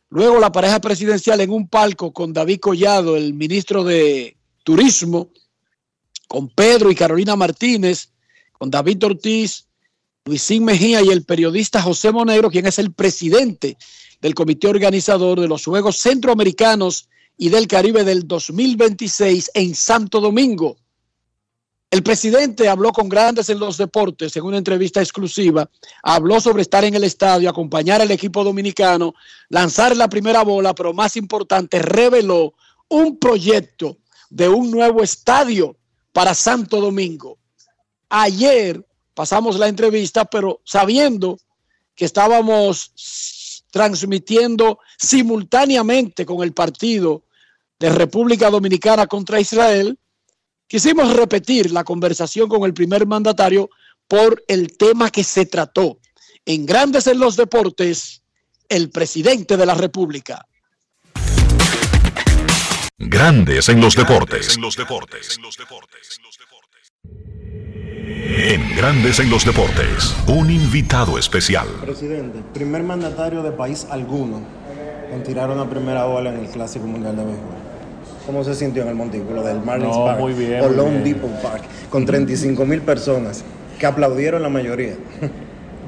[0.09, 5.29] Luego la pareja presidencial en un palco con David Collado, el ministro de Turismo,
[6.27, 8.09] con Pedro y Carolina Martínez,
[8.51, 9.65] con David Ortiz,
[10.25, 13.77] Luisín Mejía y el periodista José Monegro, quien es el presidente
[14.21, 20.77] del comité organizador de los Juegos Centroamericanos y del Caribe del 2026 en Santo Domingo.
[21.93, 25.69] El presidente habló con grandes en los deportes en una entrevista exclusiva.
[26.01, 29.13] Habló sobre estar en el estadio, acompañar al equipo dominicano,
[29.49, 32.55] lanzar la primera bola, pero más importante, reveló
[32.87, 33.99] un proyecto
[34.31, 35.77] de un nuevo estadio
[36.11, 37.37] para Santo Domingo.
[38.09, 38.83] Ayer
[39.13, 41.37] pasamos la entrevista, pero sabiendo
[41.93, 47.21] que estábamos transmitiendo simultáneamente con el partido
[47.77, 49.99] de República Dominicana contra Israel,
[50.67, 53.69] quisimos repetir la conversación con el primer mandatario
[54.07, 55.99] por el tema que se trató.
[56.45, 58.21] En Grandes en los Deportes,
[58.69, 60.45] el presidente de la República.
[62.97, 64.55] Grandes en los deportes.
[64.55, 65.39] En los deportes.
[68.35, 71.67] En Grandes en los deportes, un invitado especial.
[71.81, 74.41] Presidente, primer mandatario de país alguno
[75.11, 77.72] en tirar una primera bola en el Clásico Mundial de Béisbol.
[78.25, 81.01] ¿Cómo se sintió en el montículo del Marlins No, Park muy bien, o muy Lone
[81.01, 81.03] bien.
[81.15, 83.43] Depot Park con 35 mil personas
[83.77, 84.93] que aplaudieron la mayoría?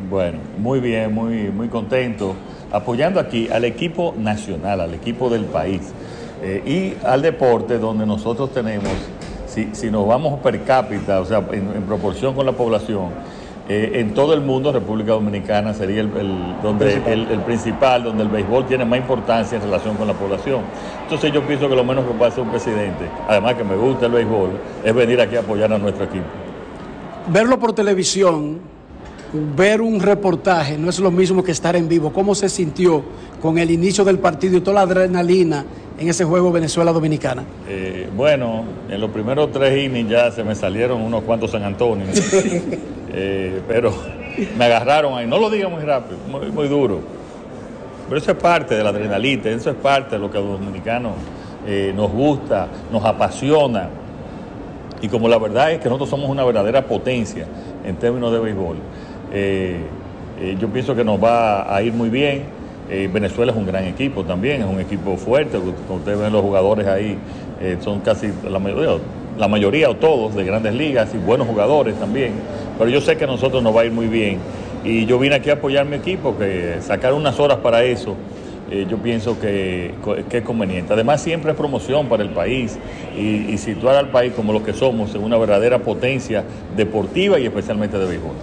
[0.10, 2.36] Bueno, muy bien, muy, muy contento,
[2.72, 5.82] apoyando aquí al equipo nacional, al equipo del país
[6.44, 8.92] eh, y al deporte donde nosotros tenemos,
[9.48, 13.10] si, si nos vamos per cápita, o sea, en, en proporción con la población,
[13.68, 17.14] eh, en todo el mundo República Dominicana sería el, el- donde, Principal.
[17.14, 20.62] el, el principal, donde el béisbol tiene más importancia en relación con la población.
[21.04, 24.06] Entonces yo pienso que lo menos que puede hacer un presidente, además que me gusta
[24.06, 24.50] el béisbol,
[24.84, 26.26] es venir aquí a apoyar a nuestro equipo.
[27.28, 28.60] Verlo por televisión,
[29.58, 32.14] ver un reportaje, no es lo mismo que estar en vivo.
[32.14, 33.04] ¿Cómo se sintió
[33.42, 35.66] con el inicio del partido y toda la adrenalina
[36.00, 37.44] en ese juego Venezuela-Dominicana?
[37.68, 42.06] Eh, bueno, en los primeros tres innings ya se me salieron unos cuantos San Antonio,
[43.18, 43.94] Eh, pero
[44.58, 45.26] me agarraron ahí.
[45.26, 47.00] No lo diga muy rápido, muy, muy duro.
[48.08, 50.60] Pero eso es parte de la adrenalina, eso es parte de lo que a los
[50.60, 51.14] dominicanos
[51.66, 53.90] eh, nos gusta, nos apasiona.
[55.02, 57.46] Y como la verdad es que nosotros somos una verdadera potencia
[57.86, 58.78] en términos de béisbol,
[59.32, 59.80] eh,
[60.60, 62.44] yo pienso que nos va a ir muy bien.
[62.88, 65.58] Venezuela es un gran equipo también, es un equipo fuerte.
[65.58, 67.18] Como ustedes ven los jugadores ahí,
[67.80, 68.98] son casi la mayoría,
[69.38, 72.34] la mayoría o todos de grandes ligas y buenos jugadores también.
[72.78, 74.40] Pero yo sé que a nosotros nos va a ir muy bien.
[74.84, 78.16] Y yo vine aquí a apoyar mi equipo, que sacar unas horas para eso,
[78.70, 79.94] eh, yo pienso que,
[80.30, 80.94] que, es conveniente.
[80.94, 82.78] Además, siempre es promoción para el país
[83.16, 86.44] y, y, situar al país como lo que somos en una verdadera potencia
[86.76, 88.34] deportiva y especialmente de béisbol.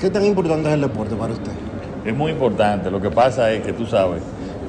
[0.00, 1.52] ¿Qué tan importante es el deporte para usted?
[2.04, 2.90] Es muy importante.
[2.90, 4.22] Lo que pasa es que tú sabes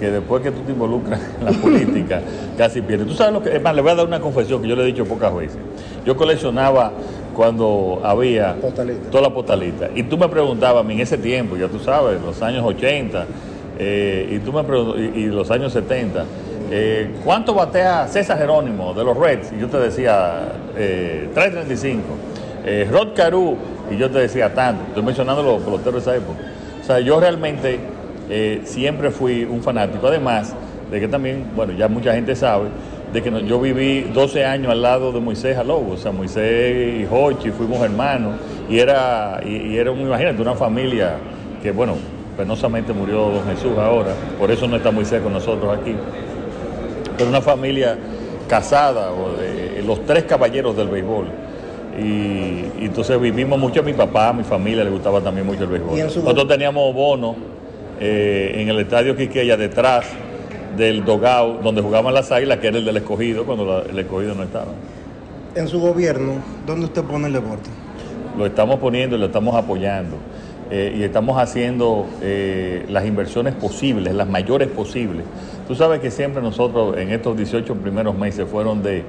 [0.03, 2.21] que después que tú te involucras en la política,
[2.57, 3.07] casi pierdes.
[3.07, 3.55] Tú sabes lo que.
[3.55, 5.57] Es más, le voy a dar una confesión que yo le he dicho pocas veces.
[6.05, 6.91] Yo coleccionaba
[7.33, 9.09] cuando había postalita.
[9.09, 9.89] toda la postalita.
[9.95, 13.25] Y tú me preguntabas, en ese tiempo, ya tú sabes, los años 80
[13.79, 14.61] eh, y, tú me
[14.99, 16.25] y, y, los años 70,
[16.69, 19.53] eh, ¿cuánto batea César Jerónimo de los Reds?
[19.53, 22.01] Y yo te decía, eh, 335.
[22.65, 23.55] Eh, Rod Caru,
[23.89, 24.83] y yo te decía tanto.
[24.89, 26.39] Estoy mencionando los peloteros de esa época.
[26.81, 27.79] O sea, yo realmente
[28.29, 30.07] eh, siempre fui un fanático.
[30.07, 30.55] Además
[30.91, 32.65] de que también, bueno, ya mucha gente sabe,
[33.11, 37.01] de que no, yo viví 12 años al lado de Moisés Alobo, o sea, Moisés
[37.01, 38.35] y Hochi, fuimos hermanos,
[38.69, 41.15] y era, y, y era, imagínate, una familia
[41.61, 41.95] que, bueno,
[42.37, 45.95] penosamente murió don Jesús ahora, por eso no está Moisés con nosotros aquí,
[47.17, 47.97] pero una familia
[48.47, 51.25] casada, o de, los tres caballeros del béisbol.
[51.99, 55.63] Y, y, entonces vivimos mucho, a mi papá, a mi familia le gustaba también mucho
[55.63, 55.99] el béisbol.
[55.99, 57.35] Nosotros teníamos bono
[57.99, 60.05] eh, en el estadio Quiqueya detrás
[60.77, 64.35] del Dogao, donde jugaban las águilas, que era el del escogido, cuando la, el escogido
[64.35, 64.71] no estaba.
[65.55, 66.33] En su gobierno,
[66.65, 67.69] ¿dónde usted pone el deporte?
[68.37, 70.17] Lo estamos poniendo y lo estamos apoyando.
[70.71, 75.23] Eh, y estamos haciendo eh, las inversiones posibles, las mayores posibles.
[75.67, 79.03] Tú sabes que siempre nosotros en estos 18 primeros meses fueron de,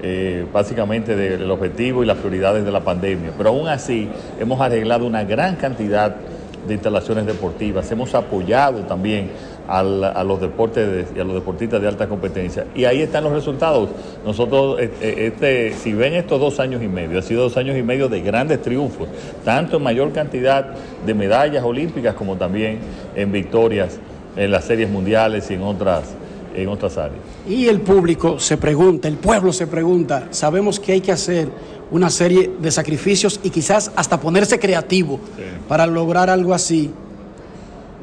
[0.00, 4.08] eh, básicamente del objetivo y las prioridades de la pandemia, pero aún así
[4.38, 6.37] hemos arreglado una gran cantidad de
[6.74, 9.30] instalaciones deportivas, hemos apoyado también
[9.68, 12.66] a los deportes de, y a los deportistas de alta competencia.
[12.74, 13.90] Y ahí están los resultados.
[14.24, 18.08] Nosotros, este, si ven estos dos años y medio, ha sido dos años y medio
[18.08, 19.08] de grandes triunfos,
[19.44, 22.78] tanto en mayor cantidad de medallas olímpicas como también
[23.14, 24.00] en victorias
[24.36, 26.14] en las series mundiales y en otras,
[26.54, 27.20] en otras áreas.
[27.46, 31.48] Y el público se pregunta, el pueblo se pregunta, sabemos que hay que hacer
[31.90, 35.42] una serie de sacrificios y quizás hasta ponerse creativo sí.
[35.68, 36.90] para lograr algo así.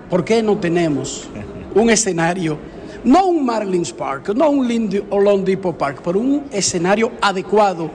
[0.10, 1.28] ¿Por qué no tenemos
[1.76, 2.58] un escenario,
[3.04, 4.68] no un Marlins Park, no un
[5.12, 7.90] Lone Depot Park, pero un escenario adecuado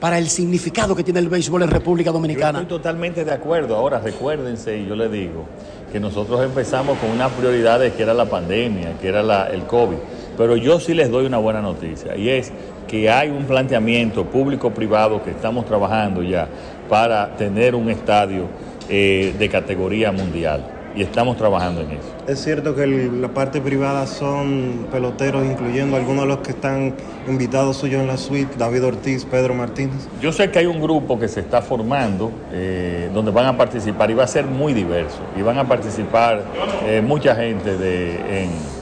[0.00, 2.58] para el significado que tiene el béisbol en República Dominicana?
[2.58, 3.76] Yo estoy totalmente de acuerdo.
[3.76, 5.46] Ahora recuérdense, y yo le digo,
[5.92, 9.98] que nosotros empezamos con unas prioridades que era la pandemia, que era la, el COVID.
[10.36, 12.50] Pero yo sí les doy una buena noticia y es
[12.92, 16.46] que hay un planteamiento público-privado que estamos trabajando ya
[16.90, 18.48] para tener un estadio
[18.90, 20.62] eh, de categoría mundial
[20.94, 22.14] y estamos trabajando en eso.
[22.28, 26.94] Es cierto que el, la parte privada son peloteros, incluyendo algunos de los que están
[27.26, 30.06] invitados suyos en la suite, David Ortiz, Pedro Martínez.
[30.20, 34.10] Yo sé que hay un grupo que se está formando eh, donde van a participar
[34.10, 36.42] y va a ser muy diverso y van a participar
[36.84, 38.81] eh, mucha gente de, en,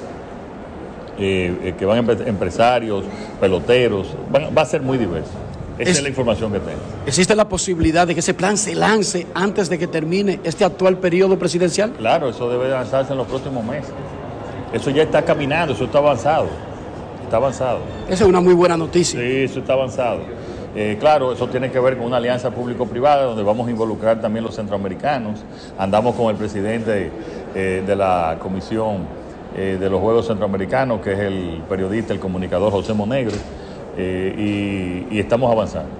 [1.21, 3.05] eh, que van empresarios,
[3.41, 5.33] peloteros, van, va a ser muy diverso.
[5.79, 6.79] Esa es, es, la información que tengo.
[7.07, 10.99] ¿Existe la posibilidad de que ese plan se lance antes de que termine este actual
[10.99, 11.93] periodo presidencial?
[11.93, 13.93] Claro, eso debe lanzarse en los próximos meses.
[14.73, 16.49] Eso ya está caminando, eso está avanzado.
[17.25, 17.81] Está avanzado.
[18.09, 19.21] Esa es una muy buena noticia.
[19.21, 20.21] Sí, eso está avanzado.
[20.75, 24.45] Eh, claro, eso tiene que ver con una alianza público-privada donde vamos a involucrar también
[24.45, 25.41] los centroamericanos.
[25.79, 27.11] Andamos con el presidente
[27.55, 29.20] eh, de la Comisión
[29.57, 33.37] eh, de los Juegos Centroamericanos, que es el periodista, el comunicador José Monegro.
[33.97, 35.91] Eh, y, y, estamos avanzando.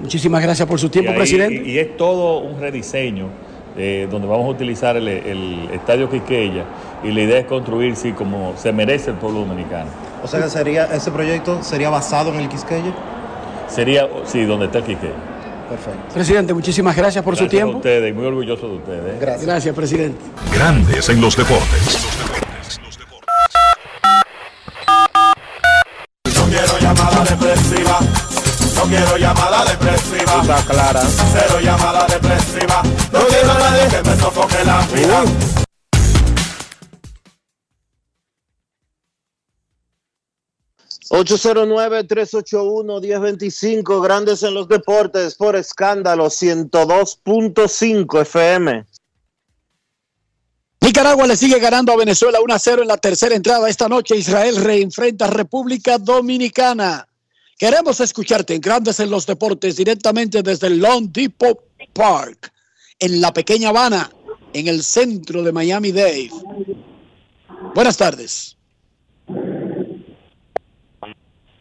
[0.00, 1.62] Muchísimas gracias por su tiempo, y ahí, presidente.
[1.64, 3.28] Y, y, es todo un rediseño
[3.76, 6.64] eh, donde vamos a utilizar el, el, Estadio Quisqueya
[7.04, 9.90] y la idea es construir, sí, como se merece el pueblo dominicano.
[10.24, 12.94] O sea que sería, ese proyecto sería basado en el Quisqueya.
[13.68, 15.14] Sería, sí, donde está el Quisqueya.
[15.68, 16.14] Perfecto.
[16.14, 17.74] Presidente, muchísimas gracias por gracias su tiempo.
[17.74, 19.20] A ustedes, muy orgulloso de ustedes.
[19.20, 19.46] Gracias.
[19.46, 20.18] gracias, presidente.
[20.54, 22.15] Grandes en los deportes.
[28.96, 30.40] Quiero llamada depresiva.
[30.40, 31.02] Está clara.
[31.32, 32.82] Cero llamada depresiva.
[33.12, 35.24] No quiero a nadie que me sofoque la vida.
[35.24, 35.28] Uh.
[41.08, 44.02] ...809-381-1025...
[44.02, 45.36] ...Grandes en los deportes...
[45.36, 46.26] ...por escándalo...
[46.26, 48.84] ...102.5 FM...
[50.80, 53.68] Nicaragua le sigue ganando a Venezuela 1 a 0 en la tercera entrada.
[53.68, 57.06] Esta noche Israel reenfrenta a República Dominicana.
[57.58, 61.58] Queremos escucharte en Grandes en los Deportes directamente desde el Long Depot
[61.94, 62.52] Park,
[62.98, 64.10] en la pequeña Habana,
[64.52, 66.30] en el centro de Miami Dade.
[67.74, 68.58] Buenas tardes.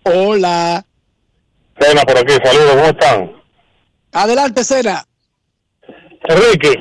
[0.03, 0.85] Hola.
[1.79, 3.31] Cena por aquí, saludos, ¿cómo están?
[4.11, 5.07] Adelante, Cena.
[6.27, 6.75] Enrique,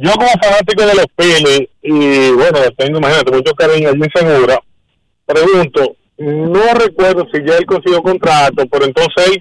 [0.00, 4.60] yo como fanático de los Phillies, y bueno, tengo, imagínate, mucho cariño allí Segura,
[5.24, 9.38] pregunto, no recuerdo si ya él consiguió contrato, pero entonces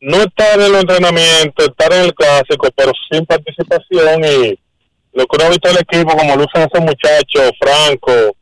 [0.00, 4.58] no estar en el entrenamiento, estar en el clásico, pero sin participación y
[5.12, 8.36] lo que uno ha visto del equipo, como lucen esos muchachos, Franco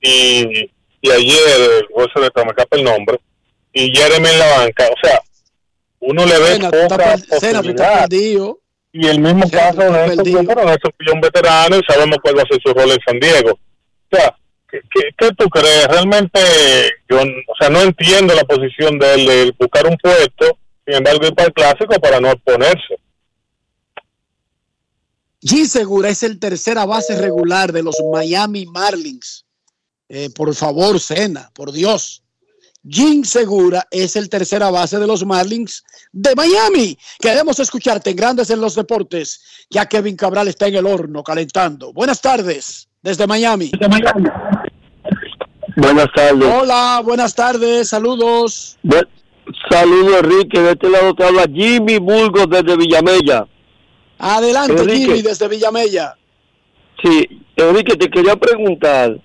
[0.00, 0.70] y,
[1.00, 3.18] y ayer, se le me escapa el nombre,
[3.72, 5.20] y Jeremy en la banca, o sea,
[6.00, 8.08] uno le ve poca posibilidad.
[8.92, 12.42] Y el mismo caso de Néstor, pero Néstor es un veterano y sabemos cuál va
[12.42, 13.52] a ser su rol en San Diego.
[13.52, 14.34] O sea,
[14.70, 14.80] ¿qué,
[15.16, 15.86] qué, tú crees?
[15.88, 16.40] Realmente,
[17.08, 21.26] yo, o sea, no entiendo la posición de él de buscar un puesto, sin embargo,
[21.26, 22.96] ir para el clásico para no exponerse.
[25.42, 29.46] G Segura es el tercera base regular de los Miami Marlins.
[30.08, 32.22] Eh, por favor, Cena, por Dios.
[32.86, 36.98] Jim Segura es el tercera base de los Marlins de Miami.
[37.18, 39.66] Queremos escucharte en Grandes en los Deportes.
[39.68, 41.92] Ya Kevin Cabral está en el horno calentando.
[41.92, 43.70] Buenas tardes desde Miami.
[45.76, 46.48] Buenas tardes.
[46.48, 47.88] Hola, buenas tardes.
[47.88, 48.78] Saludos.
[49.70, 50.60] saludos, Enrique.
[50.60, 53.46] De este lado te habla Jimmy Burgos desde Villamella.
[54.18, 56.16] Adelante, Jimmy, desde Villamella.
[57.02, 59.18] Sí, Enrique, te quería preguntar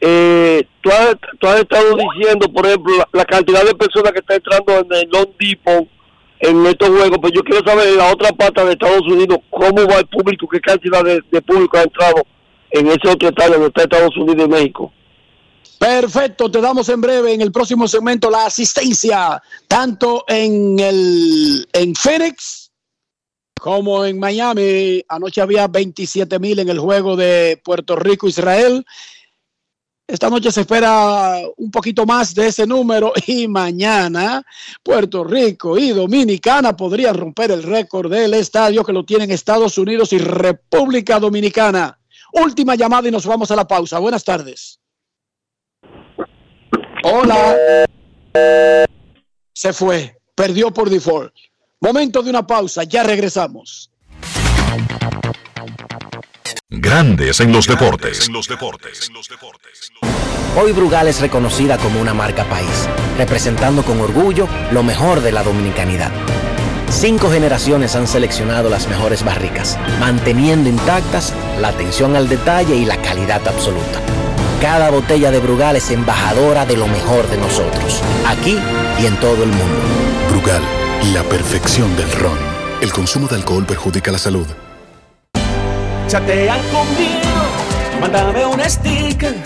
[0.00, 4.36] eh, tú, has, tú, has, estado diciendo, por ejemplo, la, cantidad de personas que están
[4.36, 5.88] entrando en el Long Depot
[6.40, 9.86] en estos juegos, pero yo quiero saber en la otra parte de Estados Unidos cómo
[9.88, 12.24] va el público, qué cantidad de, público ha entrado
[12.70, 14.92] en ese otro estadio donde está Estados Unidos y México.
[15.78, 21.94] Perfecto, te damos en breve en el próximo segmento la asistencia, tanto en el en
[21.94, 22.70] Phoenix
[23.60, 25.02] como en Miami.
[25.08, 28.84] Anoche había 27 mil en el juego de Puerto Rico-Israel
[30.08, 34.42] esta noche se espera un poquito más de ese número y mañana
[34.82, 40.14] Puerto Rico y Dominicana podrían romper el récord del estadio que lo tienen Estados Unidos
[40.14, 41.98] y República Dominicana.
[42.32, 43.98] Última llamada y nos vamos a la pausa.
[43.98, 44.80] Buenas tardes.
[47.04, 47.56] Hola.
[49.52, 50.16] Se fue.
[50.34, 51.32] Perdió por default.
[51.80, 52.84] Momento de una pausa.
[52.84, 53.90] Ya regresamos.
[56.70, 58.28] Grandes en los deportes.
[60.60, 65.42] Hoy Brugal es reconocida como una marca país, representando con orgullo lo mejor de la
[65.42, 66.12] dominicanidad.
[66.90, 72.96] Cinco generaciones han seleccionado las mejores barricas, manteniendo intactas la atención al detalle y la
[73.02, 74.00] calidad absoluta.
[74.60, 78.58] Cada botella de Brugal es embajadora de lo mejor de nosotros, aquí
[79.00, 79.80] y en todo el mundo.
[80.30, 80.62] Brugal,
[81.12, 82.38] la perfección del ron.
[82.80, 84.46] El consumo de alcohol perjudica la salud
[86.08, 87.42] chatean conmigo,
[88.00, 89.36] mándame un sticker,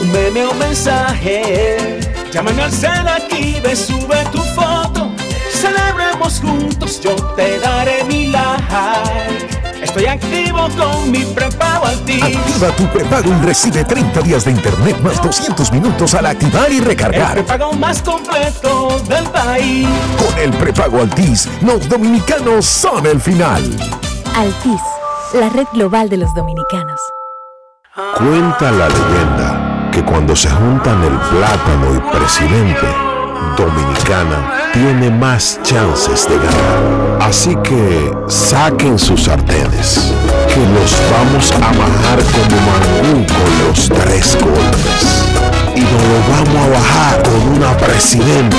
[0.00, 2.00] un meme o un mensaje.
[2.32, 5.12] Llámame al cel aquí, ve, sube tu foto,
[5.52, 9.67] celebremos juntos, yo te daré mi like.
[9.82, 12.22] Estoy activo con mi prepago Altis.
[12.22, 16.80] Activa tu prepago y recibe 30 días de internet más 200 minutos al activar y
[16.80, 17.38] recargar.
[17.38, 19.88] El prepago más completo del país.
[20.18, 23.62] Con el prepago Altis, los dominicanos son el final.
[24.34, 24.80] Altis
[25.34, 27.00] la red global de los dominicanos.
[28.16, 32.86] Cuenta la leyenda que cuando se juntan el plátano y presidente,
[33.56, 37.18] Dominicana tiene más chances de ganar.
[37.20, 40.12] Así que saquen sus sartenes,
[40.48, 45.24] que los vamos a bajar como mangú con los tres golpes.
[45.74, 48.56] Y nos lo vamos a bajar con una presidente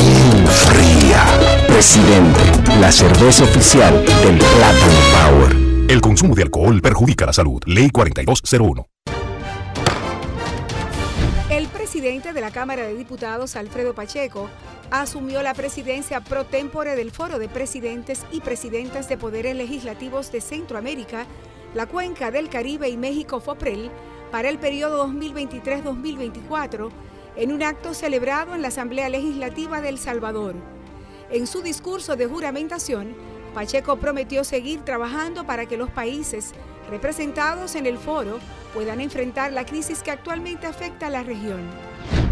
[0.00, 1.24] bien fría.
[1.66, 2.40] Presidente,
[2.80, 5.56] la cerveza oficial del Plátano Power.
[5.88, 7.60] El consumo de alcohol perjudica la salud.
[7.66, 8.93] Ley 4201.
[11.94, 14.50] Presidente de la Cámara de Diputados, Alfredo Pacheco,
[14.90, 20.40] asumió la presidencia pro tempore del Foro de Presidentes y Presidentas de Poderes Legislativos de
[20.40, 21.24] Centroamérica,
[21.72, 23.92] la Cuenca del Caribe y México FOPREL
[24.32, 26.90] para el periodo 2023-2024
[27.36, 30.56] en un acto celebrado en la Asamblea Legislativa de El Salvador.
[31.30, 33.14] En su discurso de juramentación,
[33.54, 36.54] Pacheco prometió seguir trabajando para que los países
[36.90, 38.38] representados en el foro
[38.72, 41.62] puedan enfrentar la crisis que actualmente afecta a la región.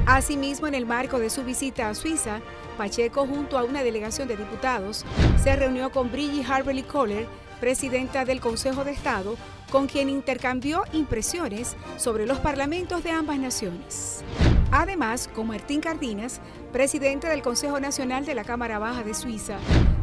[0.07, 2.41] Asimismo, en el marco de su visita a Suiza,
[2.77, 5.05] Pacheco, junto a una delegación de diputados,
[5.43, 7.27] se reunió con Brigitte Harberly Kohler,
[7.61, 9.37] presidenta del Consejo de Estado,
[9.73, 14.23] con quien intercambió impresiones sobre los parlamentos de ambas naciones.
[14.70, 16.43] Además, con Martín Cardinas,
[16.73, 19.57] presidente del Consejo Nacional de la Cámara Baja de Suiza,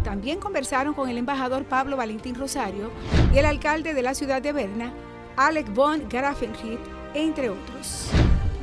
[0.04, 2.90] también conversaron con el embajador Pablo Valentín Rosario
[3.32, 4.92] y el alcalde de la ciudad de Berna,
[5.38, 6.80] Alec von Grafenried,
[7.14, 8.10] entre otros.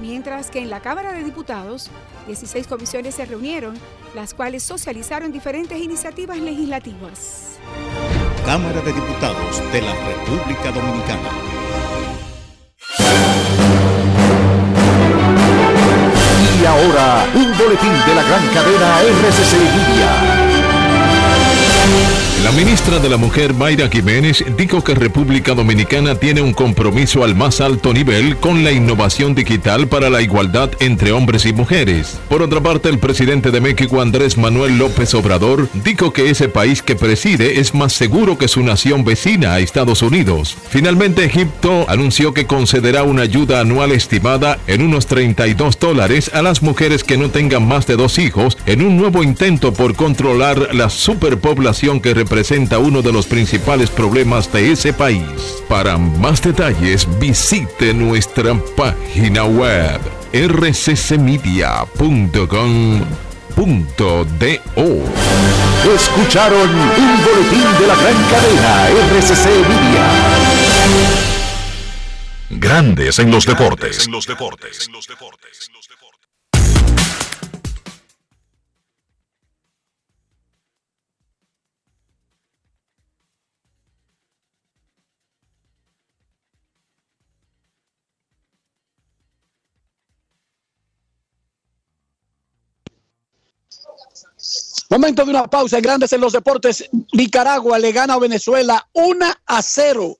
[0.00, 1.88] Mientras que en la Cámara de Diputados,
[2.26, 3.78] 16 comisiones se reunieron,
[4.16, 7.58] las cuales socializaron diferentes iniciativas legislativas.
[8.46, 11.30] Cámara de Diputados de la República Dominicana.
[16.60, 20.10] Y ahora, un boletín de la gran cadena RCC Libia.
[22.44, 27.34] La ministra de la Mujer, Mayra Jiménez, dijo que República Dominicana tiene un compromiso al
[27.34, 32.20] más alto nivel con la innovación digital para la igualdad entre hombres y mujeres.
[32.28, 36.82] Por otra parte, el presidente de México, Andrés Manuel López Obrador, dijo que ese país
[36.82, 40.56] que preside es más seguro que su nación vecina Estados Unidos.
[40.68, 46.62] Finalmente, Egipto anunció que concederá una ayuda anual estimada en unos 32 dólares a las
[46.62, 50.90] mujeres que no tengan más de dos hijos en un nuevo intento por controlar la
[50.90, 52.25] superpoblación que representa
[52.78, 55.22] uno de los principales problemas de ese país.
[55.68, 60.00] Para más detalles visite nuestra página web
[60.32, 61.26] rccmedia.com.do.
[65.94, 70.06] Escucharon un boletín de la gran cadena RCC Media.
[72.50, 74.08] Grandes en los deportes.
[94.88, 96.88] Momento de una pausa en Grandes en los Deportes.
[97.12, 100.18] Nicaragua le gana a Venezuela 1 a 0.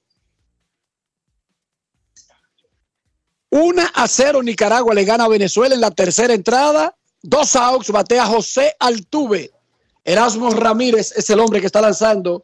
[3.50, 6.96] 1 a 0 Nicaragua le gana a Venezuela en la tercera entrada.
[7.22, 9.52] Dos outs, batea José Altuve.
[10.04, 12.42] Erasmo Ramírez es el hombre que está lanzando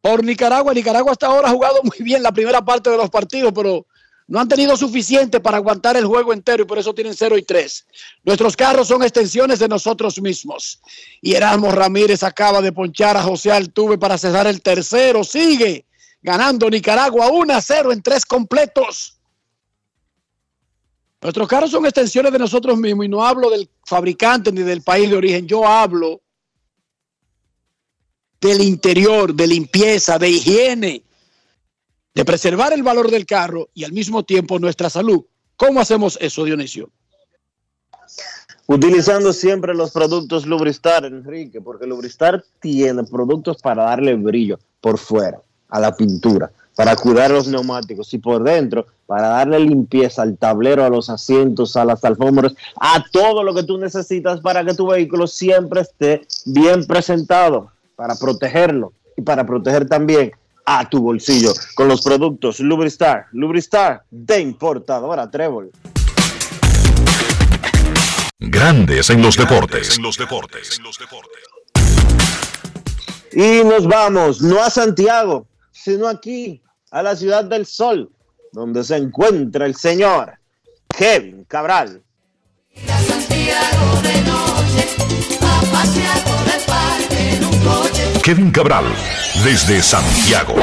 [0.00, 0.74] por Nicaragua.
[0.74, 3.86] Nicaragua hasta ahora ha jugado muy bien la primera parte de los partidos, pero
[4.26, 7.42] no han tenido suficiente para aguantar el juego entero y por eso tienen 0 y
[7.42, 7.86] 3.
[8.24, 10.80] Nuestros carros son extensiones de nosotros mismos.
[11.20, 15.24] Y Erasmo Ramírez acaba de ponchar a José Altuve para cerrar el tercero.
[15.24, 15.84] Sigue
[16.22, 19.20] ganando Nicaragua 1 a 0 en tres completos.
[21.20, 25.08] Nuestros carros son extensiones de nosotros mismos y no hablo del fabricante ni del país
[25.10, 25.46] de origen.
[25.46, 26.22] Yo hablo
[28.40, 31.03] del interior, de limpieza, de higiene
[32.14, 35.24] de preservar el valor del carro y al mismo tiempo nuestra salud.
[35.56, 36.90] ¿Cómo hacemos eso, Dionisio?
[38.66, 45.40] Utilizando siempre los productos Lubristar, Enrique, porque Lubristar tiene productos para darle brillo por fuera
[45.68, 50.84] a la pintura, para cuidar los neumáticos y por dentro para darle limpieza al tablero,
[50.84, 54.86] a los asientos, a las alfombras, a todo lo que tú necesitas para que tu
[54.86, 60.32] vehículo siempre esté bien presentado, para protegerlo y para proteger también
[60.64, 63.26] a tu bolsillo con los productos Lubristar.
[63.32, 65.70] Lubristar de importadora Trébol.
[68.38, 69.98] Grandes en los deportes.
[69.98, 70.80] los deportes.
[73.32, 78.10] Y nos vamos, no a Santiago, sino aquí, a la ciudad del sol,
[78.52, 80.38] donde se encuentra el señor
[80.96, 82.02] Kevin Cabral.
[82.86, 84.88] Santiago de noche,
[85.40, 86.23] a
[88.24, 88.86] Kevin Cabral,
[89.44, 90.54] desde Santiago.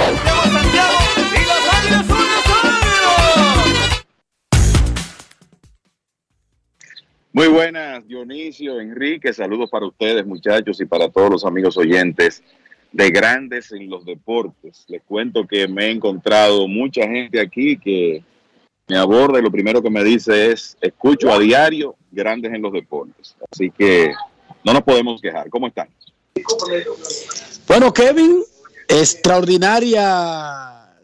[7.32, 12.42] Muy buenas, Dionisio, Enrique, saludos para ustedes muchachos y para todos los amigos oyentes
[12.92, 14.86] de Grandes en los Deportes.
[14.88, 18.24] Les cuento que me he encontrado mucha gente aquí que
[18.88, 22.74] me aborda y lo primero que me dice es, escucho a diario Grandes en los
[22.74, 23.36] Deportes.
[23.52, 24.12] Así que
[24.66, 25.48] no nos podemos quejar.
[25.52, 25.88] ¿Cómo están?
[27.72, 28.44] Bueno, Kevin,
[28.90, 30.02] extraordinaria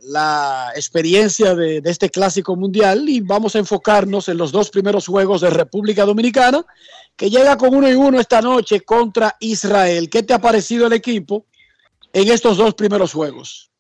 [0.03, 5.39] la experiencia de, este clásico mundial y vamos a enfocarnos en los dos primeros juegos
[5.39, 6.65] de República Dominicana,
[7.15, 10.09] que llega con uno y uno esta noche contra Israel.
[10.09, 11.45] ¿Qué te ha parecido el equipo
[12.11, 13.71] en estos dos primeros juegos?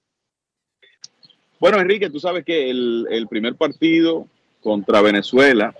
[1.59, 4.27] Bueno, Enrique, tú sabes que el, primer partido
[4.63, 5.75] contra Venezuela,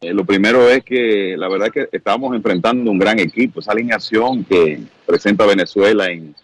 [0.00, 3.60] eh, lo primero es que la verdad es que estamos enfrentando un gran equipo.
[3.60, 6.34] Esa alineación que presenta Venezuela en,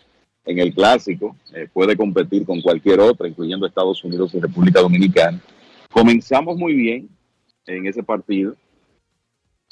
[0.45, 5.41] en el clásico, eh, puede competir con cualquier otra, incluyendo Estados Unidos y República Dominicana.
[5.91, 7.09] Comenzamos muy bien
[7.67, 8.55] en ese partido.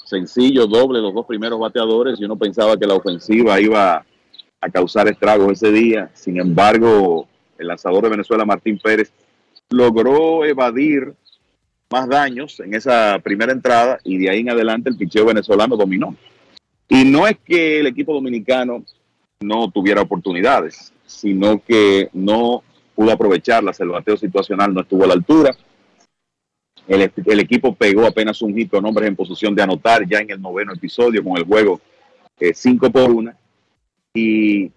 [0.05, 2.19] Sencillo, doble, los dos primeros bateadores.
[2.19, 4.05] Yo no pensaba que la ofensiva iba
[4.59, 6.09] a causar estragos ese día.
[6.13, 7.27] Sin embargo,
[7.57, 9.11] el lanzador de Venezuela, Martín Pérez,
[9.69, 11.13] logró evadir
[11.93, 16.15] más daños en esa primera entrada y de ahí en adelante el picheo venezolano dominó.
[16.89, 18.83] Y no es que el equipo dominicano
[19.41, 22.63] no tuviera oportunidades, sino que no
[22.95, 23.79] pudo aprovecharlas.
[23.79, 25.55] El bateo situacional no estuvo a la altura.
[26.87, 30.41] El, equipo pegó apenas un hit con hombres en posición de anotar ya en el
[30.41, 31.79] noveno episodio con el juego
[32.39, 33.33] 5 eh, por 1.
[34.15, 34.71] Y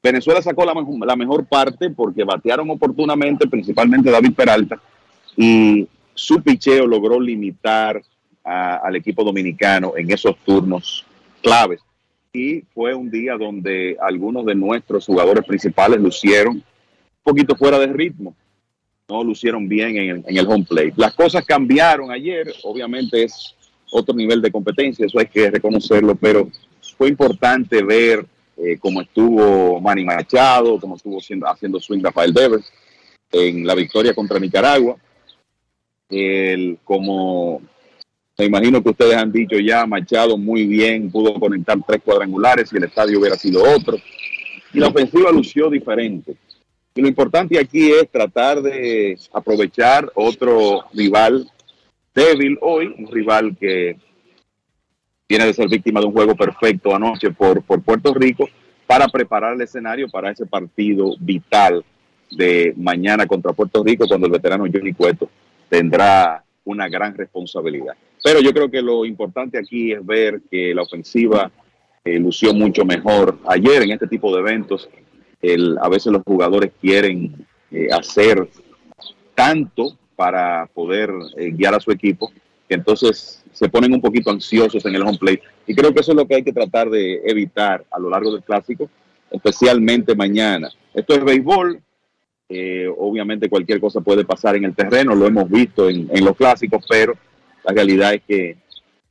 [0.00, 0.74] Venezuela sacó la,
[1.06, 4.80] la mejor parte porque batearon oportunamente, principalmente David Peralta,
[5.40, 8.02] y su picheo logró limitar
[8.42, 11.04] al equipo dominicano en esos turnos
[11.42, 11.80] claves.
[12.32, 16.64] Y fue un día donde algunos de nuestros jugadores principales lucieron un
[17.22, 18.34] poquito fuera de ritmo,
[19.08, 20.94] no lucieron bien en en el home plate.
[20.96, 23.54] Las cosas cambiaron ayer, obviamente es
[23.92, 26.48] otro nivel de competencia, eso hay que reconocerlo, pero
[26.96, 32.72] fue importante ver eh, cómo estuvo Manny Machado, cómo estuvo siendo- haciendo swing Rafael Devers
[33.30, 34.96] en la victoria contra Nicaragua.
[36.08, 37.60] El, como
[38.38, 42.76] me imagino que ustedes han dicho ya, Machado muy bien, pudo conectar tres cuadrangulares y
[42.76, 43.96] el estadio hubiera sido otro.
[44.72, 46.36] Y la ofensiva lució diferente.
[46.94, 51.50] Y lo importante aquí es tratar de aprovechar otro rival
[52.14, 53.96] débil hoy, un rival que
[55.28, 58.48] viene de ser víctima de un juego perfecto anoche por, por Puerto Rico,
[58.86, 61.84] para preparar el escenario para ese partido vital
[62.30, 65.28] de mañana contra Puerto Rico, cuando el veterano Johnny Cueto
[65.68, 67.94] tendrá una gran responsabilidad.
[68.22, 71.50] Pero yo creo que lo importante aquí es ver que la ofensiva
[72.04, 74.88] eh, lució mucho mejor ayer en este tipo de eventos.
[75.40, 78.48] El- a veces los jugadores quieren eh, hacer
[79.34, 82.32] tanto para poder eh, guiar a su equipo
[82.68, 85.42] que entonces se ponen un poquito ansiosos en el home plate.
[85.66, 88.32] Y creo que eso es lo que hay que tratar de evitar a lo largo
[88.32, 88.90] del clásico,
[89.30, 90.68] especialmente mañana.
[90.92, 91.80] Esto es béisbol,
[92.48, 96.84] eh, obviamente cualquier cosa puede pasar en el terreno, lo hemos visto en, los clásicos,
[96.88, 97.14] pero
[97.64, 98.56] la realidad es que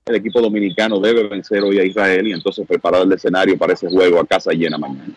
[0.06, 3.90] el equipo dominicano debe vencer hoy a Israel y entonces preparar el escenario para ese
[3.90, 5.14] juego a casa llena mañana.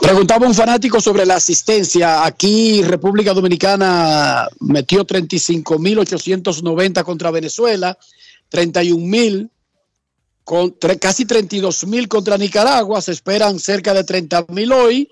[0.00, 2.24] Preguntaba un fanático sobre la asistencia.
[2.24, 7.98] Aquí República Dominicana metió 35.890 contra Venezuela,
[8.52, 9.50] 31.000,
[10.44, 13.00] con, tre- casi 32.000 contra Nicaragua.
[13.00, 15.08] Se esperan cerca de 30.000 hoy.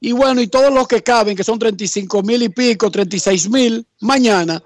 [0.00, 4.62] Y bueno, y todos los que caben, que son 35.000 y pico, 36.000 mañana.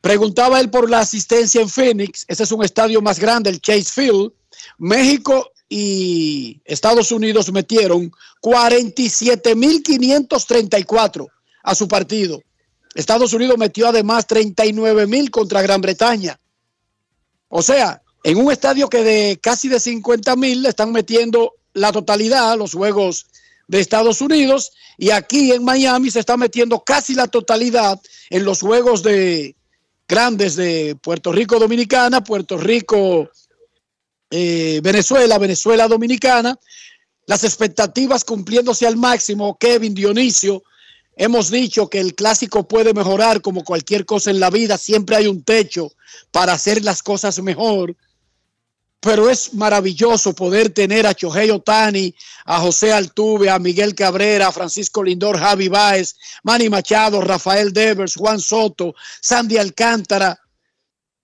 [0.00, 2.24] Preguntaba él por la asistencia en Phoenix.
[2.26, 4.32] Ese es un estadio más grande, el Chase Field.
[4.78, 8.10] México y Estados Unidos metieron
[8.42, 11.28] 47.534
[11.62, 12.42] a su partido.
[12.94, 16.38] Estados Unidos metió además 39.000 contra Gran Bretaña.
[17.48, 22.58] O sea, en un estadio que de casi de 50.000 le están metiendo la totalidad,
[22.58, 23.26] los juegos
[23.72, 28.60] de Estados Unidos, y aquí en Miami se está metiendo casi la totalidad en los
[28.60, 29.56] juegos de
[30.06, 33.30] grandes de Puerto Rico Dominicana, Puerto Rico
[34.30, 36.54] eh, Venezuela, Venezuela Dominicana,
[37.26, 39.56] las expectativas cumpliéndose al máximo.
[39.58, 40.62] Kevin Dionisio,
[41.16, 45.28] hemos dicho que el clásico puede mejorar como cualquier cosa en la vida, siempre hay
[45.28, 45.90] un techo
[46.30, 47.96] para hacer las cosas mejor.
[49.02, 52.14] Pero es maravilloso poder tener a Chohei Otani,
[52.44, 56.14] a José Altuve, a Miguel Cabrera, a Francisco Lindor, Javi Báez,
[56.44, 60.38] Manny Machado, Rafael Devers, Juan Soto, Sandy Alcántara,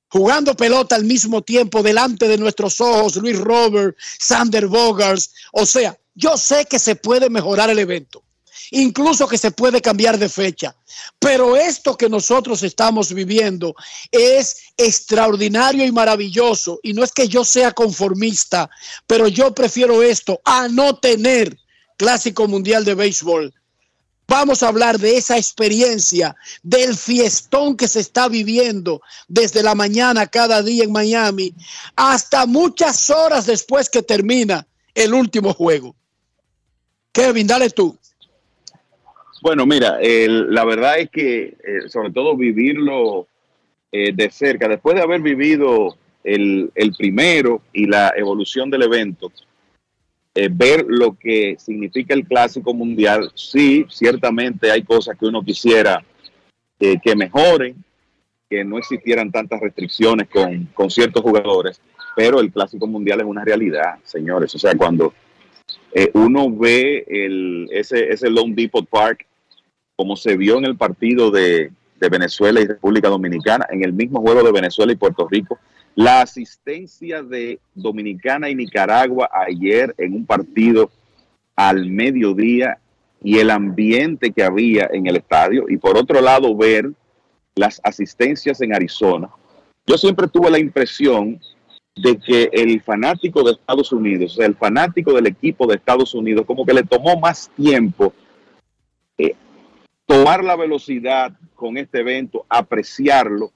[0.08, 5.30] jugando pelota al mismo tiempo delante de nuestros ojos, Luis Robert, Sander Bogars.
[5.52, 8.24] O sea, yo sé que se puede mejorar el evento,
[8.70, 10.74] incluso que se puede cambiar de fecha,
[11.18, 13.74] pero esto que nosotros estamos viviendo
[14.10, 16.80] es extraordinario y maravilloso.
[16.82, 18.70] Y no es que yo sea conformista,
[19.06, 21.56] pero yo prefiero esto a no tener
[21.96, 23.52] clásico mundial de béisbol.
[24.28, 30.26] Vamos a hablar de esa experiencia, del fiestón que se está viviendo desde la mañana
[30.26, 31.54] cada día en Miami
[31.96, 35.96] hasta muchas horas después que termina el último juego.
[37.10, 37.98] Kevin, dale tú.
[39.40, 43.26] Bueno, mira, la verdad es que eh, sobre todo vivirlo
[43.92, 49.32] eh, de cerca, después de haber vivido el, el primero y la evolución del evento,
[50.34, 56.04] eh, ver lo que significa el clásico mundial, sí, ciertamente hay cosas que uno quisiera
[56.78, 57.82] eh, que mejoren,
[58.48, 61.80] que no existieran tantas restricciones con, con ciertos jugadores,
[62.14, 64.54] pero el clásico mundial es una realidad, señores.
[64.54, 65.12] O sea, cuando
[65.92, 69.26] eh, uno ve el, ese, ese Lone Depot Park,
[69.98, 74.44] como se vio en el partido de, Venezuela y República Dominicana, en el mismo juego
[74.44, 75.58] de Venezuela y Puerto Rico,
[75.96, 80.92] la asistencia de Dominicana y Nicaragua ayer en un partido
[81.56, 82.78] al mediodía
[83.24, 86.92] y el ambiente que había en el estadio, y por otro lado ver
[87.56, 89.28] las asistencias en Arizona.
[89.84, 91.40] Yo siempre tuve la impresión
[91.96, 96.64] de que el fanático de Estados Unidos, el fanático del equipo de Estados Unidos, como
[96.64, 98.14] que le tomó más tiempo
[100.08, 103.52] tomar la velocidad con este evento, apreciarlo,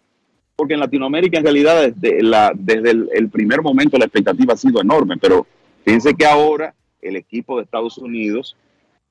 [0.55, 5.17] porque en Latinoamérica en realidad desde, el, el primer momento la expectativa ha sido enorme,
[5.17, 5.47] pero
[5.83, 8.55] fíjense que ahora el equipo de Estados Unidos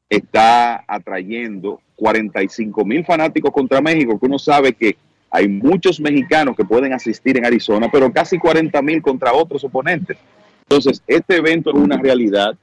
[0.07, 4.95] está atrayendo 45 mil fanáticos contra México, que uno sabe que
[5.31, 10.17] hay muchos mexicanos que pueden asistir en Arizona, pero casi 40 mil contra otros oponentes.
[10.63, 12.55] Entonces, este evento es una realidad.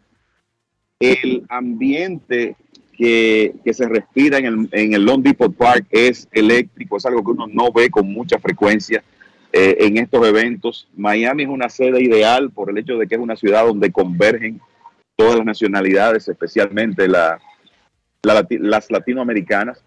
[1.01, 2.55] El ambiente
[2.99, 7.23] que, que se respira en el, en el Long Depot Park es eléctrico, es algo
[7.23, 9.05] que uno no ve con mucha frecuencia
[9.53, 10.89] eh, en estos eventos.
[10.97, 14.61] Miami es una sede ideal por el hecho de que es una ciudad donde convergen
[15.15, 17.41] todas las nacionalidades, especialmente la,
[18.23, 19.81] la las latinoamericanas.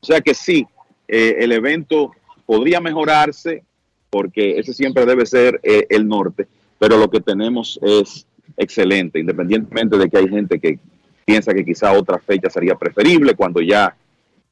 [0.00, 0.66] O sea que sí,
[1.06, 2.10] eh, el evento
[2.44, 3.62] podría mejorarse
[4.10, 6.48] porque ese siempre debe ser eh, el norte,
[6.80, 8.26] pero lo que tenemos es
[8.56, 10.80] excelente, independientemente de que hay gente que
[11.24, 13.96] piensa que quizá otra fecha sería preferible cuando ya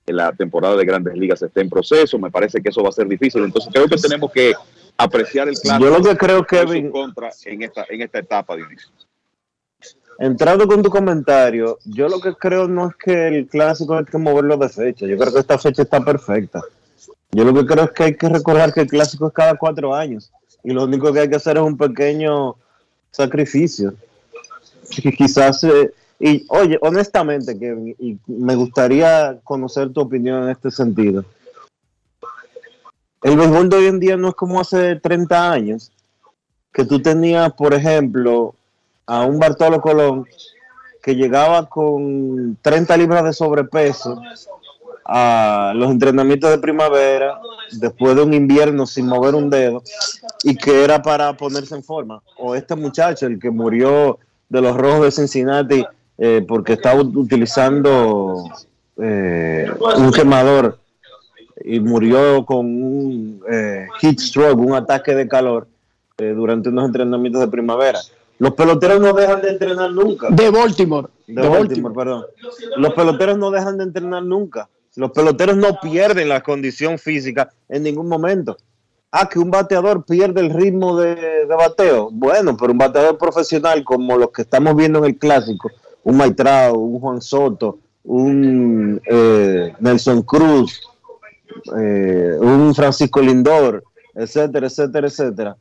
[0.07, 3.07] la temporada de grandes ligas esté en proceso, me parece que eso va a ser
[3.07, 4.53] difícil, entonces creo que tenemos que
[4.97, 5.85] apreciar el clásico.
[5.85, 8.89] Yo lo que creo, Kevin- contra en esta, en esta etapa, Dionisio.
[10.19, 14.19] Entrando con tu comentario, yo lo que creo no es que el clásico hay que
[14.19, 15.07] moverlo de fecha.
[15.07, 16.61] Yo creo que esta fecha está perfecta.
[17.33, 19.95] Yo lo que creo es que hay que recordar que el clásico es cada cuatro
[19.95, 20.31] años
[20.63, 22.57] y lo único que hay que hacer es un pequeño
[23.11, 23.95] sacrificio.
[25.03, 25.93] Que quizás, eh,
[26.25, 31.25] y oye, honestamente, Kevin, y me gustaría conocer tu opinión en este sentido.
[33.23, 35.91] El béisbol de hoy en día no es como hace 30 años,
[36.73, 38.55] que tú tenías, por ejemplo,
[39.05, 40.25] a un Bartolo Colón
[41.03, 44.23] que llegaba con 30 libras de sobrepeso
[45.05, 47.41] a los entrenamientos de primavera
[47.73, 49.83] después de un invierno sin mover un dedo
[50.45, 52.23] y que era para ponerse en forma.
[52.39, 55.85] O este muchacho, el que murió de los rojos de Cincinnati
[56.25, 58.45] eh, porque estaba utilizando
[58.97, 60.79] eh, un quemador
[61.65, 65.67] y murió con un eh, heat stroke, un ataque de calor
[66.19, 67.99] eh, durante unos entrenamientos de primavera.
[68.39, 70.29] Los peloteros no dejan de entrenar nunca.
[70.31, 71.09] De Baltimore.
[71.27, 72.25] De, De Baltimore, perdón.
[72.77, 74.69] Los peloteros no dejan de entrenar nunca.
[74.95, 78.57] Los peloteros no pierden la condición física en ningún momento.
[79.11, 82.11] Ah, que un bateador pierde el ritmo de, de bateo.
[82.13, 85.69] Bueno, pero un bateador profesional como los que estamos viendo en el clásico,
[86.05, 90.81] un Maitrao, un Juan Soto, un eh, Nelson Cruz,
[91.79, 93.85] eh, un Francisco Lindor,
[94.15, 95.57] etcétera, etcétera, etcétera.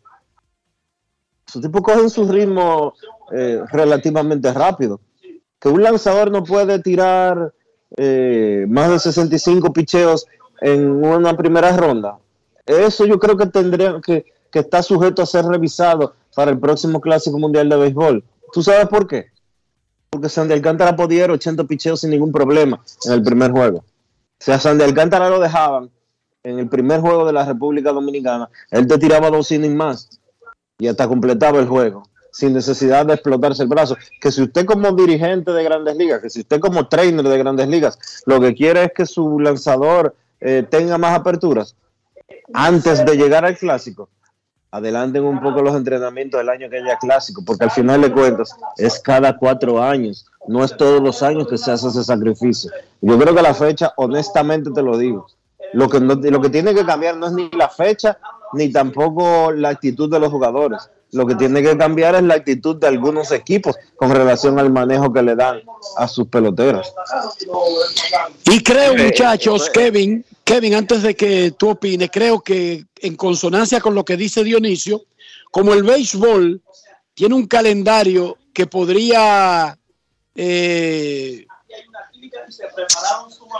[1.47, 2.93] Esos tipos cogen su ritmo
[3.31, 5.01] eh, relativamente rápido.
[5.59, 7.53] Que un lanzador no puede tirar
[7.97, 10.25] eh, más de 65 picheos
[10.61, 12.17] en una primera ronda.
[12.65, 17.01] Eso yo creo que tendría que, que está sujeto a ser revisado para el próximo
[17.01, 18.23] Clásico Mundial de Béisbol.
[18.53, 19.30] ¿Tú sabes por qué?
[20.11, 23.77] Porque Sandy Alcántara podía ir 80 picheos sin ningún problema en el primer juego.
[23.77, 25.89] O sea, Sandy Alcántara lo dejaban
[26.43, 28.49] en el primer juego de la República Dominicana.
[28.71, 30.09] Él te tiraba dos innings más
[30.77, 33.95] y hasta completaba el juego sin necesidad de explotarse el brazo.
[34.19, 37.67] Que si usted como dirigente de grandes ligas, que si usted como trainer de grandes
[37.69, 41.75] ligas, lo que quiere es que su lanzador eh, tenga más aperturas
[42.53, 44.09] antes de llegar al clásico,
[44.71, 48.55] adelanten un poco los entrenamientos del año que haya clásico, porque al final de cuentas
[48.77, 52.71] es cada cuatro años, no es todos los años que se hace ese sacrificio.
[53.01, 55.27] Yo creo que la fecha, honestamente te lo digo,
[55.73, 58.17] lo que, no- lo que tiene que cambiar no es ni la fecha,
[58.53, 60.89] ni tampoco la actitud de los jugadores.
[61.13, 65.11] Lo que tiene que cambiar es la actitud de algunos equipos con relación al manejo
[65.11, 65.61] que le dan
[65.97, 66.93] a sus peloteros.
[68.45, 69.69] Y creo, muchachos.
[69.69, 74.43] Kevin, Kevin, antes de que tú opines, creo que en consonancia con lo que dice
[74.43, 75.05] Dionisio,
[75.51, 76.61] como el béisbol
[77.13, 79.77] tiene un calendario que podría
[80.35, 81.45] eh,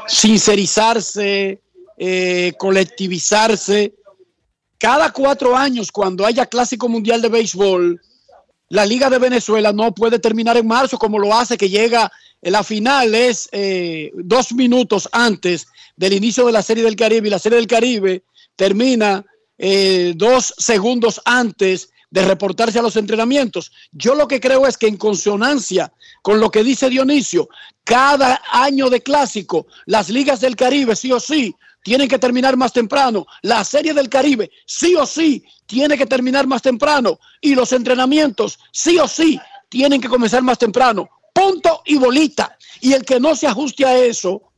[0.07, 1.61] sincerizarse,
[1.97, 3.93] eh, colectivizarse,
[4.77, 8.01] cada cuatro años, cuando haya Clásico Mundial de Béisbol,
[8.69, 12.63] la Liga de Venezuela no puede terminar en marzo como lo hace, que llega, la
[12.63, 15.67] final es eh, dos minutos antes
[16.01, 18.23] del inicio de la Serie del Caribe y la Serie del Caribe
[18.55, 19.23] termina
[19.55, 23.71] eh, dos segundos antes de reportarse a los entrenamientos.
[23.91, 27.49] Yo lo que creo es que en consonancia con lo que dice Dionisio,
[27.83, 32.73] cada año de clásico, las ligas del Caribe sí o sí tienen que terminar más
[32.73, 33.27] temprano.
[33.43, 37.19] La serie del Caribe sí o sí tiene que terminar más temprano.
[37.41, 41.07] Y los entrenamientos sí o sí tienen que comenzar más temprano.
[41.31, 42.57] Punto y bolita.
[42.79, 44.50] Y el que no se ajuste a eso,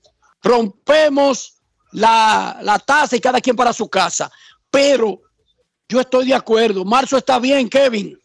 [0.43, 1.55] rompemos
[1.91, 4.31] la, la taza y cada quien para su casa.
[4.69, 5.21] Pero
[5.87, 6.85] yo estoy de acuerdo.
[6.85, 8.19] Marzo está bien, Kevin.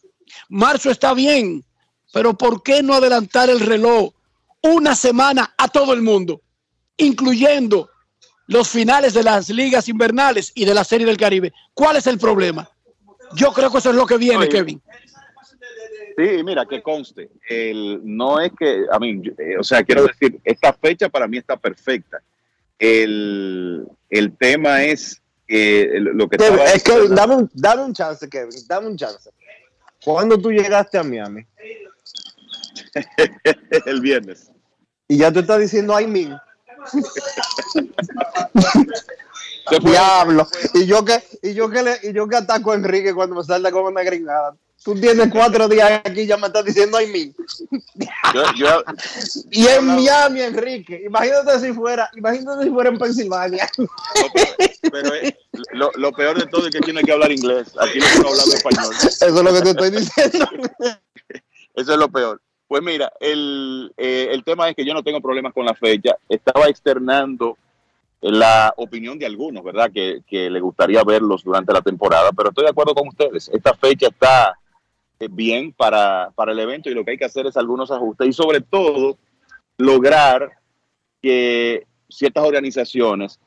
[0.49, 1.63] Marzo está bien.
[2.11, 4.11] Pero ¿por qué no adelantar el reloj
[4.61, 6.41] una semana a todo el mundo?
[6.97, 7.89] Incluyendo
[8.47, 11.53] los finales de las ligas invernales y de la Serie del Caribe.
[11.73, 12.67] ¿Cuál es el problema?
[13.35, 14.49] Yo creo que eso es lo que viene, Oye.
[14.49, 14.81] Kevin.
[16.19, 20.37] Sí, mira, que conste, el, no es que, a mí, eh, o sea, quiero decir,
[20.43, 22.21] esta fecha para mí está perfecta.
[22.77, 28.27] El, el tema es que lo que Kevin, es que dame un, dame un chance,
[28.27, 29.29] Kevin, dame un chance.
[30.03, 31.45] ¿Cuándo tú llegaste a Miami?
[33.85, 34.51] el viernes.
[35.07, 36.35] Y ya tú estás diciendo ay mil.
[39.85, 40.45] Diablo.
[40.73, 43.43] Y yo que, y yo que le, y yo que ataco a Enrique cuando me
[43.45, 44.57] salta con una gringada.
[44.83, 47.35] Tú tienes cuatro días aquí y ya me estás diciendo ay.
[48.33, 48.83] Yo, yo-
[49.51, 51.03] Y en Miami, Enrique.
[51.05, 53.67] Imagínate si fuera, imagínate si fuera en Pensilvania.
[54.91, 55.37] pero eh,
[55.73, 58.27] lo, lo peor de todo es que hay que hablar inglés, aquí no hay que
[58.27, 58.93] hablar español.
[59.01, 60.47] Eso es lo que te estoy diciendo.
[61.75, 62.41] Eso es lo peor.
[62.67, 66.15] Pues mira, el, eh, el tema es que yo no tengo problemas con la fecha.
[66.29, 67.57] Estaba externando
[68.21, 69.89] la opinión de algunos, ¿verdad?
[69.93, 73.49] Que, que le gustaría verlos durante la temporada, pero estoy de acuerdo con ustedes.
[73.53, 74.57] Esta fecha está
[75.27, 78.33] bien para, para el evento y lo que hay que hacer es algunos ajustes y
[78.33, 79.17] sobre todo
[79.77, 80.51] lograr
[81.21, 83.39] que ciertas organizaciones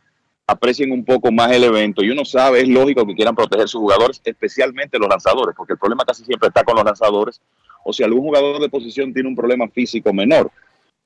[0.47, 3.81] aprecien un poco más el evento y uno sabe, es lógico que quieran proteger sus
[3.81, 7.41] jugadores, especialmente los lanzadores, porque el problema casi siempre está con los lanzadores
[7.85, 10.51] o si algún jugador de posición tiene un problema físico menor.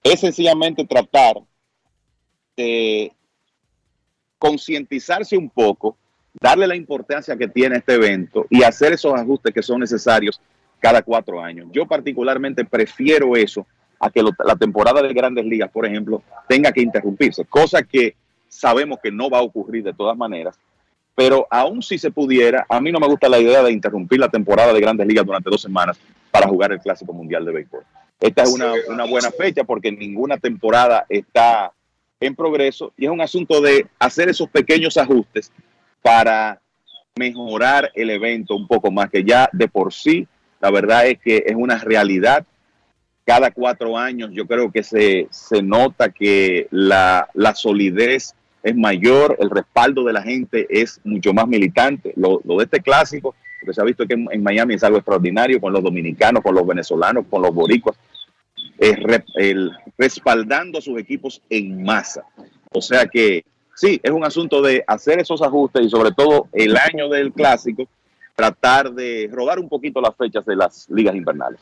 [0.02, 1.36] Es sencillamente tratar
[2.56, 3.12] de
[4.38, 5.97] concientizarse un poco,
[6.40, 10.40] darle la importancia que tiene este evento y hacer esos ajustes que son necesarios
[10.80, 11.68] cada cuatro años.
[11.72, 13.66] Yo particularmente prefiero eso
[13.98, 18.14] a que la temporada de grandes ligas, por ejemplo, tenga que interrumpirse, cosa que
[18.48, 20.58] sabemos que no va a ocurrir de todas maneras.
[21.14, 24.28] Pero aún si se pudiera, a mí no me gusta la idea de interrumpir la
[24.28, 25.98] temporada de grandes ligas durante dos semanas
[26.30, 27.84] para jugar el Clásico Mundial de Béisbol.
[28.20, 31.72] Esta es una, una buena fecha porque ninguna temporada está
[32.20, 35.52] en progreso y es un asunto de hacer esos pequeños ajustes
[36.02, 36.60] para
[37.16, 40.26] mejorar el evento un poco más, que ya de por sí,
[40.60, 42.44] la verdad es que es una realidad.
[43.24, 49.36] Cada cuatro años yo creo que se, se nota que la, la solidez es mayor,
[49.38, 52.12] el respaldo de la gente es mucho más militante.
[52.16, 55.60] Lo, de este clásico, porque se ha visto que en, en Miami es algo extraordinario
[55.60, 57.96] con los dominicanos, con los venezolanos, con los boricuas,
[58.78, 62.24] es re- el, respaldando a sus equipos en masa.
[62.72, 66.76] O sea que sí, es un asunto de hacer esos ajustes y sobre todo el
[66.76, 67.88] año del clásico,
[68.36, 71.58] tratar de rodar un poquito las fechas de las ligas invernales.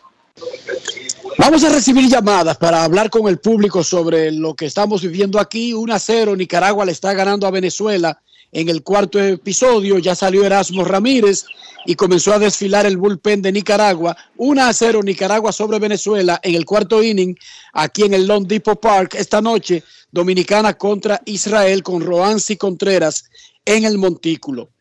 [1.39, 5.73] Vamos a recibir llamadas para hablar con el público sobre lo que estamos viviendo aquí.
[5.73, 8.21] 1 a 0, Nicaragua le está ganando a Venezuela
[8.51, 9.99] en el cuarto episodio.
[9.99, 11.45] Ya salió Erasmo Ramírez
[11.87, 14.17] y comenzó a desfilar el bullpen de Nicaragua.
[14.37, 17.37] 1 a 0, Nicaragua sobre Venezuela en el cuarto inning,
[17.73, 19.15] aquí en el Long Depot Park.
[19.15, 23.31] Esta noche, Dominicana contra Israel con Roansi Contreras
[23.65, 24.74] en el Montículo.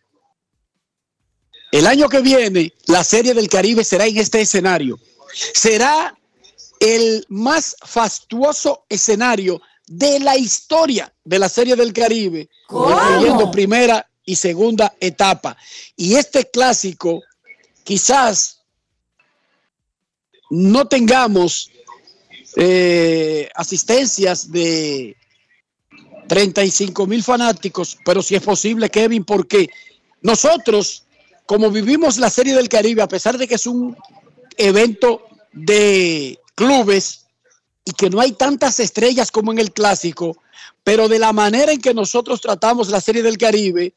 [1.74, 5.00] El año que viene, la Serie del Caribe será en este escenario.
[5.56, 6.16] Será
[6.80, 14.36] el más fastuoso escenario de la historia de la Serie del Caribe, incluyendo primera y
[14.36, 15.58] segunda etapa.
[15.96, 17.24] Y este clásico,
[17.84, 18.62] quizás
[20.52, 21.72] no tengamos
[22.56, 25.18] eh, asistencias de
[26.28, 29.72] 35 mil fanáticos, pero si es posible, Kevin, porque
[30.22, 31.03] nosotros,
[31.46, 33.96] como vivimos la Serie del Caribe, a pesar de que es un
[34.58, 37.26] evento de clubes
[37.86, 40.38] y que no hay tantas estrellas como en el clásico,
[40.84, 43.94] pero de la manera en que nosotros tratamos la Serie del Caribe,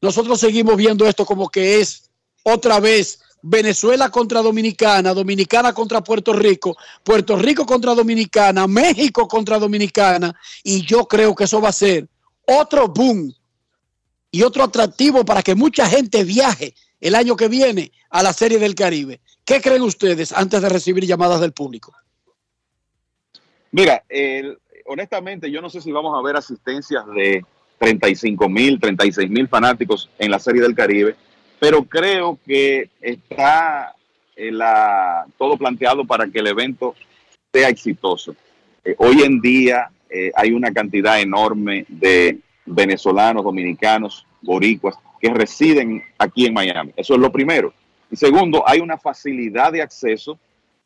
[0.00, 2.10] nosotros seguimos viendo esto como que es
[2.42, 9.58] otra vez Venezuela contra Dominicana, Dominicana contra Puerto Rico, Puerto Rico contra Dominicana, México contra
[9.58, 10.34] Dominicana,
[10.64, 12.08] y yo creo que eso va a ser
[12.46, 13.32] otro boom
[14.36, 18.58] y otro atractivo para que mucha gente viaje el año que viene a la Serie
[18.58, 19.20] del Caribe.
[19.46, 21.94] ¿Qué creen ustedes antes de recibir llamadas del público?
[23.70, 24.04] Mira,
[24.84, 27.44] honestamente yo no sé si vamos a ver asistencias de
[27.78, 31.16] 35 mil, 36 mil fanáticos en la Serie del Caribe,
[31.58, 33.94] pero creo que está
[34.36, 36.94] eh, la- todo planteado para que el evento
[37.52, 38.36] sea exitoso.
[38.84, 46.02] Eh, hoy en día eh, hay una cantidad enorme de venezolanos, dominicanos, boricuas que residen
[46.18, 46.92] aquí en Miami.
[46.96, 47.72] Eso es lo primero.
[48.10, 50.38] Y segundo, hay una facilidad de acceso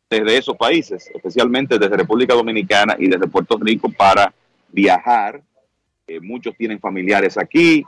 [0.09, 4.33] desde esos países, especialmente desde República Dominicana y desde Puerto Rico para
[4.69, 5.41] viajar.
[6.07, 7.83] Eh, muchos tienen familiares aquí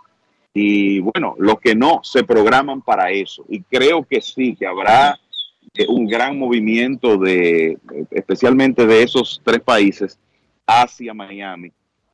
[0.53, 3.43] y bueno, los que no se programan para eso.
[3.49, 5.19] Y creo que sí, que habrá
[5.73, 7.77] eh, un gran movimiento de,
[8.11, 10.19] especialmente de esos tres países
[10.67, 11.71] hacia Miami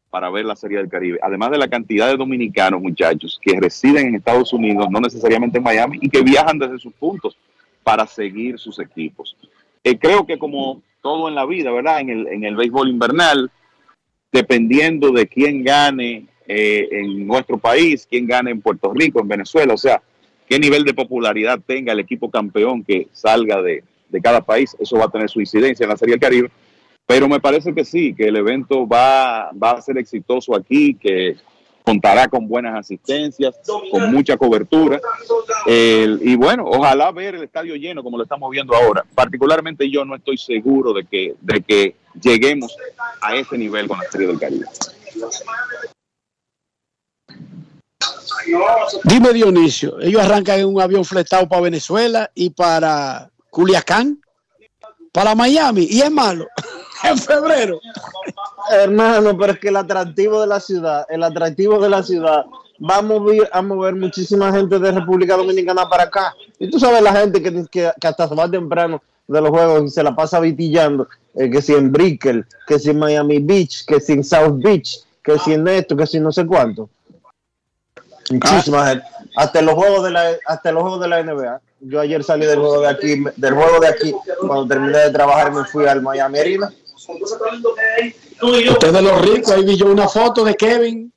[0.09, 1.19] para ver la Serie del Caribe.
[1.21, 5.63] Además de la cantidad de dominicanos, muchachos, que residen en Estados Unidos, no necesariamente en
[5.63, 7.37] Miami, y que viajan desde sus puntos
[7.83, 9.35] para seguir sus equipos.
[9.83, 12.01] Eh, creo que como todo en la vida, ¿verdad?
[12.01, 13.51] En el, en el béisbol invernal,
[14.31, 19.73] dependiendo de quién gane eh, en nuestro país, quién gane en Puerto Rico, en Venezuela,
[19.73, 20.01] o sea,
[20.47, 24.97] qué nivel de popularidad tenga el equipo campeón que salga de, de cada país, eso
[24.97, 26.51] va a tener su incidencia en la Serie del Caribe.
[27.09, 31.37] Pero me parece que sí, que el evento va, va a ser exitoso aquí, que
[31.83, 33.55] contará con buenas asistencias,
[33.89, 35.01] con mucha cobertura.
[35.65, 39.03] Y bueno, ojalá ver el estadio lleno como lo estamos viendo ahora.
[39.15, 42.77] Particularmente yo no estoy seguro de que, de que lleguemos
[43.21, 44.67] a ese nivel con la Serie del Caribe.
[49.05, 54.21] Dime Dionisio, ellos arrancan en un avión fletado para Venezuela y para Culiacán,
[55.11, 56.47] para Miami, y es malo,
[57.03, 57.79] en febrero.
[58.71, 62.45] Hermano, pero es que el atractivo de la ciudad, el atractivo de la ciudad
[62.79, 66.35] va a mover, a mover muchísima gente de República Dominicana para acá.
[66.59, 69.89] Y tú sabes la gente que, que, que hasta más temprano de los juegos y
[69.89, 73.99] se la pasa vitillando, eh, que si en Brickell, que si en Miami Beach, que
[73.99, 76.89] si en South Beach, que si en esto, que si no sé cuánto.
[78.31, 79.05] Muchísima gente.
[79.35, 81.61] Hasta los juegos de la, hasta los juegos de la NBA.
[81.81, 85.51] Yo ayer salí del juego de aquí, del juego de aquí, cuando terminé de trabajar
[85.51, 86.73] me fui al Miami Arena.
[88.71, 91.11] Usted de los ricos, ahí vi yo una foto de Kevin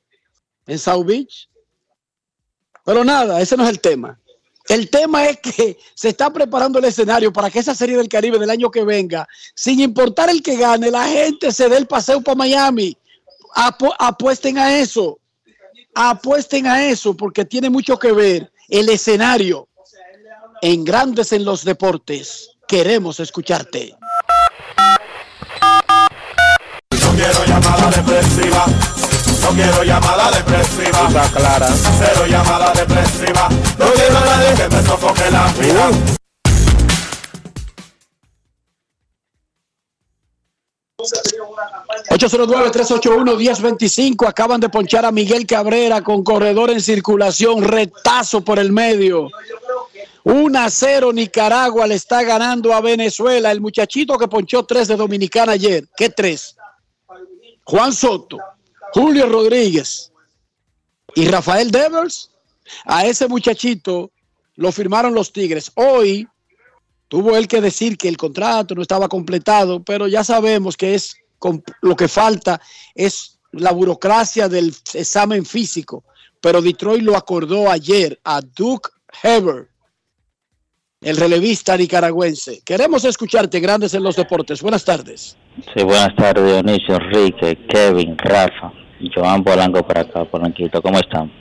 [0.67, 1.49] en South Beach.
[2.85, 4.19] Pero nada, ese no es el tema.
[4.67, 8.39] El tema es que se está preparando el escenario para que esa serie del Caribe
[8.39, 12.21] del año que venga, sin importar el que gane, la gente se dé el paseo
[12.21, 12.97] para Miami.
[13.55, 15.19] Apu- apuesten a eso.
[15.93, 19.67] Apuesten a eso porque tiene mucho que ver el escenario.
[20.61, 23.93] En Grandes en los Deportes, queremos escucharte.
[27.53, 28.65] Llamada depresiva.
[29.41, 31.27] No quiero llamada depresiva.
[31.33, 31.67] clara.
[31.99, 33.49] Cero llamada depresiva.
[33.77, 35.91] No quiero a nadie que me sofoque la vida.
[42.09, 44.27] 809-381-1025.
[44.27, 49.29] Acaban de ponchar a Miguel Cabrera con corredor en circulación, retazo por el medio.
[50.23, 53.51] 1 a 0 Nicaragua le está ganando a Venezuela.
[53.51, 55.83] El muchachito que ponchó tres de Dominicana ayer.
[55.97, 56.55] ¿Qué tres?
[57.65, 58.37] Juan Soto,
[58.93, 60.11] Julio Rodríguez
[61.15, 62.29] y Rafael Devers.
[62.85, 64.11] A ese muchachito
[64.55, 65.71] lo firmaron los Tigres.
[65.75, 66.27] Hoy
[67.07, 71.15] tuvo él que decir que el contrato no estaba completado, pero ya sabemos que es
[71.81, 72.61] lo que falta
[72.95, 76.03] es la burocracia del examen físico.
[76.41, 78.89] Pero Detroit lo acordó ayer a Duke
[79.21, 79.69] Heber,
[81.03, 82.61] el relevista nicaragüense.
[82.63, 84.61] Queremos escucharte, Grandes en los Deportes.
[84.61, 85.37] Buenas tardes.
[85.75, 88.71] Sí, buenas tardes, Dionisio, Enrique, Kevin, Rafa,
[89.13, 91.31] Joan Polanco por acá, Polanquito, ¿cómo están?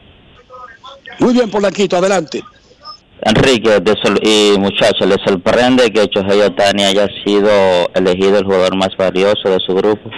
[1.19, 2.43] Muy bien, Polanquito, adelante.
[3.25, 3.81] Enrique
[4.23, 7.49] y muchachos, ¿les sorprende que Chohei Otani haya sido
[7.95, 10.11] elegido el jugador más valioso de su grupo?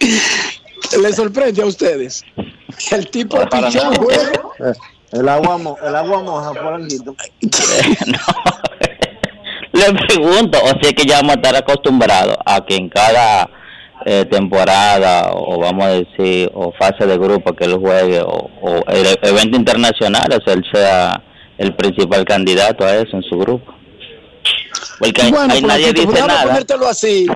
[1.02, 2.24] ¿Le sorprende a ustedes?
[2.90, 4.52] El tipo pichó un juego.
[5.18, 7.14] El agua, mo- el agua moja, Polanquito.
[9.72, 13.48] Le pregunto, o sea que ya vamos a estar acostumbrados a que en cada
[14.06, 18.48] eh, temporada o vamos a decir o fase de grupo que él juegue o,
[19.22, 21.22] evento internacional, o sea, él sea
[21.58, 23.74] el principal candidato a eso en su grupo.
[24.98, 26.44] Porque Bueno, ahí nadie dice déjame nada.
[26.44, 27.26] ponértelo así.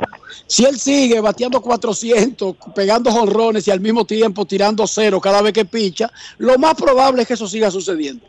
[0.46, 5.52] Si él sigue bateando 400, pegando jonrones y al mismo tiempo tirando cero cada vez
[5.52, 8.26] que picha, lo más probable es que eso siga sucediendo.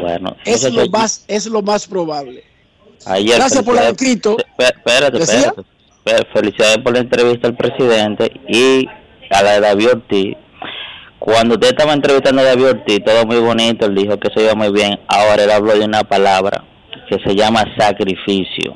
[0.00, 2.42] Bueno, Es lo más, es lo más probable.
[3.06, 4.36] ayer Gracias por Polanquito.
[4.56, 5.62] Fe- Espérate, espérate.
[6.04, 8.86] Fe- Felicidades por la entrevista al presidente y
[9.30, 10.36] a la de David Ortiz.
[11.18, 14.54] Cuando usted estaba entrevistando a David Ortiz, todo muy bonito, él dijo que se iba
[14.54, 14.98] muy bien.
[15.06, 16.64] Ahora él habló de una palabra
[17.08, 18.74] que se llama sacrificio.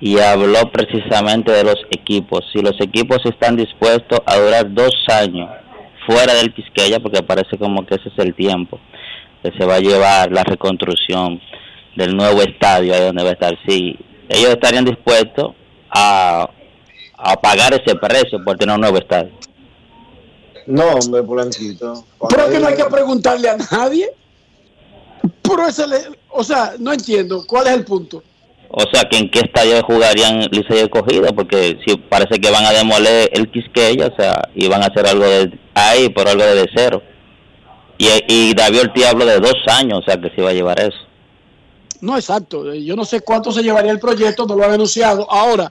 [0.00, 2.40] Y habló precisamente de los equipos.
[2.52, 5.50] Si los equipos están dispuestos a durar dos años
[6.06, 8.80] fuera del Quisqueya, porque parece como que ese es el tiempo
[9.42, 11.40] que se va a llevar la reconstrucción
[11.96, 13.58] del nuevo estadio ahí donde va a estar.
[13.66, 13.96] Sí,
[14.28, 15.54] ellos estarían dispuestos
[15.90, 16.48] a,
[17.16, 19.32] a pagar ese precio por tener un nuevo estadio.
[20.66, 22.04] No, hombre, Polanquito.
[22.28, 24.10] Pero es que no hay que preguntarle a nadie.
[25.42, 27.44] Pero ese le- o sea, no entiendo.
[27.46, 28.22] ¿Cuál es el punto?
[28.72, 32.64] O sea, que en qué estadio jugarían Licey y Escogido, porque si parece que van
[32.64, 36.44] a demoler el Quisqueya, o sea, y van a hacer algo de ahí, por algo
[36.44, 37.02] de, de cero.
[37.98, 40.78] Y, y David Ortiz habló de dos años, o sea, que se iba a llevar
[40.80, 40.96] eso.
[42.00, 42.72] No, exacto.
[42.72, 45.30] Yo no sé cuánto se llevaría el proyecto, no lo han anunciado.
[45.30, 45.70] Ahora,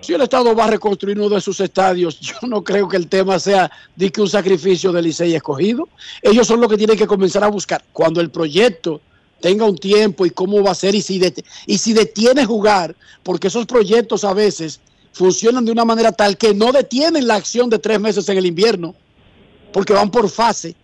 [0.00, 3.08] Si el Estado va a reconstruir uno de sus estadios, yo no creo que el
[3.08, 5.88] tema sea de que un sacrificio del Licey escogido.
[6.22, 7.84] Ellos son los que tienen que comenzar a buscar.
[7.92, 9.00] Cuando el proyecto
[9.40, 11.20] tenga un tiempo y cómo va a ser y si,
[11.66, 14.80] y si detiene jugar, porque esos proyectos a veces
[15.12, 18.46] funcionan de una manera tal que no detienen la acción de tres meses en el
[18.46, 18.94] invierno,
[19.72, 20.74] porque van por fase.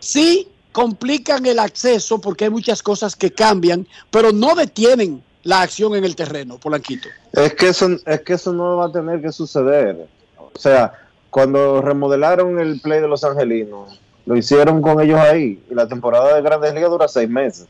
[0.00, 5.94] Sí complican el acceso porque hay muchas cosas que cambian, pero no detienen la acción
[5.94, 7.08] en el terreno, Polanquito.
[7.32, 10.06] Es que eso, es que eso no va a tener que suceder.
[10.36, 10.92] O sea,
[11.30, 15.62] cuando remodelaron el play de los angelinos, lo hicieron con ellos ahí.
[15.70, 17.66] Y la temporada de Grandes Ligas dura seis meses.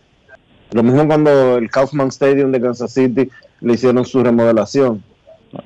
[0.72, 3.30] Lo mismo cuando el Kaufman Stadium de Kansas City
[3.60, 5.02] le hicieron su remodelación.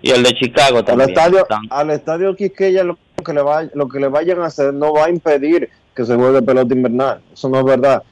[0.00, 1.10] Y el de Chicago Al también.
[1.10, 4.92] estadio, al estadio Quisqueya lo que, le va, lo que le vayan a hacer no
[4.92, 7.20] va a impedir que se juegue pelota invernal.
[7.32, 8.02] Eso no es verdad.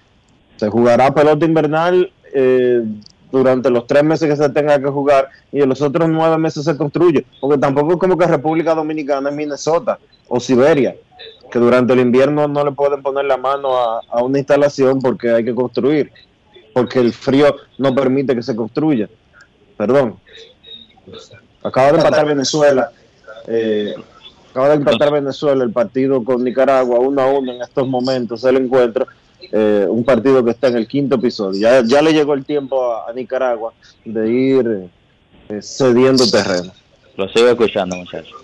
[0.57, 2.83] Se jugará pelota invernal eh,
[3.33, 6.65] durante los tres meses que se tenga que jugar y en los otros nueve meses
[6.65, 7.25] se construye.
[7.41, 9.99] Porque tampoco es como que República Dominicana es Minnesota
[10.29, 10.97] o Siberia,
[11.51, 15.31] que durante el invierno no le pueden poner la mano a, a una instalación porque
[15.31, 16.11] hay que construir,
[16.73, 19.09] porque el frío no permite que se construya.
[19.77, 20.17] Perdón.
[21.63, 22.91] Acaba de empatar Venezuela.
[23.47, 23.95] eh,
[24.51, 28.57] acaba de empatar Venezuela el partido con Nicaragua uno a uno en estos momentos el
[28.57, 29.07] encuentro.
[29.53, 31.61] Eh, un partido que está en el quinto episodio.
[31.61, 33.73] Ya, ya le llegó el tiempo a, a Nicaragua
[34.05, 34.91] de ir
[35.49, 36.73] eh, cediendo terreno.
[37.17, 38.35] Lo sigo escuchando, muchachos.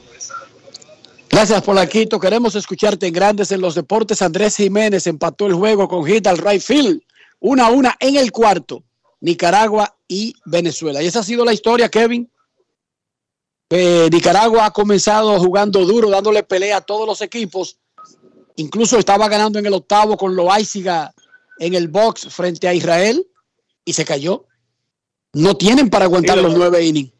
[1.28, 2.18] Gracias, Polanquito.
[2.18, 4.23] Queremos escucharte en Grandes en los Deportes.
[4.23, 7.01] Andrés Jiménez empató el juego con hit al right field.
[7.40, 8.82] Una a una en el cuarto.
[9.20, 11.02] Nicaragua y Venezuela.
[11.02, 12.31] Y esa ha sido la historia, Kevin.
[13.70, 17.78] Eh, Nicaragua ha comenzado jugando duro, dándole pelea a todos los equipos.
[18.56, 21.12] Incluso estaba ganando en el octavo con Loaiziga
[21.58, 23.26] en el box frente a Israel
[23.84, 24.46] y se cayó.
[25.34, 27.12] No tienen para aguantar Sí, lo- los nueve innings.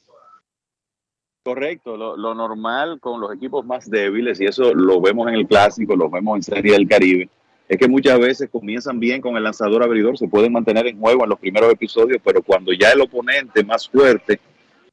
[1.45, 5.47] Correcto, lo, lo normal con los equipos más débiles, y eso lo vemos en el
[5.47, 7.29] clásico, lo vemos en Serie del Caribe,
[7.69, 11.23] es que muchas veces comienzan bien con el lanzador abridor, se pueden mantener en juego
[11.23, 14.41] en los primeros episodios, pero cuando ya el oponente más fuerte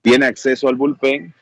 [0.03, 1.33] tiene acceso al bullpen,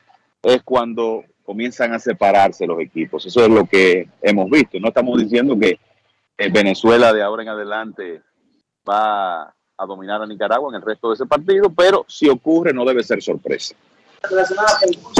[0.44, 3.26] es cuando comienzan a separarse los equipos.
[3.26, 4.78] Eso es lo que hemos visto.
[4.80, 5.78] No estamos diciendo que
[6.38, 8.22] eh, Venezuela de ahora en adelante
[8.88, 12.84] va a dominar a Nicaragua en el resto de ese partido, pero si ocurre no
[12.84, 13.74] debe ser sorpresa.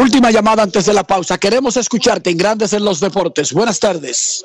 [0.01, 1.39] Última llamada antes de la pausa.
[1.39, 3.53] Queremos escucharte en Grandes en los Deportes.
[3.53, 4.45] Buenas tardes.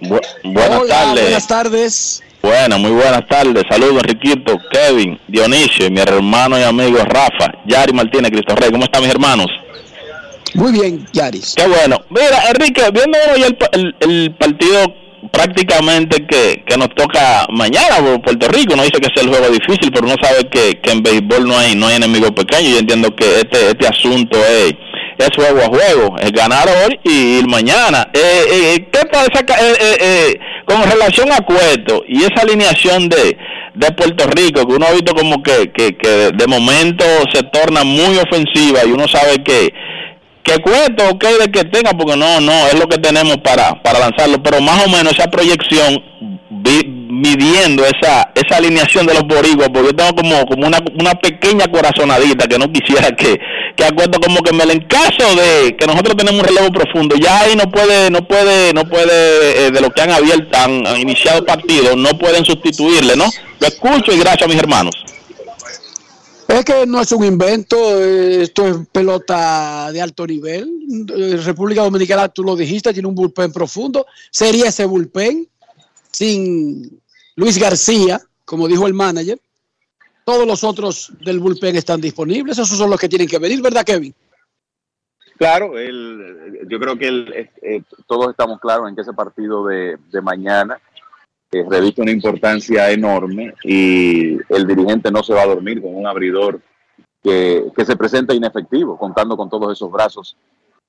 [0.00, 1.22] Bu- buenas Hola, tardes.
[1.24, 2.22] Buenas tardes.
[2.42, 3.64] Bueno, muy buenas tardes.
[3.70, 8.70] Saludos, Enriquito, Kevin, Dionisio, y mi hermano y amigo Rafa, Yari Martínez, Cristo Rey.
[8.70, 9.46] ¿Cómo están mis hermanos?
[10.54, 11.54] Muy bien, Yaris.
[11.54, 12.00] Qué bueno.
[12.08, 14.94] Mira, Enrique, viendo el, pa- el- el partido
[15.32, 19.48] prácticamente que, que nos toca mañana por Puerto Rico, no dice que sea el juego
[19.50, 22.70] difícil, pero uno sabe que, que en béisbol no hay no hay enemigo pequeño.
[22.70, 24.72] Yo entiendo que este este asunto es,
[25.24, 28.08] es juego a juego, es ganar hoy y ir mañana.
[28.12, 33.36] Eh, eh, ¿Qué pasa eh, eh, eh, con relación a Cueto y esa alineación de,
[33.74, 37.84] de Puerto Rico, que uno ha visto como que, que, que de momento se torna
[37.84, 39.72] muy ofensiva y uno sabe que
[40.42, 43.98] que cuento, ok, de que tenga, porque no, no, es lo que tenemos para, para
[43.98, 46.02] lanzarlo, pero más o menos esa proyección,
[47.20, 52.46] midiendo esa, esa alineación de los boricuas, porque tengo como, como una, una pequeña corazonadita
[52.46, 53.38] que no quisiera que,
[53.80, 57.40] que acuerdo como que me en caso de que nosotros tenemos un relevo profundo, ya
[57.40, 61.00] ahí no puede, no puede, no puede, eh, de lo que han abierto, han, han
[61.00, 63.24] iniciado partidos, no pueden sustituirle, ¿no?
[63.58, 64.94] Lo escucho y gracias a mis hermanos.
[66.46, 70.68] Es que no es un invento, eh, esto es pelota de alto nivel.
[71.16, 74.04] Eh, República Dominicana, tú lo dijiste, tiene un bullpen profundo.
[74.30, 75.48] Sería ese bullpen
[76.10, 77.00] sin
[77.36, 79.40] Luis García, como dijo el manager.
[80.30, 82.56] Todos los otros del bullpen están disponibles.
[82.56, 84.14] Esos son los que tienen que venir, ¿verdad, Kevin?
[85.36, 89.66] Claro, el, yo creo que el, eh, eh, todos estamos claros en que ese partido
[89.66, 90.80] de, de mañana
[91.50, 96.06] eh, reviste una importancia enorme y el dirigente no se va a dormir con un
[96.06, 96.60] abridor
[97.20, 100.36] que, que se presenta inefectivo, contando con todos esos brazos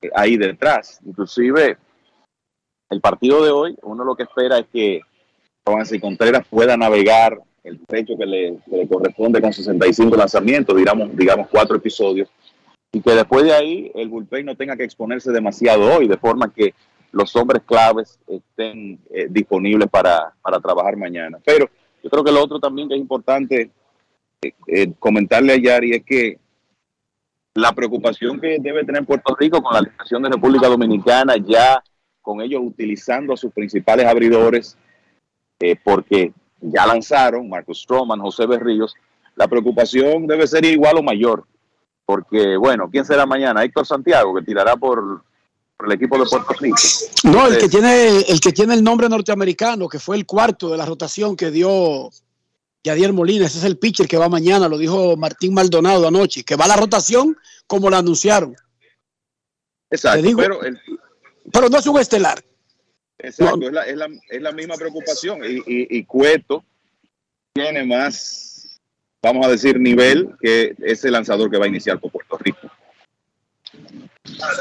[0.00, 1.00] eh, ahí detrás.
[1.04, 1.78] Inclusive,
[2.90, 5.00] el partido de hoy, uno lo que espera es que
[5.66, 11.16] Juan Contreras pueda navegar el trecho que le, que le corresponde con 65 lanzamientos, digamos,
[11.16, 12.28] digamos cuatro episodios,
[12.92, 16.52] y que después de ahí el bullpen no tenga que exponerse demasiado hoy, de forma
[16.52, 16.74] que
[17.12, 21.38] los hombres claves estén eh, disponibles para, para trabajar mañana.
[21.44, 21.68] Pero
[22.02, 23.70] yo creo que lo otro también que es importante
[24.42, 26.38] eh, eh, comentarle a Yari es que
[27.54, 31.82] la preocupación que debe tener Puerto Rico con la alineación de República Dominicana, ya
[32.20, 34.76] con ellos utilizando a sus principales abridores,
[35.60, 36.32] eh, porque
[36.62, 38.94] ya lanzaron Marcus Stroman, José Berríos,
[39.36, 41.44] la preocupación debe ser igual o mayor,
[42.06, 43.62] porque bueno, ¿quién será mañana?
[43.64, 45.22] Héctor Santiago, que tirará por,
[45.76, 46.76] por el equipo de Puerto Rico.
[47.24, 50.76] No, el que tiene el que tiene el nombre norteamericano, que fue el cuarto de
[50.78, 52.10] la rotación que dio
[52.84, 56.56] Yadier Molina, ese es el pitcher que va mañana, lo dijo Martín Maldonado anoche, que
[56.56, 57.36] va a la rotación
[57.66, 58.54] como la anunciaron.
[59.90, 60.78] Exacto, digo- pero, el-
[61.52, 62.42] Pero no es un estelar.
[63.22, 65.40] Exacto, es, la, es, la, es la misma preocupación.
[65.44, 66.64] Y, y, y Cueto
[67.52, 68.78] tiene más,
[69.22, 72.70] vamos a decir, nivel que ese lanzador que va a iniciar por Puerto Rico.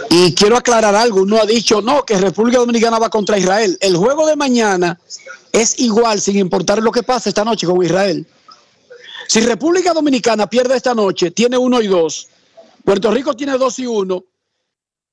[0.10, 3.78] Y quiero aclarar algo, uno ha dicho no, que República Dominicana va contra Israel.
[3.82, 5.00] El juego de mañana
[5.52, 8.26] es igual sin importar lo que pase esta noche con Israel.
[9.28, 12.28] Si República Dominicana pierde esta noche, tiene uno y dos.
[12.84, 14.26] Puerto Rico tiene dos y uno.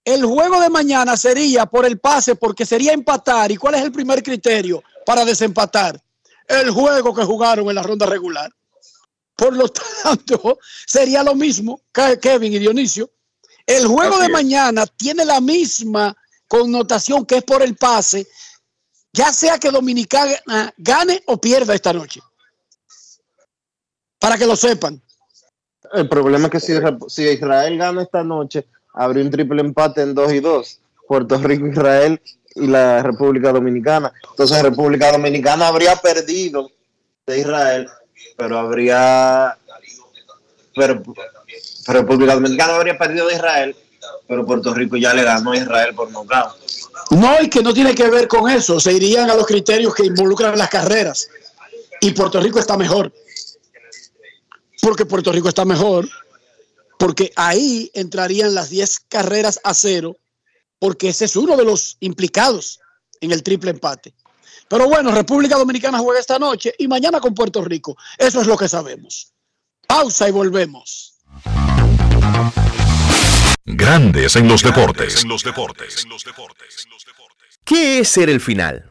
[0.09, 3.53] El juego de mañana sería por el pase porque sería empatar.
[3.53, 6.03] ¿Y cuál es el primer criterio para desempatar?
[6.47, 8.51] El juego que jugaron en la ronda regular.
[9.37, 9.69] Por lo
[10.03, 13.11] tanto, sería lo mismo, Ke- Kevin y Dionisio.
[13.67, 14.33] El juego Así de es.
[14.33, 16.17] mañana tiene la misma
[16.47, 18.27] connotación que es por el pase,
[19.13, 22.23] ya sea que Dominicana gane o pierda esta noche.
[24.19, 25.03] Para que lo sepan.
[25.93, 26.73] El problema es que si,
[27.09, 28.67] si Israel gana esta noche,
[28.99, 30.81] habría un triple empate en 2 y 2.
[31.07, 32.21] Puerto Rico, Israel
[32.57, 34.13] y la República Dominicana.
[34.31, 36.71] Entonces República Dominicana habría perdido
[37.27, 37.89] de Israel,
[38.37, 39.57] pero habría...
[40.75, 41.03] Pero,
[41.87, 43.77] pero República Dominicana habría perdido de Israel,
[44.27, 46.57] pero Puerto Rico ya le ganó a Israel por nocaut.
[47.11, 48.81] No, y que no tiene que ver con eso.
[48.81, 51.29] Se irían a los criterios que involucran las carreras.
[52.01, 53.13] Y Puerto Rico está mejor.
[54.83, 56.09] Porque Puerto Rico está mejor.
[56.99, 60.17] Porque ahí entrarían las 10 carreras a cero.
[60.79, 62.81] Porque ese es uno de los implicados
[63.21, 64.15] en el triple empate.
[64.69, 67.97] Pero bueno, República Dominicana juega esta noche y mañana con Puerto Rico.
[68.19, 69.33] Eso es lo que sabemos.
[69.87, 71.15] Pausa y volvemos.
[73.65, 75.23] Grandes en los deportes.
[75.23, 76.07] En los deportes.
[77.65, 78.91] ¿Qué es ser el final?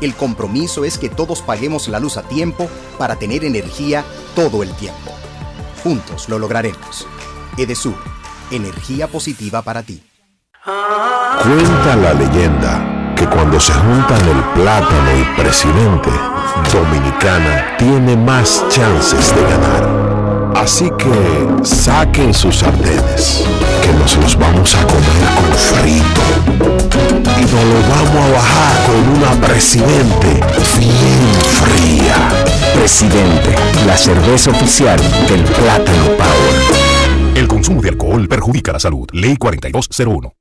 [0.00, 2.68] El compromiso es que todos paguemos la luz a tiempo
[2.98, 4.04] para tener energía
[4.34, 5.12] todo el tiempo.
[5.82, 7.06] Juntos lo lograremos.
[7.56, 7.96] Edesur,
[8.50, 10.02] energía positiva para ti.
[10.64, 16.10] Cuenta la leyenda que cuando se juntan el plátano y presidente,
[16.72, 20.05] Dominicana tiene más chances de ganar.
[20.56, 23.44] Así que saquen sus sartenes,
[23.82, 26.22] que nos los vamos a comer con frito.
[27.36, 30.40] Y nos lo vamos a bajar con una presidente
[30.78, 31.26] bien
[31.62, 32.16] fría.
[32.74, 33.54] Presidente,
[33.86, 37.36] la cerveza oficial del Plátano Power.
[37.36, 39.06] El consumo de alcohol perjudica la salud.
[39.12, 40.32] Ley 4201.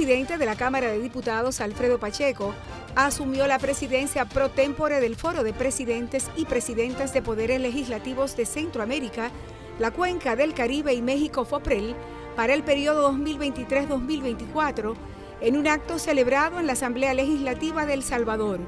[0.00, 2.54] Presidente de la Cámara de Diputados, Alfredo Pacheco,
[2.96, 8.46] asumió la presidencia pro tempore del Foro de Presidentes y Presidentas de Poderes Legislativos de
[8.46, 9.30] Centroamérica,
[9.78, 11.94] la Cuenca del Caribe y México FOPREL
[12.34, 14.94] para el periodo 2023-2024
[15.42, 18.58] en un acto celebrado en la Asamblea Legislativa de El Salvador.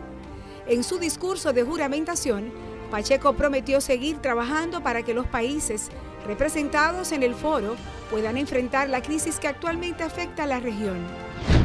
[0.66, 2.52] En su discurso de juramentación,
[2.90, 5.88] Pacheco prometió seguir trabajando para que los países
[6.26, 7.76] representados en el foro
[8.10, 10.98] puedan enfrentar la crisis que actualmente afecta a la región.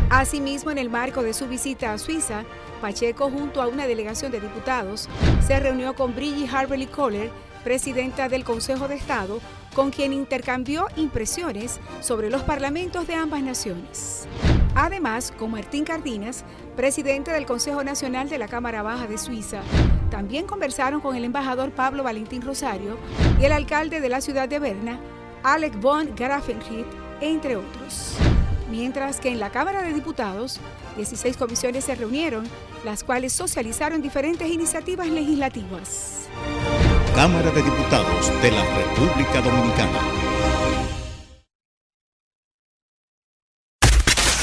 [0.10, 2.44] Asimismo, en el marco de su visita a Suiza,
[2.82, 5.10] Pacheco, junto a una delegación de diputados,
[5.46, 7.30] se reunió con Brigitte Harberly Kohler,
[7.64, 9.40] presidenta del Consejo de Estado,
[9.76, 14.28] con quien intercambió impresiones sobre los parlamentos de ambas naciones.
[14.74, 19.62] Además, con Martín Cardinas, presidente del Consejo Nacional de la Cámara Baja de Suiza.
[20.10, 22.98] También conversaron con el embajador Pablo Valentín Rosario
[23.40, 25.00] y el alcalde de la ciudad de Berna,
[25.44, 26.86] Alec von Grafenried,
[27.22, 28.16] entre otros.
[28.72, 30.60] Mientras que en la Cámara de Diputados,
[30.96, 32.48] 16 comisiones se reunieron,
[32.86, 36.28] las cuales socializaron diferentes iniciativas legislativas.
[37.16, 40.00] Cámara de Diputados de la República Dominicana.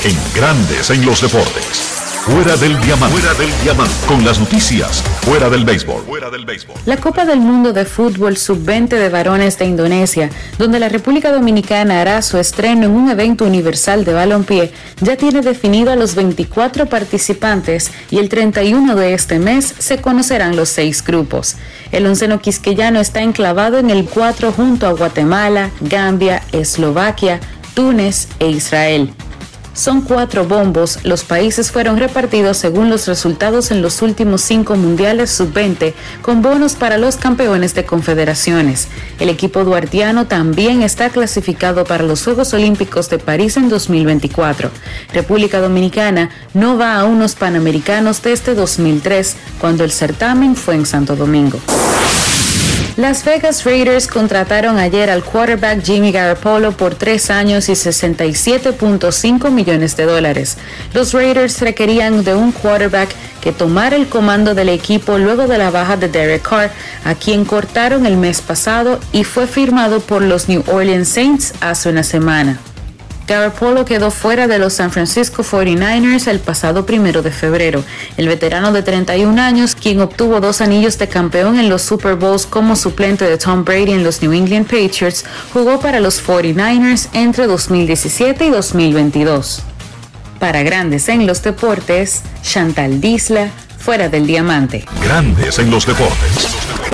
[0.05, 2.03] En Grandes en los Deportes.
[2.25, 3.19] Fuera del diamante.
[3.19, 3.95] Fuera del diamante.
[4.09, 5.03] Con las noticias.
[5.27, 6.03] Fuera del béisbol.
[6.87, 12.01] La Copa del Mundo de Fútbol Sub-20 de varones de Indonesia, donde la República Dominicana
[12.01, 14.73] hará su estreno en un evento universal de balompié,
[15.03, 20.57] ya tiene definido a los 24 participantes y el 31 de este mes se conocerán
[20.57, 21.57] los seis grupos.
[21.93, 27.41] El onceno quisqueyano está enclavado en el 4 junto a Guatemala, Gambia, Eslovaquia,
[27.75, 29.13] Túnez e Israel.
[29.75, 31.01] Son cuatro bombos.
[31.03, 36.75] Los países fueron repartidos según los resultados en los últimos cinco mundiales sub-20, con bonos
[36.75, 38.87] para los campeones de confederaciones.
[39.19, 44.71] El equipo duartiano también está clasificado para los Juegos Olímpicos de París en 2024.
[45.13, 51.17] República Dominicana no va a unos Panamericanos desde 2003, cuando el certamen fue en Santo
[51.17, 51.59] Domingo.
[52.97, 59.97] Las Vegas Raiders contrataron ayer al quarterback Jimmy Garoppolo por tres años y 67.5 millones
[59.97, 60.59] de dólares.
[60.93, 63.09] Los Raiders requerían de un quarterback
[63.41, 66.71] que tomara el comando del equipo luego de la baja de Derek Carr,
[67.05, 71.89] a quien cortaron el mes pasado y fue firmado por los New Orleans Saints hace
[71.89, 72.61] una semana.
[73.27, 77.83] Garoppolo quedó fuera de los San Francisco 49ers el pasado primero de febrero.
[78.17, 82.47] El veterano de 31 años, quien obtuvo dos anillos de campeón en los Super Bowls
[82.47, 87.47] como suplente de Tom Brady en los New England Patriots, jugó para los 49ers entre
[87.47, 89.63] 2017 y 2022.
[90.39, 93.49] Para Grandes en los Deportes, Chantal Disla,
[93.79, 94.85] fuera del diamante.
[95.03, 96.94] Grandes en los deportes.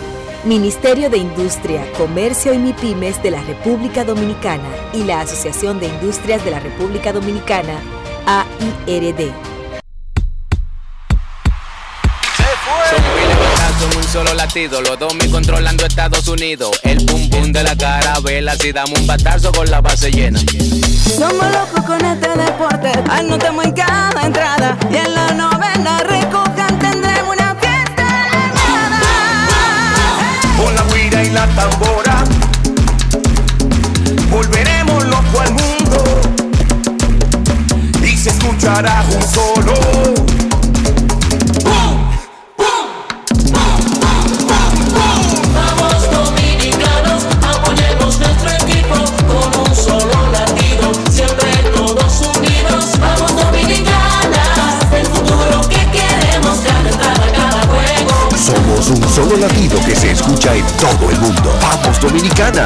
[0.43, 6.43] Ministerio de Industria, Comercio y MIPIMES de la República Dominicana y la Asociación de Industrias
[6.43, 7.75] de la República Dominicana,
[8.25, 9.29] AIRD.
[13.55, 16.71] Brazos en un solo latido, los dos mil controlando Estados Unidos.
[16.81, 20.39] El pum pum de la carabela, si damos un batazo con la base llena.
[20.39, 26.70] Somos locos con este deporte, anotamos en cada entrada y en la novena recojan
[30.61, 32.23] con la guira y la tambora.
[34.29, 36.21] Volveremos loco al mundo
[38.03, 40.40] y se escuchará un solo.
[60.81, 61.53] Todo el mundo.
[61.61, 62.63] ¡Vamos Dominicana!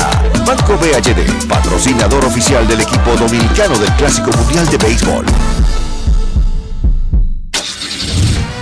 [0.47, 5.25] Banco BHD, patrocinador oficial del equipo dominicano del Clásico Mundial de Béisbol.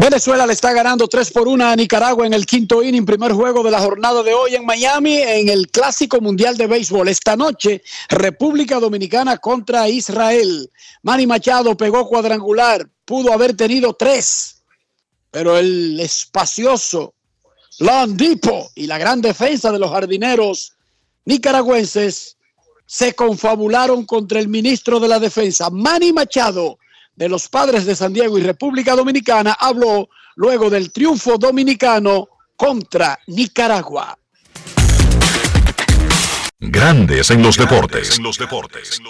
[0.00, 3.62] Venezuela le está ganando 3 por 1 a Nicaragua en el quinto inning, primer juego
[3.62, 7.08] de la jornada de hoy en Miami, en el Clásico Mundial de Béisbol.
[7.08, 10.70] Esta noche, República Dominicana contra Israel.
[11.02, 14.62] Manny Machado pegó cuadrangular, pudo haber tenido tres.
[15.30, 17.12] pero el espacioso
[17.80, 20.72] Londipo y la gran defensa de los jardineros
[21.26, 22.38] nicaragüenses
[22.86, 26.78] se confabularon contra el ministro de la Defensa, Manny Machado,
[27.20, 33.18] de los Padres de San Diego y República Dominicana, habló luego del triunfo dominicano contra
[33.26, 34.16] Nicaragua.
[36.58, 38.16] Grandes en los deportes.
[38.16, 39.00] En los deportes.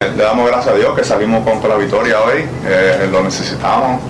[0.00, 4.02] Le damos gracias a Dios que salimos con la victoria hoy, eh, lo necesitamos,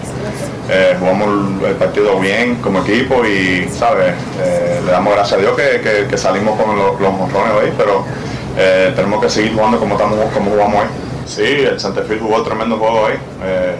[0.69, 4.15] eh, jugamos el partido bien como equipo y, ¿sabes?
[4.41, 7.73] Eh, le damos gracias a Dios que, que- que salimos con los, los monrones hoy,
[7.79, 8.05] pero
[8.57, 11.12] eh, tenemos que seguir jugando como, estamos, como jugamos hoy.
[11.27, 13.77] Sí, el Centerfield jugó tremendo juego hoy, eh,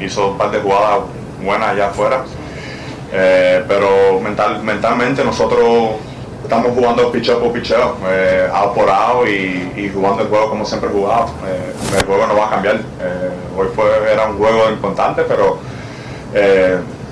[0.00, 1.00] hizo un par de jugadas
[1.42, 2.24] buenas allá afuera,
[3.12, 5.96] eh, pero mental, mentalmente nosotros
[6.42, 10.90] estamos jugando picheo por picheo, eh, out por out y, jugando el juego como siempre
[10.90, 11.26] he jugado.
[11.46, 12.80] Eh, el juego no va a cambiar.
[13.56, 15.58] Hoy fue, era un juego importante, pero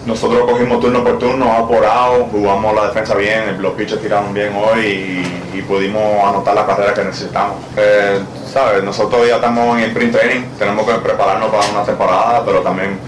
[0.08, 5.22] nosotros cogimos turno por turno, out, jugamos la defensa bien, los pitchers tiraron bien hoy
[5.54, 7.56] y, pudimos anotar la carrera que necesitamos.
[7.76, 8.20] Eh,
[8.50, 8.82] ¿sabes?
[8.82, 12.98] Nosotros ya estamos en el sprint training, tenemos que prepararnos para una temporada, pero también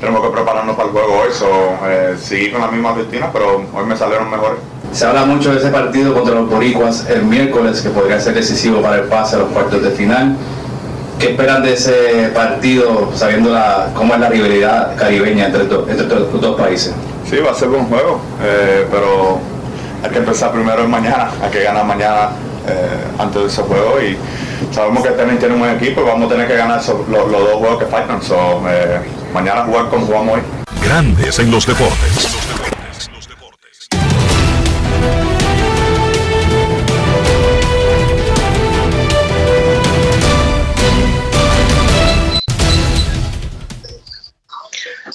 [0.00, 1.32] tenemos que prepararnos para el juego hoy.
[1.32, 1.46] So,
[1.86, 4.58] eh, seguir con la misma rutina, pero hoy me salieron mejores.
[4.90, 8.80] Se habla mucho de ese partido contra los boricuas el miércoles, que podría ser decisivo
[8.80, 10.36] para el pase a los cuartos de final.
[11.18, 16.04] ¿Qué esperan de ese partido, sabiendo la, cómo es la rivalidad caribeña entre, estos- entre
[16.06, 16.94] estos dos países?
[17.28, 19.38] Sí, va a ser buen juego, eh, pero
[20.04, 22.30] hay que empezar primero en mañana, hay que ganar mañana
[22.68, 22.88] eh,
[23.18, 24.16] antes de ese juego y
[24.72, 27.28] sabemos que también tiene un buen equipo y vamos a tener que ganar esos- los,
[27.30, 28.22] los dos juegos que faltan.
[28.22, 29.00] So, eh,
[29.34, 30.40] mañana jugar como jugamos hoy.
[30.84, 32.28] Grandes en los deportes.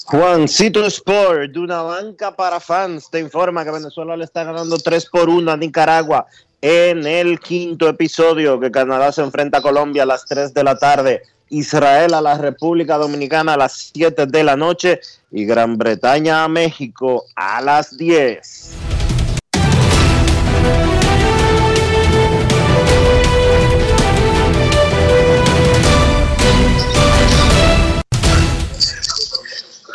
[0.06, 5.06] Juancito Sport, de una banca para fans, te informa que Venezuela le está ganando 3
[5.08, 6.26] por 1 a Nicaragua
[6.62, 10.78] en el quinto episodio, que Canadá se enfrenta a Colombia a las 3 de la
[10.78, 15.00] tarde, Israel a la República Dominicana a las 7 de la noche
[15.32, 18.82] y Gran Bretaña a México a las 10.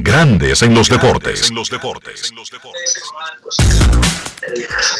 [0.00, 1.50] Grandes en los deportes.
[1.50, 2.32] En los deportes.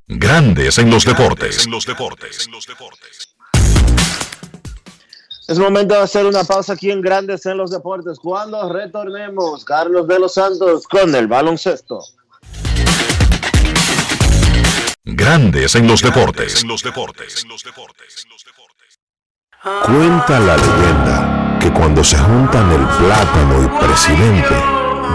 [0.06, 1.66] Grandes en los deportes.
[1.66, 2.48] En los deportes.
[5.46, 8.18] Es momento de hacer una pausa aquí en Grandes en los Deportes.
[8.18, 12.00] Cuando retornemos, Carlos de los Santos con el baloncesto.
[15.04, 16.60] Grandes en los deportes.
[16.62, 17.46] En los deportes.
[19.86, 24.54] Cuenta la leyenda que cuando se juntan el plátano y presidente,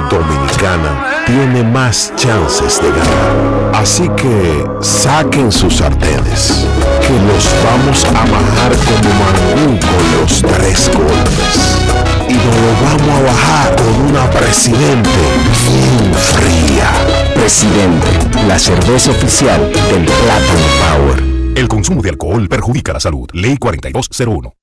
[0.09, 3.71] Dominicana tiene más chances de ganar.
[3.73, 6.67] Así que saquen sus sartenes,
[7.01, 11.77] que los vamos a bajar como mangú con los tres golpes.
[12.27, 15.09] Y nos lo vamos a bajar con una presidente
[15.51, 16.91] bien fría.
[17.35, 18.07] Presidente,
[18.47, 21.23] la cerveza oficial del Plátano Power.
[21.55, 23.29] El consumo de alcohol perjudica la salud.
[23.33, 24.62] Ley 4201.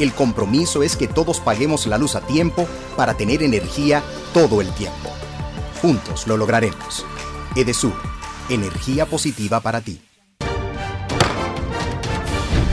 [0.00, 2.66] El compromiso es que todos paguemos la luz a tiempo
[2.96, 4.02] para tener energía
[4.32, 5.10] todo el tiempo.
[5.80, 7.06] Juntos lo lograremos.
[7.54, 7.94] Edesur,
[8.48, 10.00] energía positiva para ti.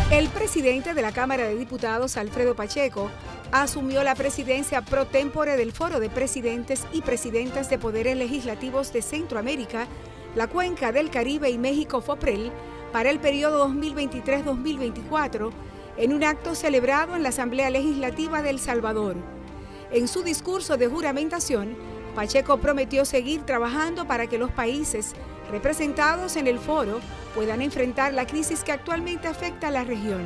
[0.09, 3.11] El presidente de la Cámara de Diputados, Alfredo Pacheco,
[3.51, 9.03] asumió la presidencia pro tempore del Foro de Presidentes y Presidentas de Poderes Legislativos de
[9.03, 9.87] Centroamérica,
[10.35, 12.51] la Cuenca del Caribe y México FOPREL
[12.91, 15.51] para el periodo 2023-2024
[15.97, 19.15] en un acto celebrado en la Asamblea Legislativa de El Salvador.
[19.91, 21.75] En su discurso de juramentación,
[22.15, 25.13] Pacheco prometió seguir trabajando para que los países
[25.51, 26.99] representados en el foro
[27.35, 30.21] puedan enfrentar la crisis que actualmente afecta a la región.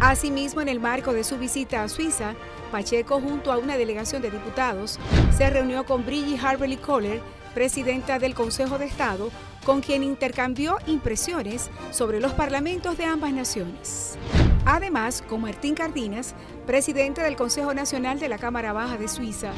[0.00, 2.34] Asimismo, en el marco de su visita a Suiza,
[2.70, 4.98] Pacheco, junto a una delegación de diputados,
[5.36, 7.20] se reunió con Brigitte Harberly Kohler,
[7.54, 9.30] presidenta del Consejo de Estado,
[9.64, 14.18] con quien intercambió impresiones sobre los parlamentos de ambas naciones.
[14.64, 16.34] Además, con Martín Cardinas,
[16.66, 19.50] presidente del Consejo Nacional de la Cámara Baja de Suiza,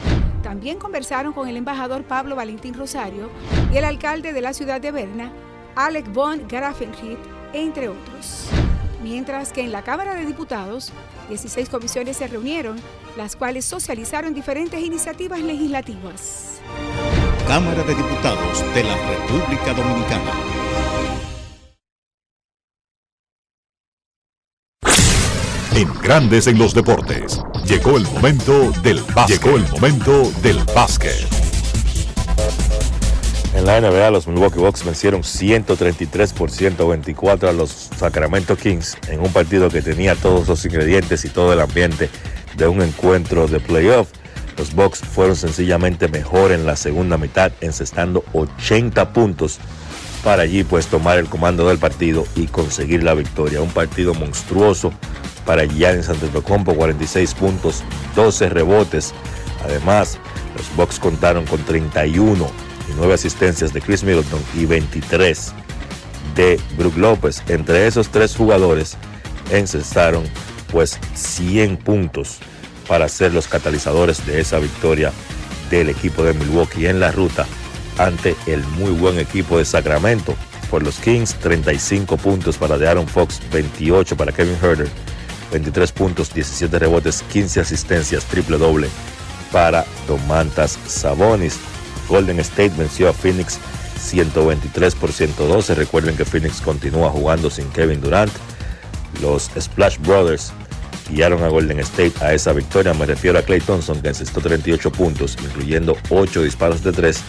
[0.42, 3.28] también conversaron con el embajador Pablo Valentín Rosario
[3.72, 5.32] y el alcalde de la ciudad de Berna,
[5.76, 7.18] Alec von Grafenried,
[7.52, 8.48] entre otros.
[9.02, 10.90] Mientras que en la Cámara de Diputados,
[11.28, 12.80] 16 comisiones se reunieron,
[13.18, 16.60] las cuales socializaron diferentes iniciativas legislativas.
[17.46, 20.32] Cámara de Diputados de la República Dominicana.
[25.76, 27.40] En Grandes en los Deportes.
[27.66, 29.42] Llegó el momento del básquet.
[29.42, 31.26] Llegó el momento del básquet.
[33.54, 39.18] En la NBA, los Milwaukee Bucks vencieron 133 por 124 a los Sacramento Kings en
[39.18, 42.08] un partido que tenía todos los ingredientes y todo el ambiente
[42.56, 44.10] de un encuentro de playoff.
[44.56, 49.58] Los Bucks fueron sencillamente mejor en la segunda mitad, encestando 80 puntos
[50.24, 53.60] para allí pues tomar el comando del partido y conseguir la victoria.
[53.60, 54.92] Un partido monstruoso
[55.44, 57.84] para Giannis Antetokounmpo, 46 puntos,
[58.16, 59.12] 12 rebotes.
[59.62, 60.18] Además,
[60.56, 62.50] los Bucks contaron con 31
[62.88, 65.52] y 9 asistencias de Chris Middleton y 23
[66.34, 67.42] de Brook López.
[67.48, 68.96] Entre esos tres jugadores
[69.50, 70.24] encestaron
[70.72, 72.38] pues 100 puntos
[72.88, 75.12] para ser los catalizadores de esa victoria
[75.70, 77.46] del equipo de Milwaukee en la ruta
[77.98, 80.34] ante el muy buen equipo de Sacramento.
[80.70, 84.88] Por los Kings, 35 puntos para Aaron Fox, 28 para Kevin Herter,
[85.52, 88.88] 23 puntos, 17 rebotes, 15 asistencias, triple doble
[89.52, 91.58] para Domantas Sabonis.
[92.08, 93.58] Golden State venció a Phoenix
[94.00, 95.74] 123 por 112.
[95.76, 98.32] Recuerden que Phoenix continúa jugando sin Kevin Durant.
[99.22, 100.52] Los Splash Brothers
[101.08, 102.94] guiaron a Golden State a esa victoria.
[102.94, 107.20] Me refiero a Clay Thompson, que encestó 38 puntos, incluyendo 8 disparos de 3,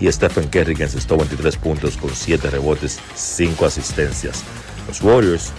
[0.00, 4.42] y Stephen Curry, que encestó 23 puntos con 7 rebotes, 5 asistencias.
[4.88, 5.52] Los Warriors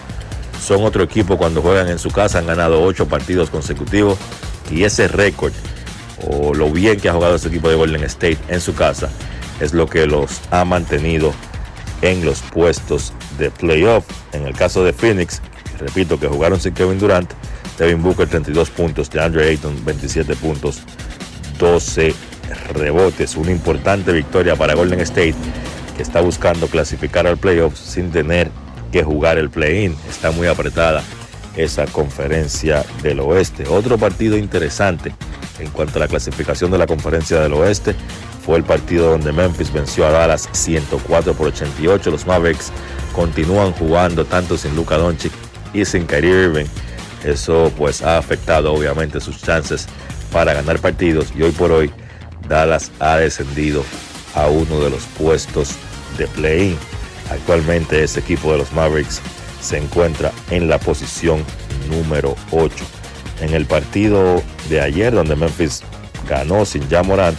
[0.60, 4.18] son otro equipo cuando juegan en su casa, han ganado 8 partidos consecutivos,
[4.70, 5.52] y ese récord,
[6.26, 9.08] o lo bien que ha jugado este equipo de Golden State en su casa,
[9.60, 11.32] es lo que los ha mantenido
[12.02, 14.04] en los puestos de playoff.
[14.32, 15.40] En el caso de Phoenix,
[15.78, 17.32] repito que jugaron sin Kevin Durant,
[17.78, 20.80] Devin Booker 32 puntos, de Andre Ayton 27 puntos,
[21.58, 22.14] 12
[22.54, 23.36] rebotes.
[23.36, 25.34] Una importante victoria para Golden State
[25.96, 28.50] que está buscando clasificar al playoff sin tener
[28.90, 29.96] que jugar el play-in.
[30.08, 31.02] Está muy apretada
[31.56, 33.64] esa conferencia del oeste.
[33.68, 35.14] Otro partido interesante
[35.58, 37.94] en cuanto a la clasificación de la conferencia del oeste
[38.44, 42.10] fue el partido donde Memphis venció a Dallas 104 por 88.
[42.10, 42.72] Los Mavericks
[43.14, 45.32] continúan jugando tanto sin Luka Doncic
[45.72, 46.66] y sin Kyrie Irving.
[47.24, 49.86] Eso pues ha afectado obviamente sus chances
[50.32, 51.92] para ganar partidos y hoy por hoy
[52.48, 53.84] Dallas ha descendido
[54.34, 55.76] a uno de los puestos
[56.18, 56.76] de play-in.
[57.30, 59.20] Actualmente ese equipo de los Mavericks
[59.60, 61.44] se encuentra en la posición
[61.88, 62.84] número 8.
[63.40, 65.82] En el partido de ayer donde Memphis
[66.28, 67.38] ganó sin Jamorant,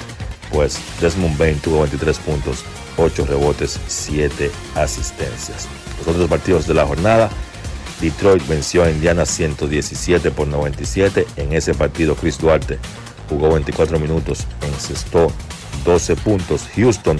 [0.51, 2.63] pues Desmond Bain tuvo 23 puntos,
[2.97, 5.67] 8 rebotes, 7 asistencias.
[5.99, 7.29] Los otros partidos de la jornada,
[8.01, 11.25] Detroit venció a Indiana 117 por 97.
[11.37, 12.79] En ese partido Chris Duarte
[13.29, 15.31] jugó 24 minutos, encestó
[15.85, 16.63] 12 puntos.
[16.75, 17.19] Houston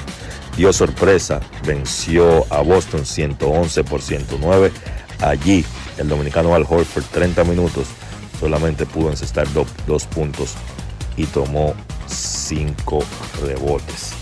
[0.58, 4.72] dio sorpresa, venció a Boston 111 por 109.
[5.20, 5.66] Allí
[5.98, 7.88] el dominicano Al Horford 30 minutos
[8.40, 9.48] solamente pudo encestar
[9.86, 10.56] 2 puntos
[11.18, 11.74] y tomó
[12.08, 13.04] 5
[13.42, 14.14] rebotes.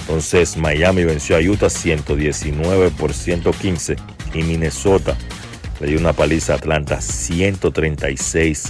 [0.00, 3.96] Entonces Miami venció a Utah 119 por 115
[4.34, 5.16] y Minnesota
[5.80, 8.64] le dio una paliza a Atlanta 136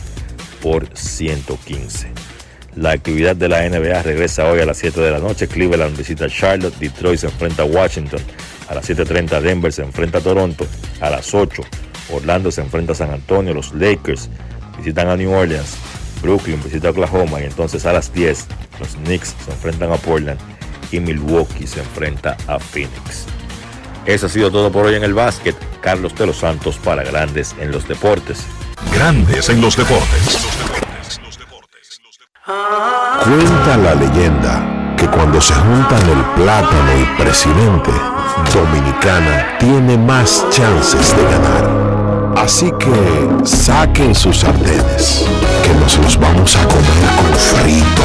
[0.62, 2.12] por 115.
[2.74, 5.46] La actividad de la NBA regresa hoy a las 7 de la noche.
[5.46, 8.20] Cleveland visita Charlotte, Detroit se enfrenta a Washington.
[8.68, 10.66] A las 7.30 Denver se enfrenta a Toronto.
[11.00, 11.62] A las 8
[12.10, 13.52] Orlando se enfrenta a San Antonio.
[13.52, 14.30] Los Lakers
[14.78, 15.76] visitan a New Orleans.
[16.22, 17.42] Brooklyn visita a Oklahoma.
[17.42, 18.46] Y entonces a las 10
[18.80, 20.40] los Knicks se enfrentan a Portland.
[20.90, 23.26] Y Milwaukee se enfrenta a Phoenix.
[24.06, 25.56] Eso ha sido todo por hoy en el básquet.
[25.82, 28.46] Carlos de los Santos para Grandes en los Deportes.
[28.94, 30.51] Grandes en los deportes.
[32.44, 37.92] Cuenta la leyenda que cuando se juntan el plátano y presidente,
[38.52, 42.34] Dominicana tiene más chances de ganar.
[42.36, 45.24] Así que saquen sus sartenes,
[45.62, 48.02] que nos los vamos a comer con frito.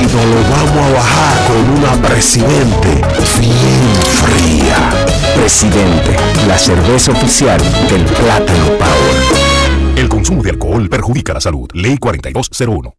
[0.00, 3.02] Y nos lo vamos a bajar con una presidente
[3.38, 4.90] bien fría.
[5.36, 6.16] Presidente,
[6.48, 9.41] la cerveza oficial del Plátano Power.
[10.02, 11.70] El consumo de alcohol perjudica la salud.
[11.74, 12.94] Ley 4201.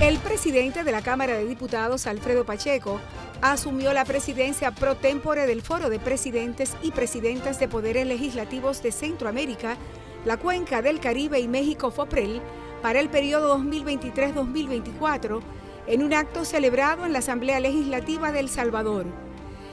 [0.00, 3.00] El presidente de la Cámara de Diputados, Alfredo Pacheco,
[3.42, 8.90] asumió la presidencia pro tempore del Foro de Presidentes y Presidentas de Poderes Legislativos de
[8.90, 9.76] Centroamérica,
[10.24, 12.42] la Cuenca del Caribe y México FOPREL
[12.82, 15.42] para el periodo 2023-2024
[15.86, 19.06] en un acto celebrado en la Asamblea Legislativa de El Salvador.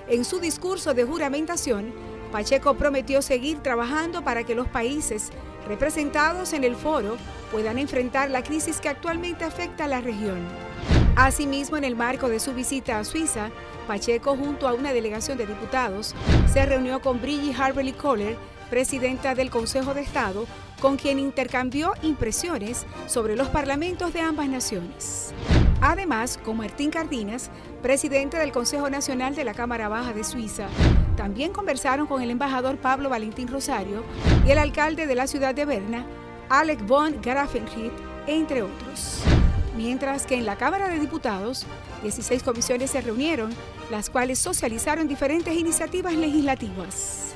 [0.07, 1.91] En su discurso de juramentación,
[2.31, 5.31] Pacheco prometió seguir trabajando para que los países
[5.67, 7.17] representados en el foro
[7.51, 10.39] puedan enfrentar la crisis que actualmente afecta a la región.
[11.15, 13.49] Asimismo, en el marco de su visita a Suiza,
[13.87, 16.13] Pacheco, junto a una delegación de diputados,
[16.51, 18.37] se reunió con Brigitte Harberly Kohler,
[18.69, 20.45] presidenta del Consejo de Estado,
[20.81, 25.33] con quien intercambió impresiones sobre los parlamentos de ambas naciones.
[25.81, 27.51] Además, con Martín Cardinas,
[27.81, 30.67] presidente del Consejo Nacional de la Cámara Baja de Suiza,
[31.15, 34.03] también conversaron con el embajador Pablo Valentín Rosario
[34.45, 36.05] y el alcalde de la ciudad de Berna,
[36.49, 37.91] Alec von Grafenried,
[38.27, 39.21] entre otros.
[39.75, 41.65] Mientras que en la Cámara de Diputados,
[42.01, 43.53] 16 comisiones se reunieron,
[43.91, 47.35] las cuales socializaron diferentes iniciativas legislativas.